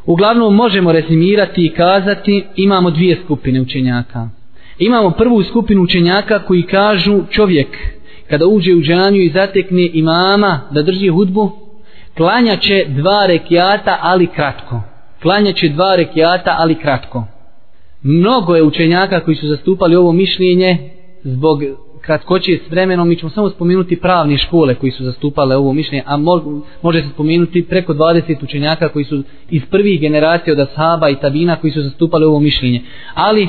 Uglavnom 0.06 0.56
možemo 0.56 0.92
rezimirati 0.92 1.66
i 1.66 1.70
kazati 1.70 2.44
imamo 2.56 2.92
dvije 2.92 3.18
skupine 3.24 3.62
učenjaka. 3.62 4.30
Imamo 4.80 5.12
prvu 5.12 5.44
skupinu 5.44 5.82
učenjaka 5.82 6.40
koji 6.40 6.64
kažu 6.64 7.22
čovjek 7.30 7.68
kada 8.30 8.46
uđe 8.48 8.76
u 8.76 8.82
džanju 8.82 9.22
i 9.22 9.30
zatekne 9.30 9.90
imama 9.94 10.62
da 10.72 10.82
drži 10.82 11.08
hudbu, 11.08 11.52
klanja 12.18 12.56
će 12.56 12.86
dva 12.88 13.26
rekiata 13.26 13.98
ali 14.02 14.28
kratko. 14.28 14.82
Klanja 15.22 15.54
će 15.54 15.70
dva 15.70 15.96
rekiata 15.96 16.56
ali 16.60 16.76
kratko. 16.76 17.24
Mnogo 18.04 18.56
je 18.56 18.64
učenjaka 18.64 19.20
koji 19.20 19.36
su 19.36 19.48
zastupali 19.48 19.96
ovo 19.96 20.12
mišljenje 20.12 20.78
zbog 21.24 21.60
kratkoće 22.02 22.60
s 22.68 22.72
vremenom, 22.72 23.08
mi 23.10 23.16
ćemo 23.16 23.30
samo 23.30 23.50
spomenuti 23.50 24.02
pravne 24.02 24.38
škole 24.38 24.76
koji 24.76 24.92
su 24.92 25.04
zastupale 25.04 25.56
ovo 25.56 25.74
mišljenje, 25.74 26.04
a 26.06 26.18
može 26.82 27.02
se 27.02 27.10
spomenuti 27.14 27.66
preko 27.66 27.94
20 27.94 28.44
učenjaka 28.44 28.90
koji 28.90 29.06
su 29.06 29.24
iz 29.50 29.62
prvih 29.72 30.02
generacija 30.02 30.54
od 30.54 30.60
Ashaba 30.60 31.10
i 31.10 31.16
Tabina 31.16 31.56
koji 31.56 31.72
su 31.72 31.82
zastupali 31.82 32.26
ovo 32.26 32.40
mišljenje. 32.40 32.82
Ali 33.14 33.48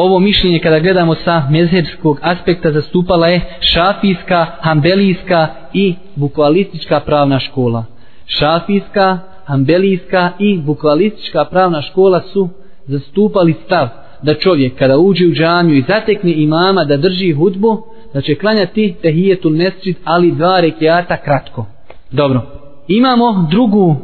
ovo 0.00 0.18
mišljenje 0.18 0.58
kada 0.58 0.78
gledamo 0.78 1.14
sa 1.14 1.42
mezhebskog 1.50 2.18
aspekta 2.22 2.72
zastupala 2.72 3.26
je 3.26 3.40
šafijska, 3.60 4.46
hambelijska 4.60 5.48
i 5.72 5.94
bukvalistička 6.16 7.00
pravna 7.00 7.38
škola. 7.38 7.84
Šafijska, 8.26 9.18
hambelijska 9.44 10.30
i 10.38 10.58
bukvalistička 10.58 11.44
pravna 11.44 11.82
škola 11.82 12.22
su 12.32 12.48
zastupali 12.86 13.54
stav 13.64 13.88
da 14.22 14.34
čovjek 14.34 14.78
kada 14.78 14.98
uđe 14.98 15.26
u 15.26 15.32
džamiju 15.32 15.76
i 15.76 15.84
zatekne 15.88 16.32
imama 16.32 16.84
da 16.84 16.96
drži 16.96 17.32
hudbu, 17.32 17.82
da 18.14 18.20
će 18.20 18.34
klanjati 18.34 18.94
tehijetul 19.02 19.52
mesčid, 19.52 19.96
ali 20.04 20.32
dva 20.32 20.60
rekiata 20.60 21.16
kratko. 21.16 21.66
Dobro. 22.10 22.42
Imamo 22.88 23.46
drugu 23.50 23.96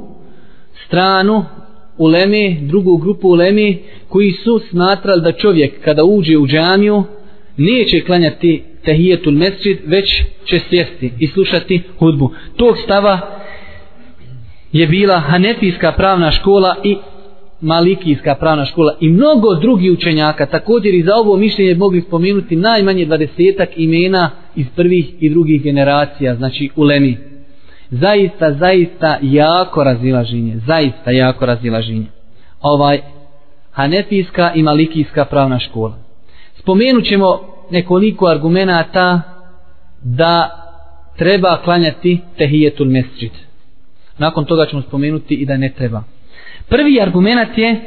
stranu 0.87 1.45
uleme, 1.99 2.57
drugu 2.61 2.97
grupu 2.97 3.29
uleme, 3.29 3.75
koji 4.09 4.33
su 4.33 4.61
smatrali 4.71 5.23
da 5.23 5.33
čovjek 5.33 5.81
kada 5.85 6.05
uđe 6.05 6.39
u 6.39 6.47
džamiju 6.47 7.05
neće 7.57 8.01
klanjati 8.01 8.63
tehijetul 8.85 9.33
mesčid, 9.33 9.79
već 9.87 10.23
će 10.45 10.61
sjesti 10.69 11.13
i 11.19 11.27
slušati 11.27 11.83
hudbu. 11.99 12.31
Tog 12.57 12.77
stava 12.85 13.21
je 14.73 14.87
bila 14.87 15.19
hanefijska 15.19 15.93
pravna 15.93 16.31
škola 16.31 16.77
i 16.85 16.97
Malikijska 17.61 18.35
pravna 18.35 18.65
škola 18.65 18.97
i 19.01 19.09
mnogo 19.09 19.55
drugih 19.55 19.93
učenjaka 19.93 20.47
također 20.47 20.95
i 20.95 21.03
za 21.03 21.15
ovo 21.15 21.37
mišljenje 21.37 21.75
mogli 21.75 22.01
spomenuti 22.01 22.57
najmanje 22.57 23.05
dvadesetak 23.05 23.69
imena 23.77 24.31
iz 24.57 24.67
prvih 24.77 25.07
i 25.21 25.31
drugih 25.31 25.63
generacija, 25.63 26.35
znači 26.35 26.71
u 26.77 26.85
Zaista, 27.91 28.53
zaista 28.53 29.19
jako 29.23 29.85
razilaženje, 29.85 30.57
zaista 30.67 31.11
jako 31.11 31.47
razilaženje. 31.47 32.07
Ovaj 32.61 33.01
Hanefijska 33.71 34.53
i 34.55 34.63
Malikijska 34.63 35.25
pravna 35.25 35.59
škola. 35.59 35.99
Spomenut 36.59 37.05
ćemo 37.05 37.41
nekoliko 37.71 38.27
argumenta 38.27 39.23
da 40.03 40.51
treba 41.17 41.61
klanjati 41.65 42.21
tehijetul 42.39 42.87
mesđid. 42.87 43.31
Nakon 44.19 44.45
toga 44.45 44.67
ćemo 44.67 44.83
spomenuti 44.83 45.35
i 45.35 45.47
da 45.47 45.57
ne 45.57 45.73
treba. 45.73 46.03
Prvi 46.69 47.01
argument 47.01 47.59
je 47.59 47.81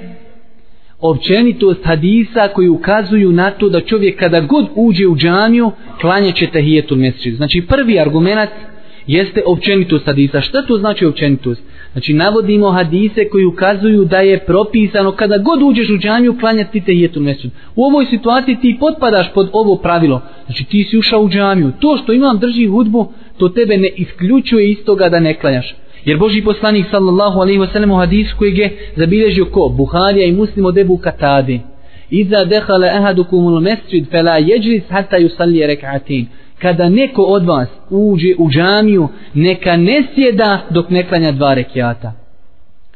općenitost 1.00 1.86
hadisa 1.86 2.48
koji 2.54 2.70
ukazuju 2.70 3.32
na 3.32 3.52
to 3.52 3.70
da 3.70 3.82
čovjek 3.82 4.20
kada 4.20 4.40
god 4.40 4.68
uđe 4.76 5.08
u 5.08 5.16
džamiju 5.16 5.72
klanjaće 6.02 6.48
tehijetul 6.48 6.98
mesđid. 6.98 7.36
Znači 7.36 7.66
prvi 7.68 8.00
argument 8.00 8.50
je 8.50 8.79
jeste 9.10 9.42
općenitost 9.46 10.06
hadisa. 10.06 10.42
Šta 10.42 10.62
to 10.62 10.78
znači 10.78 11.06
općenitost? 11.06 11.62
Znači 11.92 12.14
navodimo 12.14 12.72
hadise 12.72 13.30
koji 13.30 13.46
ukazuju 13.46 14.06
da 14.06 14.18
je 14.18 14.40
propisano 14.40 15.12
kada 15.12 15.38
god 15.38 15.62
uđeš 15.62 15.90
u 15.90 15.98
džamiju 15.98 16.38
klanjati 16.40 16.82
tahijetul 16.82 17.24
mesečid. 17.24 17.52
U 17.76 17.84
ovoj 17.84 18.06
situaciji 18.06 18.58
ti 18.62 18.78
potpadaš 18.80 19.34
pod 19.34 19.50
ovo 19.54 19.76
pravilo. 19.76 20.22
Znači 20.46 20.64
ti 20.64 20.84
si 20.84 20.98
ušao 20.98 21.22
u 21.22 21.30
džamiju. 21.30 21.72
To 21.80 21.98
što 21.98 22.14
imam 22.14 22.40
drži 22.40 22.68
hudbu 22.68 23.12
to 23.38 23.50
tebe 23.50 23.78
ne 23.78 23.90
isključuje 23.96 24.72
iz 24.72 24.78
toga 24.86 25.10
da 25.10 25.20
ne 25.20 25.34
klanjaš. 25.34 25.76
Jer 26.06 26.18
Boži 26.18 26.42
poslanik 26.42 26.86
sallallahu 26.92 27.40
alaihi 27.40 27.60
wasallam 27.60 27.94
u 27.94 27.98
hadisu 27.98 28.36
kojeg 28.38 28.58
je 28.58 28.78
zabilježio 28.96 29.46
ko? 29.46 29.70
Buharija 29.78 30.26
i 30.26 30.32
muslim 30.32 30.66
od 30.66 30.78
Ebu 30.78 30.98
Katadi. 30.98 31.62
Iza 32.10 32.46
dehala 32.46 32.88
ahadukumul 32.88 33.60
mesjid 33.60 34.10
fela 34.12 34.38
jeđris 34.38 34.84
hata 34.90 35.18
yusalli 35.18 35.68
rek'atin. 35.68 36.26
Kada 36.62 36.90
neko 36.90 37.22
od 37.22 37.46
vas 37.46 37.70
uđe 37.90 38.36
u 38.38 38.50
džamiju, 38.50 39.08
neka 39.34 39.78
ne 39.78 40.04
sjeda 40.16 40.60
dok 40.70 40.90
ne 40.90 41.08
klanja 41.08 41.32
dva 41.32 41.54
rekiata. 41.54 42.14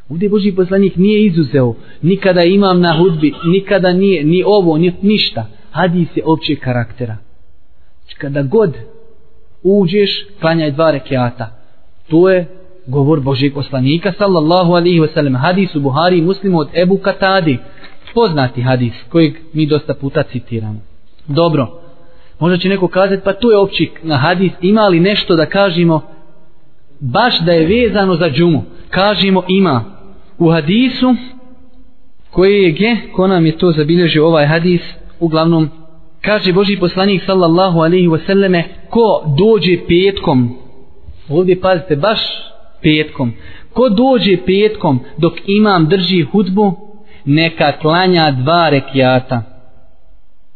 Ovdje 0.10 0.30
Boži 0.30 0.52
poslanik 0.52 0.96
nije 0.96 1.26
izuzeo, 1.26 1.74
nikada 2.02 2.44
imam 2.44 2.80
na 2.80 2.98
hudbi, 2.98 3.34
nikada 3.46 3.94
nije, 3.94 4.24
ni 4.24 4.44
ovo, 4.46 4.78
ni, 4.78 4.94
ništa. 5.02 5.46
hadis 5.72 6.08
je 6.16 6.24
općeg 6.26 6.60
karaktera. 6.60 7.18
Kada 8.18 8.42
god 8.42 8.74
uđeš, 9.64 10.26
klanjaj 10.40 10.72
dva 10.72 10.92
rekiata. 10.92 11.50
To 12.10 12.30
je 12.30 12.46
govor 12.88 13.20
Božeg 13.20 13.54
poslanika, 13.54 14.14
sallallahu 14.18 14.74
alihi 14.74 15.00
wasallam. 15.00 15.38
Hadis 15.38 15.76
u 15.76 15.80
Buhari 15.80 16.18
i 16.18 16.22
muslimu 16.22 16.60
od 16.60 16.68
Ebu 16.74 16.98
Katadi. 16.98 17.58
Poznati 18.14 18.62
hadis 18.62 18.94
kojeg 19.10 19.34
mi 19.54 19.66
dosta 19.66 19.94
puta 19.94 20.24
citiramo. 20.24 20.80
Dobro, 21.28 21.83
možda 22.44 22.58
će 22.58 22.70
neko 22.70 22.88
kazati, 22.88 23.22
pa 23.26 23.34
to 23.34 23.52
je 23.52 23.58
opći 23.58 23.92
na 24.04 24.18
hadis, 24.18 24.52
ima 24.62 24.88
li 24.88 25.00
nešto 25.00 25.36
da 25.36 25.46
kažemo 25.46 26.02
baš 27.00 27.40
da 27.40 27.52
je 27.52 27.68
vezano 27.68 28.16
za 28.16 28.30
džumu? 28.30 28.64
Kažemo 28.90 29.44
ima. 29.48 29.84
U 30.38 30.52
hadisu, 30.52 31.16
koji 32.32 32.64
je 32.64 32.72
ge, 32.72 32.98
ko 33.16 33.28
nam 33.28 33.46
je 33.46 33.58
to 33.58 33.72
zabilježio 33.72 34.28
ovaj 34.28 34.46
hadis, 34.46 34.82
uglavnom 35.20 35.70
kaže 36.22 36.54
Boži 36.54 36.80
poslanik 36.80 37.24
sallallahu 37.26 37.80
alaihi 37.80 38.08
wasallame 38.08 38.64
ko 38.90 39.24
dođe 39.38 39.78
petkom 39.88 40.56
ovdje 41.30 41.62
pazite 41.62 41.96
baš 41.96 42.20
petkom 42.82 43.34
ko 43.74 43.90
dođe 43.90 44.38
petkom 44.46 45.00
dok 45.18 45.34
imam 45.48 45.90
drži 45.90 46.22
hudbu 46.22 46.74
neka 47.26 47.72
klanja 47.82 48.32
dva 48.32 48.70
rekiata 48.70 49.44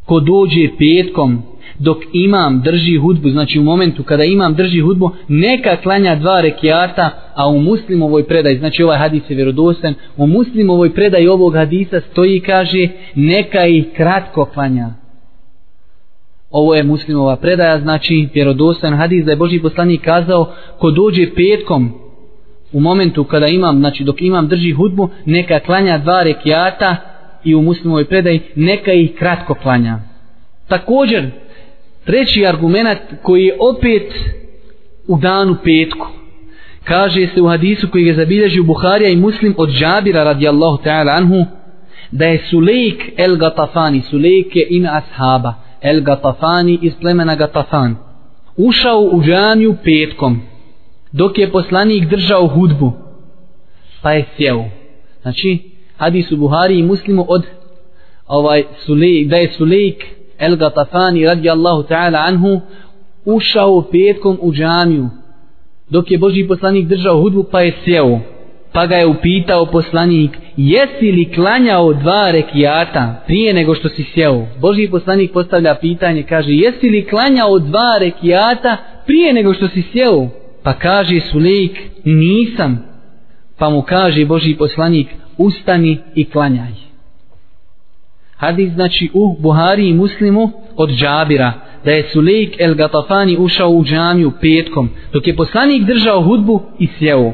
ko 0.06 0.20
dođe 0.20 0.70
petkom 0.80 1.44
dok 1.80 1.98
imam 2.14 2.62
drži 2.62 2.98
hudbu 2.98 3.30
znači 3.30 3.60
u 3.60 3.64
momentu 3.64 4.04
kada 4.04 4.24
imam 4.24 4.56
drži 4.56 4.80
hudbu 4.80 5.12
neka 5.28 5.76
klanja 5.84 6.16
dva 6.16 6.42
rekiata 6.42 7.10
a 7.36 7.48
u 7.48 7.60
muslimovoj 7.60 8.28
predaj 8.28 8.58
znači 8.58 8.84
ovaj 8.84 8.98
hadis 8.98 9.24
je 9.30 9.36
vjerodostan 9.36 9.94
u 10.18 10.28
muslimovoj 10.28 10.94
predaj 10.94 11.28
ovog 11.28 11.56
hadisa 11.56 12.02
stoji 12.12 12.36
i 12.36 12.40
kaže 12.40 12.88
neka 13.16 13.66
ih 13.66 13.86
kratko 13.96 14.46
klanja 14.46 14.90
ovo 16.52 16.76
je 16.76 16.84
muslimova 16.84 17.36
predaja, 17.36 17.80
znači 17.80 18.30
vjerodostan 18.34 18.94
hadis 18.94 19.26
da 19.26 19.32
je 19.32 19.38
Boži 19.38 19.60
poslanik 19.60 20.02
kazao 20.02 20.54
ko 20.78 20.92
dođe 20.92 21.34
petkom 21.36 21.92
u 22.74 22.80
momentu 22.80 23.24
kada 23.24 23.48
imam, 23.48 23.78
znači 23.78 24.04
dok 24.04 24.22
imam 24.22 24.48
drži 24.48 24.72
hudbu, 24.72 25.10
neka 25.26 25.60
klanja 25.60 25.98
dva 25.98 26.24
rekiata 26.24 26.96
i 27.44 27.56
u 27.56 27.62
muslimovoj 27.62 28.06
predaji 28.06 28.42
neka 28.56 28.94
ih 28.94 29.16
kratko 29.20 29.54
klanja. 29.54 30.00
Također, 30.68 31.30
treći 32.08 32.46
argument 32.46 33.00
koji 33.22 33.44
je 33.44 33.58
opet 33.60 34.14
u 35.08 35.18
danu 35.18 35.56
petku. 35.64 36.08
Kaže 36.84 37.28
se 37.28 37.42
u 37.42 37.48
hadisu 37.48 37.88
koji 37.92 38.06
je 38.06 38.16
zabilježio 38.16 38.64
Buharija 38.64 39.10
i 39.10 39.16
Muslim 39.16 39.56
od 39.58 39.70
Džabira 39.70 40.24
radijallahu 40.24 40.84
ta'ala 40.84 41.18
anhu 41.18 41.46
da 42.12 42.26
je 42.26 42.44
Sulejk 42.50 43.02
el 43.18 43.36
Gatafani, 43.36 44.02
Sulejk 44.02 44.56
je 44.56 44.68
in 44.70 44.88
ashaba, 44.88 45.54
El 45.82 46.02
Gatafani 46.02 46.80
iz 46.82 46.94
plemena 47.02 47.36
Gatafan 47.36 47.96
ušao 48.58 49.10
u 49.12 49.24
džamiju 49.24 49.76
petkom 49.84 50.42
dok 51.12 51.38
je 51.38 51.52
poslanik 51.52 52.10
držao 52.10 52.48
hudbu 52.48 52.92
pa 54.02 54.12
je 54.12 54.26
sjeo 54.36 54.66
znači 55.22 55.60
hadis 55.98 56.32
u 56.32 56.38
Buhari 56.38 56.80
i 56.80 56.84
muslimu 56.84 57.26
od 57.30 57.44
ovaj 58.28 58.64
Sulejk, 58.86 59.28
da 59.28 59.36
je 59.36 59.54
Sulejk 59.58 60.04
El 60.40 60.56
Gatafani 60.56 61.26
radijallahu 61.26 61.84
ta'ala 61.84 62.20
anhu 62.28 62.62
ušao 63.26 63.82
petkom 63.82 64.38
u 64.42 64.54
džamiju. 64.54 65.10
Dok 65.90 66.12
je 66.12 66.18
Boži 66.18 66.48
poslanik 66.48 66.88
držao 66.88 67.22
hudbu 67.22 67.44
pa 67.52 67.62
je 67.62 67.74
sjeo 67.84 68.20
pa 68.78 68.86
ga 68.86 68.96
je 68.96 69.08
upitao 69.08 69.66
poslanik 69.66 70.38
jesi 70.58 71.12
li 71.12 71.32
klanjao 71.36 71.94
dva 71.94 72.32
rekiata 72.32 73.24
prije 73.28 73.54
nego 73.54 73.76
što 73.76 73.90
si 73.90 74.04
sjeo? 74.14 74.46
Boži 74.62 74.88
poslanik 74.92 75.32
postavlja 75.32 75.76
pitanje 75.76 76.24
kaže 76.24 76.52
jesi 76.52 76.90
li 76.90 77.06
klanjao 77.06 77.60
dva 77.60 77.98
rekiata 78.00 78.78
prije 79.06 79.34
nego 79.34 79.54
što 79.54 79.68
si 79.68 79.84
sjeo? 79.92 80.28
Pa 80.64 80.74
kaže 80.74 81.20
Sulejk 81.20 81.78
nisam. 82.06 82.84
Pa 83.58 83.70
mu 83.70 83.82
kaže 83.82 84.26
Boži 84.26 84.56
poslanik 84.56 85.08
ustani 85.38 86.00
i 86.16 86.26
klanjaj 86.26 86.87
hadis 88.38 88.74
znači 88.74 89.10
u 89.14 89.36
Buhari 89.40 89.88
i 89.88 89.94
Muslimu 89.94 90.52
od 90.76 90.90
Džabira 90.90 91.54
da 91.86 91.92
je 91.92 92.10
Sulejk 92.14 92.56
el 92.60 92.76
Gatafani 92.76 93.38
ušao 93.38 93.70
u 93.70 93.84
džamiju 93.84 94.32
petkom 94.42 94.90
dok 95.14 95.28
je 95.28 95.36
poslanik 95.36 95.84
držao 95.84 96.22
hudbu 96.22 96.62
i 96.80 96.88
sjeo 96.98 97.34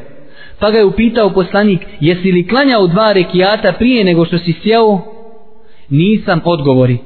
Pa 0.64 0.72
ga 0.72 0.78
je 0.78 0.86
upitao 0.86 1.30
poslanik, 1.30 1.80
jesi 2.00 2.32
li 2.32 2.48
klanjao 2.48 2.88
dva 2.88 3.14
rekiata 3.14 3.74
prije 3.80 4.04
nego 4.04 4.26
što 4.26 4.38
si 4.38 4.54
sjeo? 4.64 5.00
Nisam 5.90 6.42
odgovori. 6.44 6.98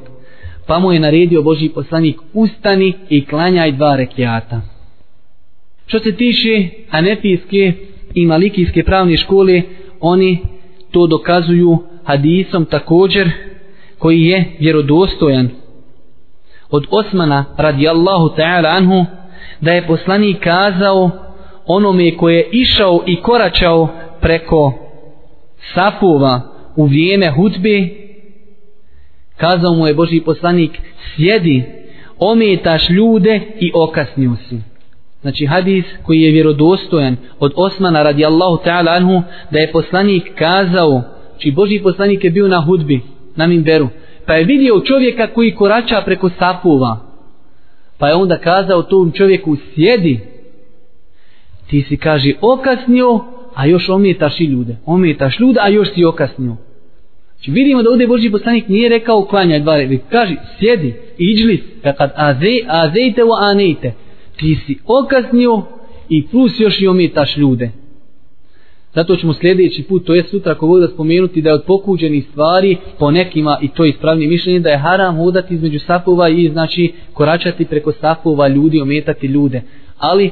Pa 0.67 0.79
mu 0.79 0.91
je 0.91 0.99
naredio 0.99 1.41
Boži 1.41 1.69
poslanik, 1.69 2.17
ustani 2.33 2.93
i 3.09 3.25
klanjaj 3.25 3.71
dva 3.71 3.95
rekiata. 3.95 4.61
Što 5.87 5.99
se 5.99 6.11
tiše 6.11 6.67
anefijske 6.91 7.73
i 8.13 8.25
malikijske 8.25 8.83
pravne 8.83 9.17
škole, 9.17 9.61
oni 9.99 10.39
to 10.91 11.07
dokazuju 11.07 11.77
hadisom 12.03 12.65
također, 12.65 13.29
koji 13.99 14.23
je 14.23 14.55
vjerodostojan. 14.59 15.49
Od 16.69 16.85
Osmana 16.89 17.45
radijallahu 17.57 18.29
ta'ala 18.37 18.77
anhu, 18.77 19.05
da 19.61 19.71
je 19.71 19.87
poslanik 19.87 20.39
kazao, 20.39 21.11
onome 21.67 22.17
koje 22.17 22.35
je 22.35 22.49
išao 22.51 23.03
i 23.05 23.21
koračao 23.21 23.87
preko 24.21 24.73
safova 25.73 26.41
u 26.75 26.85
vrijeme 26.85 27.31
hudbe 27.31 27.89
kazao 29.37 29.73
mu 29.73 29.87
je 29.87 29.93
Boži 29.93 30.21
poslanik 30.21 30.71
sjedi 31.15 31.63
ometaš 32.19 32.89
ljude 32.89 33.41
i 33.59 33.71
okasnio 33.75 34.35
si 34.49 34.57
znači 35.21 35.45
hadis 35.45 35.85
koji 36.03 36.21
je 36.21 36.31
vjerodostojan 36.31 37.17
od 37.39 37.53
Osmana 37.55 38.03
radijallahu 38.03 38.57
ta'ala 38.65 38.95
anhu 38.95 39.21
da 39.51 39.59
je 39.59 39.71
poslanik 39.71 40.23
kazao 40.35 41.01
či 41.01 41.07
znači 41.31 41.51
Boži 41.51 41.79
poslanik 41.83 42.23
je 42.23 42.29
bio 42.29 42.47
na 42.47 42.61
hudbi 42.61 43.01
na 43.37 43.47
minberu. 43.47 43.87
Pa 44.25 44.33
je 44.33 44.45
vidio 44.45 44.81
čovjeka 44.85 45.27
koji 45.27 45.55
korača 45.55 46.01
preko 46.05 46.29
sapova. 46.29 46.97
pa 47.97 48.07
je 48.07 48.15
onda 48.15 48.37
kazao 48.37 48.81
tom 48.81 49.11
čovjeku 49.11 49.55
sjedi. 49.55 50.19
Ti 51.67 51.81
si 51.81 51.97
kaže 51.97 52.33
okasnio 52.41 53.19
a 53.55 53.65
još 53.65 53.89
ometaš 53.89 54.39
i 54.39 54.45
ljude. 54.45 54.75
Ometaš 54.85 55.39
ljude 55.39 55.59
a 55.63 55.69
još 55.69 55.93
si 55.93 56.05
okasnio. 56.05 56.55
Znači 57.35 57.51
vidimo 57.51 57.83
da 57.83 57.89
ovdje 57.89 58.07
Boži 58.07 58.31
poslanik 58.31 58.67
nije 58.67 58.89
rekao 58.89 59.25
klanjaj 59.25 59.59
dva 59.59 59.77
rebi 59.77 59.99
kaže 60.09 60.35
sjedi 60.59 60.93
iđlis, 61.17 61.59
kad 61.81 62.11
aze, 62.15 62.59
azejte 62.67 63.23
o 63.23 63.33
anejte. 63.39 63.93
Ti 64.37 64.55
si 64.65 64.77
okasnio 64.85 65.61
i 66.09 66.27
plus 66.27 66.59
još 66.59 66.81
i 66.81 66.87
ometaš 66.87 67.37
ljude. 67.37 67.71
Zato 68.97 69.15
ćemo 69.15 69.33
sljedeći 69.33 69.83
put, 69.83 70.05
to 70.05 70.15
je 70.15 70.23
sutra 70.23 70.51
ako 70.51 70.67
bude 70.67 70.87
spomenuti 70.87 71.41
da 71.41 71.49
je 71.49 71.55
od 71.55 71.63
pokuđenih 71.63 72.25
stvari 72.31 72.77
po 72.99 73.11
nekima 73.11 73.57
i 73.61 73.67
to 73.67 73.85
je 73.85 73.89
ispravni 73.89 74.27
mišljenje 74.27 74.59
da 74.59 74.69
je 74.69 74.77
haram 74.77 75.17
hodati 75.17 75.53
između 75.53 75.79
safova 75.79 76.29
i 76.29 76.49
znači 76.49 76.93
koračati 77.13 77.65
preko 77.65 77.91
safova 77.91 78.47
ljudi, 78.47 78.81
ometati 78.81 79.27
ljude. 79.27 79.61
Ali 79.97 80.31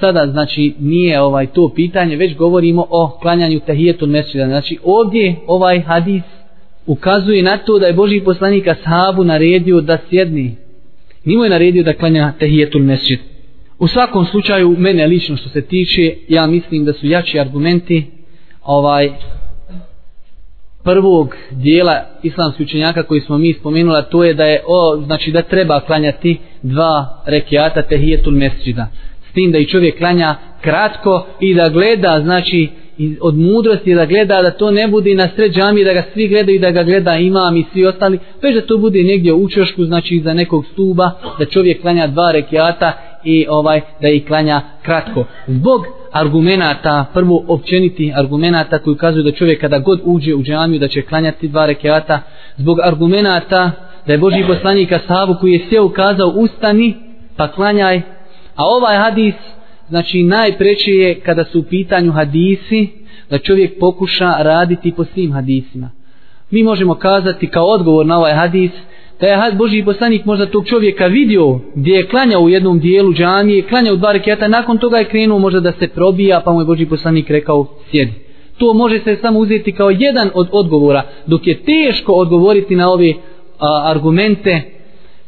sada 0.00 0.26
znači 0.26 0.74
nije 0.80 1.20
ovaj 1.20 1.46
to 1.46 1.68
pitanje, 1.74 2.16
već 2.16 2.36
govorimo 2.36 2.86
o 2.90 3.18
klanjanju 3.22 3.60
tahijetul 3.60 4.08
mesčida. 4.08 4.46
Znači 4.46 4.78
ovdje 4.84 5.36
ovaj 5.46 5.80
hadis 5.80 6.22
ukazuje 6.86 7.42
na 7.42 7.58
to 7.58 7.78
da 7.78 7.86
je 7.86 7.92
Boži 7.92 8.20
poslanik 8.20 8.66
ashabu 8.66 9.24
naredio 9.24 9.80
da 9.80 9.98
sjedni. 10.10 10.56
Nimo 11.24 11.44
je 11.44 11.50
naredio 11.50 11.82
da 11.82 11.92
klanja 11.92 12.32
tahijetul 12.40 12.82
mesčid. 12.82 13.33
U 13.78 13.88
svakom 13.88 14.26
slučaju, 14.26 14.76
mene 14.78 15.06
lično 15.06 15.36
što 15.36 15.48
se 15.48 15.62
tiče, 15.62 16.14
ja 16.28 16.46
mislim 16.46 16.84
da 16.84 16.92
su 16.92 17.06
jači 17.06 17.40
argumenti 17.40 18.04
ovaj 18.62 19.10
prvog 20.84 21.34
dijela 21.50 22.04
islamskih 22.22 22.66
učenjaka 22.66 23.02
koji 23.02 23.20
smo 23.20 23.38
mi 23.38 23.52
spomenuli, 23.52 24.02
to 24.10 24.24
je 24.24 24.34
da 24.34 24.44
je 24.44 24.62
o, 24.66 25.02
znači 25.04 25.30
da 25.30 25.42
treba 25.42 25.80
klanjati 25.80 26.38
dva 26.62 27.22
rekiata 27.26 27.82
tehijetul 27.82 28.32
mesčida 28.32 28.86
tim 29.34 29.52
da 29.52 29.58
i 29.58 29.66
čovjek 29.66 29.98
klanja 29.98 30.34
kratko 30.60 31.26
i 31.40 31.54
da 31.54 31.68
gleda, 31.68 32.20
znači 32.22 32.68
od 33.20 33.38
mudrosti 33.38 33.94
da 33.94 34.06
gleda 34.06 34.42
da 34.42 34.50
to 34.50 34.70
ne 34.70 34.88
bude 34.88 35.14
na 35.14 35.28
sred 35.36 35.52
džami 35.52 35.84
da 35.84 35.92
ga 35.92 36.02
svi 36.12 36.28
gledaju 36.28 36.60
da 36.60 36.70
ga 36.70 36.82
gleda 36.82 37.16
imam 37.16 37.56
i 37.56 37.64
svi 37.72 37.86
ostali 37.86 38.18
već 38.42 38.54
da 38.54 38.66
to 38.66 38.78
bude 38.78 39.02
negdje 39.02 39.32
u 39.32 39.48
čošku 39.48 39.84
znači 39.84 40.20
za 40.24 40.34
nekog 40.34 40.66
stuba 40.72 41.10
da 41.38 41.44
čovjek 41.44 41.80
klanja 41.80 42.06
dva 42.06 42.32
rekiata 42.32 42.92
i 43.24 43.46
ovaj 43.48 43.80
da 44.00 44.08
ih 44.08 44.26
klanja 44.26 44.60
kratko 44.82 45.24
zbog 45.46 45.86
argumenata 46.12 47.04
prvo 47.14 47.44
općeniti 47.48 48.12
argumenata 48.16 48.78
koji 48.78 48.94
ukazuju 48.94 49.22
da 49.22 49.32
čovjek 49.32 49.60
kada 49.60 49.78
god 49.78 50.00
uđe 50.04 50.34
u 50.34 50.42
džamiju 50.42 50.80
da 50.80 50.88
će 50.88 51.02
klanjati 51.02 51.48
dva 51.48 51.66
rekiata 51.66 52.20
zbog 52.56 52.78
argumenata 52.82 53.70
da 54.06 54.12
je 54.12 54.18
Boži 54.18 54.44
poslanik 54.46 54.92
Asavu 54.92 55.36
koji 55.40 55.52
je 55.52 55.66
sve 55.68 55.80
ukazao 55.80 56.28
ustani 56.28 56.94
pa 57.36 57.52
klanjaj 57.52 58.02
A 58.56 58.64
ovaj 58.64 58.96
hadis, 58.96 59.34
znači 59.88 60.22
najpreće 60.22 60.90
je 60.90 61.20
kada 61.20 61.44
su 61.44 61.60
u 61.60 61.62
pitanju 61.62 62.12
hadisi, 62.12 62.88
da 63.30 63.38
čovjek 63.38 63.78
pokuša 63.80 64.34
raditi 64.38 64.92
po 64.92 65.04
svim 65.04 65.32
hadisima. 65.32 65.90
Mi 66.50 66.62
možemo 66.62 66.94
kazati 66.94 67.46
kao 67.46 67.66
odgovor 67.66 68.06
na 68.06 68.18
ovaj 68.18 68.34
hadis, 68.34 68.70
da 69.24 69.28
je 69.28 69.52
Boži 69.52 69.84
poslanik 69.84 70.24
možda 70.24 70.46
tog 70.46 70.66
čovjeka 70.66 71.06
vidio 71.06 71.58
gdje 71.74 71.94
je 71.94 72.06
klanjao 72.08 72.42
u 72.42 72.48
jednom 72.48 72.80
dijelu 72.80 73.12
džamije, 73.12 73.62
klanjao 73.62 73.96
dva 73.96 74.12
rekiata, 74.12 74.48
nakon 74.48 74.78
toga 74.78 74.98
je 74.98 75.04
krenuo 75.04 75.38
možda 75.38 75.60
da 75.60 75.72
se 75.72 75.88
probija, 75.88 76.40
pa 76.44 76.52
mu 76.52 76.60
je 76.60 76.64
Boži 76.64 76.86
poslanik 76.86 77.30
rekao 77.30 77.66
sjedi. 77.90 78.12
To 78.58 78.74
može 78.74 78.98
se 78.98 79.16
samo 79.22 79.38
uzeti 79.38 79.72
kao 79.72 79.90
jedan 79.90 80.30
od 80.34 80.48
odgovora, 80.52 81.02
dok 81.26 81.46
je 81.46 81.60
teško 81.62 82.12
odgovoriti 82.12 82.76
na 82.76 82.90
ove 82.90 83.12
a, 83.58 83.90
argumente 83.90 84.73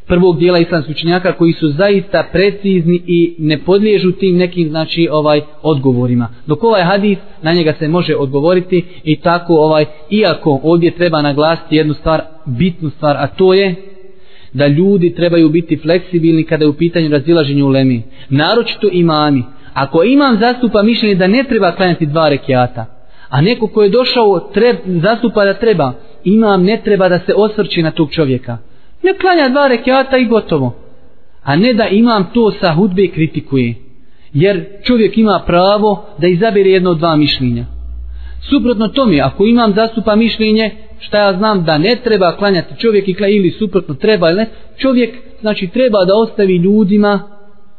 prvog 0.06 0.38
dijela 0.38 0.58
islamskih 0.58 0.96
učenjaka 0.96 1.32
koji 1.32 1.52
su 1.52 1.68
zaista 1.68 2.24
precizni 2.32 3.02
i 3.06 3.34
ne 3.38 3.58
podliježu 3.58 4.12
tim 4.12 4.36
nekim 4.36 4.68
znači 4.68 5.08
ovaj 5.10 5.40
odgovorima. 5.62 6.28
Dok 6.46 6.64
ovaj 6.64 6.82
hadis 6.82 7.18
na 7.42 7.52
njega 7.52 7.74
se 7.78 7.88
može 7.88 8.16
odgovoriti 8.16 8.84
i 9.04 9.16
tako 9.16 9.54
ovaj 9.54 9.84
iako 10.10 10.60
ovdje 10.62 10.90
treba 10.90 11.22
naglasiti 11.22 11.76
jednu 11.76 11.94
stvar, 11.94 12.22
bitnu 12.46 12.90
stvar, 12.90 13.16
a 13.16 13.26
to 13.26 13.54
je 13.54 13.74
da 14.52 14.66
ljudi 14.66 15.14
trebaju 15.14 15.48
biti 15.48 15.76
fleksibilni 15.76 16.44
kada 16.44 16.64
je 16.64 16.68
u 16.68 16.76
pitanju 16.76 17.08
razilaženja 17.08 17.64
u 17.64 17.68
lemi. 17.68 18.02
Naročito 18.28 18.88
imami. 18.92 19.42
Ako 19.74 20.04
imam 20.04 20.38
zastupa 20.40 20.82
mišljenje 20.82 21.14
da 21.14 21.26
ne 21.26 21.44
treba 21.48 21.72
klanjati 21.72 22.06
dva 22.06 22.28
rekiata, 22.28 22.86
a 23.28 23.40
neko 23.40 23.66
ko 23.66 23.82
je 23.82 23.88
došao 23.88 24.50
treb, 24.54 24.76
zastupa 24.86 25.44
da 25.44 25.54
treba, 25.54 25.92
imam 26.24 26.62
ne 26.62 26.80
treba 26.84 27.08
da 27.08 27.18
se 27.18 27.34
osvrći 27.34 27.82
na 27.82 27.90
tog 27.90 28.10
čovjeka 28.10 28.58
ne 29.02 29.14
klanja 29.20 29.48
dva 29.48 29.68
rekiata 29.68 30.16
i 30.18 30.24
gotovo. 30.24 30.74
A 31.42 31.56
ne 31.56 31.74
da 31.74 31.88
imam 31.88 32.30
to 32.34 32.50
sa 32.60 32.74
hudbe 32.74 33.08
kritikuje. 33.08 33.74
Jer 34.32 34.64
čovjek 34.84 35.18
ima 35.18 35.42
pravo 35.46 36.04
da 36.18 36.26
izabere 36.26 36.70
jedno 36.70 36.90
od 36.90 36.98
dva 36.98 37.16
mišljenja. 37.16 37.64
Suprotno 38.50 38.88
tome, 38.88 39.20
ako 39.20 39.46
imam 39.46 39.72
zastupa 39.72 40.16
mišljenje, 40.16 40.70
šta 40.98 41.18
ja 41.18 41.36
znam 41.38 41.64
da 41.64 41.78
ne 41.78 41.96
treba 42.04 42.36
klanjati 42.36 42.80
čovjek 42.80 43.08
i 43.08 43.14
klanja 43.14 43.34
ili 43.34 43.50
suprotno 43.50 43.94
treba 43.94 44.30
ili 44.30 44.38
ne, 44.38 44.46
čovjek 44.76 45.14
znači 45.40 45.66
treba 45.66 46.04
da 46.04 46.14
ostavi 46.14 46.56
ljudima 46.56 47.35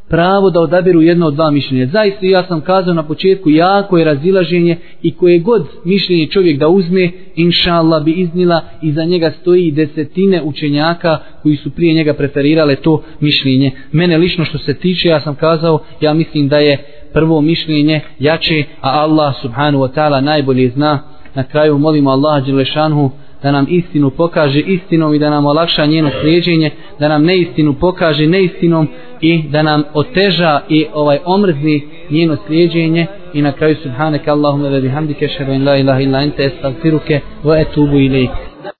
pravo 0.09 0.49
da 0.49 0.59
odaberu 0.59 1.01
jedno 1.01 1.27
od 1.27 1.33
dva 1.33 1.51
mišljenja. 1.51 1.85
Zaista 1.85 2.25
ja 2.25 2.43
sam 2.43 2.61
kazao 2.61 2.93
na 2.93 3.03
početku 3.03 3.49
jako 3.49 3.97
je 3.97 4.05
razilaženje 4.05 4.77
i 5.01 5.11
koje 5.11 5.39
god 5.39 5.67
mišljenje 5.85 6.27
čovjek 6.27 6.59
da 6.59 6.67
uzme, 6.67 7.11
inša 7.35 7.73
Allah 7.73 8.03
bi 8.03 8.11
iznila 8.11 8.61
i 8.81 8.91
za 8.91 9.03
njega 9.03 9.31
stoji 9.41 9.71
desetine 9.71 10.41
učenjaka 10.43 11.17
koji 11.43 11.55
su 11.55 11.69
prije 11.69 11.93
njega 11.93 12.13
preferirale 12.13 12.75
to 12.75 13.03
mišljenje. 13.19 13.71
Mene 13.91 14.17
lično 14.17 14.45
što 14.45 14.57
se 14.57 14.73
tiče, 14.73 15.07
ja 15.07 15.19
sam 15.19 15.35
kazao, 15.35 15.79
ja 16.01 16.13
mislim 16.13 16.47
da 16.47 16.57
je 16.57 16.77
prvo 17.13 17.41
mišljenje 17.41 18.01
jače, 18.19 18.63
a 18.81 18.89
Allah 18.89 19.35
subhanahu 19.41 19.83
wa 19.83 19.93
ta'ala 19.95 20.21
najbolje 20.21 20.69
zna. 20.69 20.99
Na 21.35 21.43
kraju 21.43 21.77
molimo 21.77 22.09
Allaha 22.09 22.45
Đelešanhu 22.45 23.11
da 23.43 23.51
nam 23.51 23.65
istinu 23.69 24.09
pokaže 24.09 24.59
istinom 24.59 25.13
i 25.13 25.19
da 25.19 25.29
nam 25.29 25.45
olakša 25.45 25.85
njeno 25.85 26.09
slijeđenje, 26.21 26.71
da 26.99 27.07
nam 27.07 27.23
neistinu 27.23 27.73
pokaže 27.73 28.27
neistinom 28.27 28.87
i 29.21 29.41
da 29.41 29.63
nam 29.63 29.83
oteža 29.93 30.61
i 30.69 30.85
ovaj 30.93 31.19
omrzni 31.25 31.81
njeno 32.09 32.37
slijeđenje 32.47 33.05
i 33.33 33.41
na 33.41 33.51
kraju 33.51 33.75
subhanaka 33.83 34.31
Allahumma 34.31 34.69
wa 34.69 34.81
bihamdika 34.81 35.25
ashhadu 35.25 35.51
an 35.51 35.63
la 35.63 35.77
ilaha 35.77 36.01
illa 36.01 36.17
anta 36.17 36.43
astaghfiruka 36.43 37.19
wa 37.43 37.61
atubu 37.61 37.95
ilayk. 37.97 38.46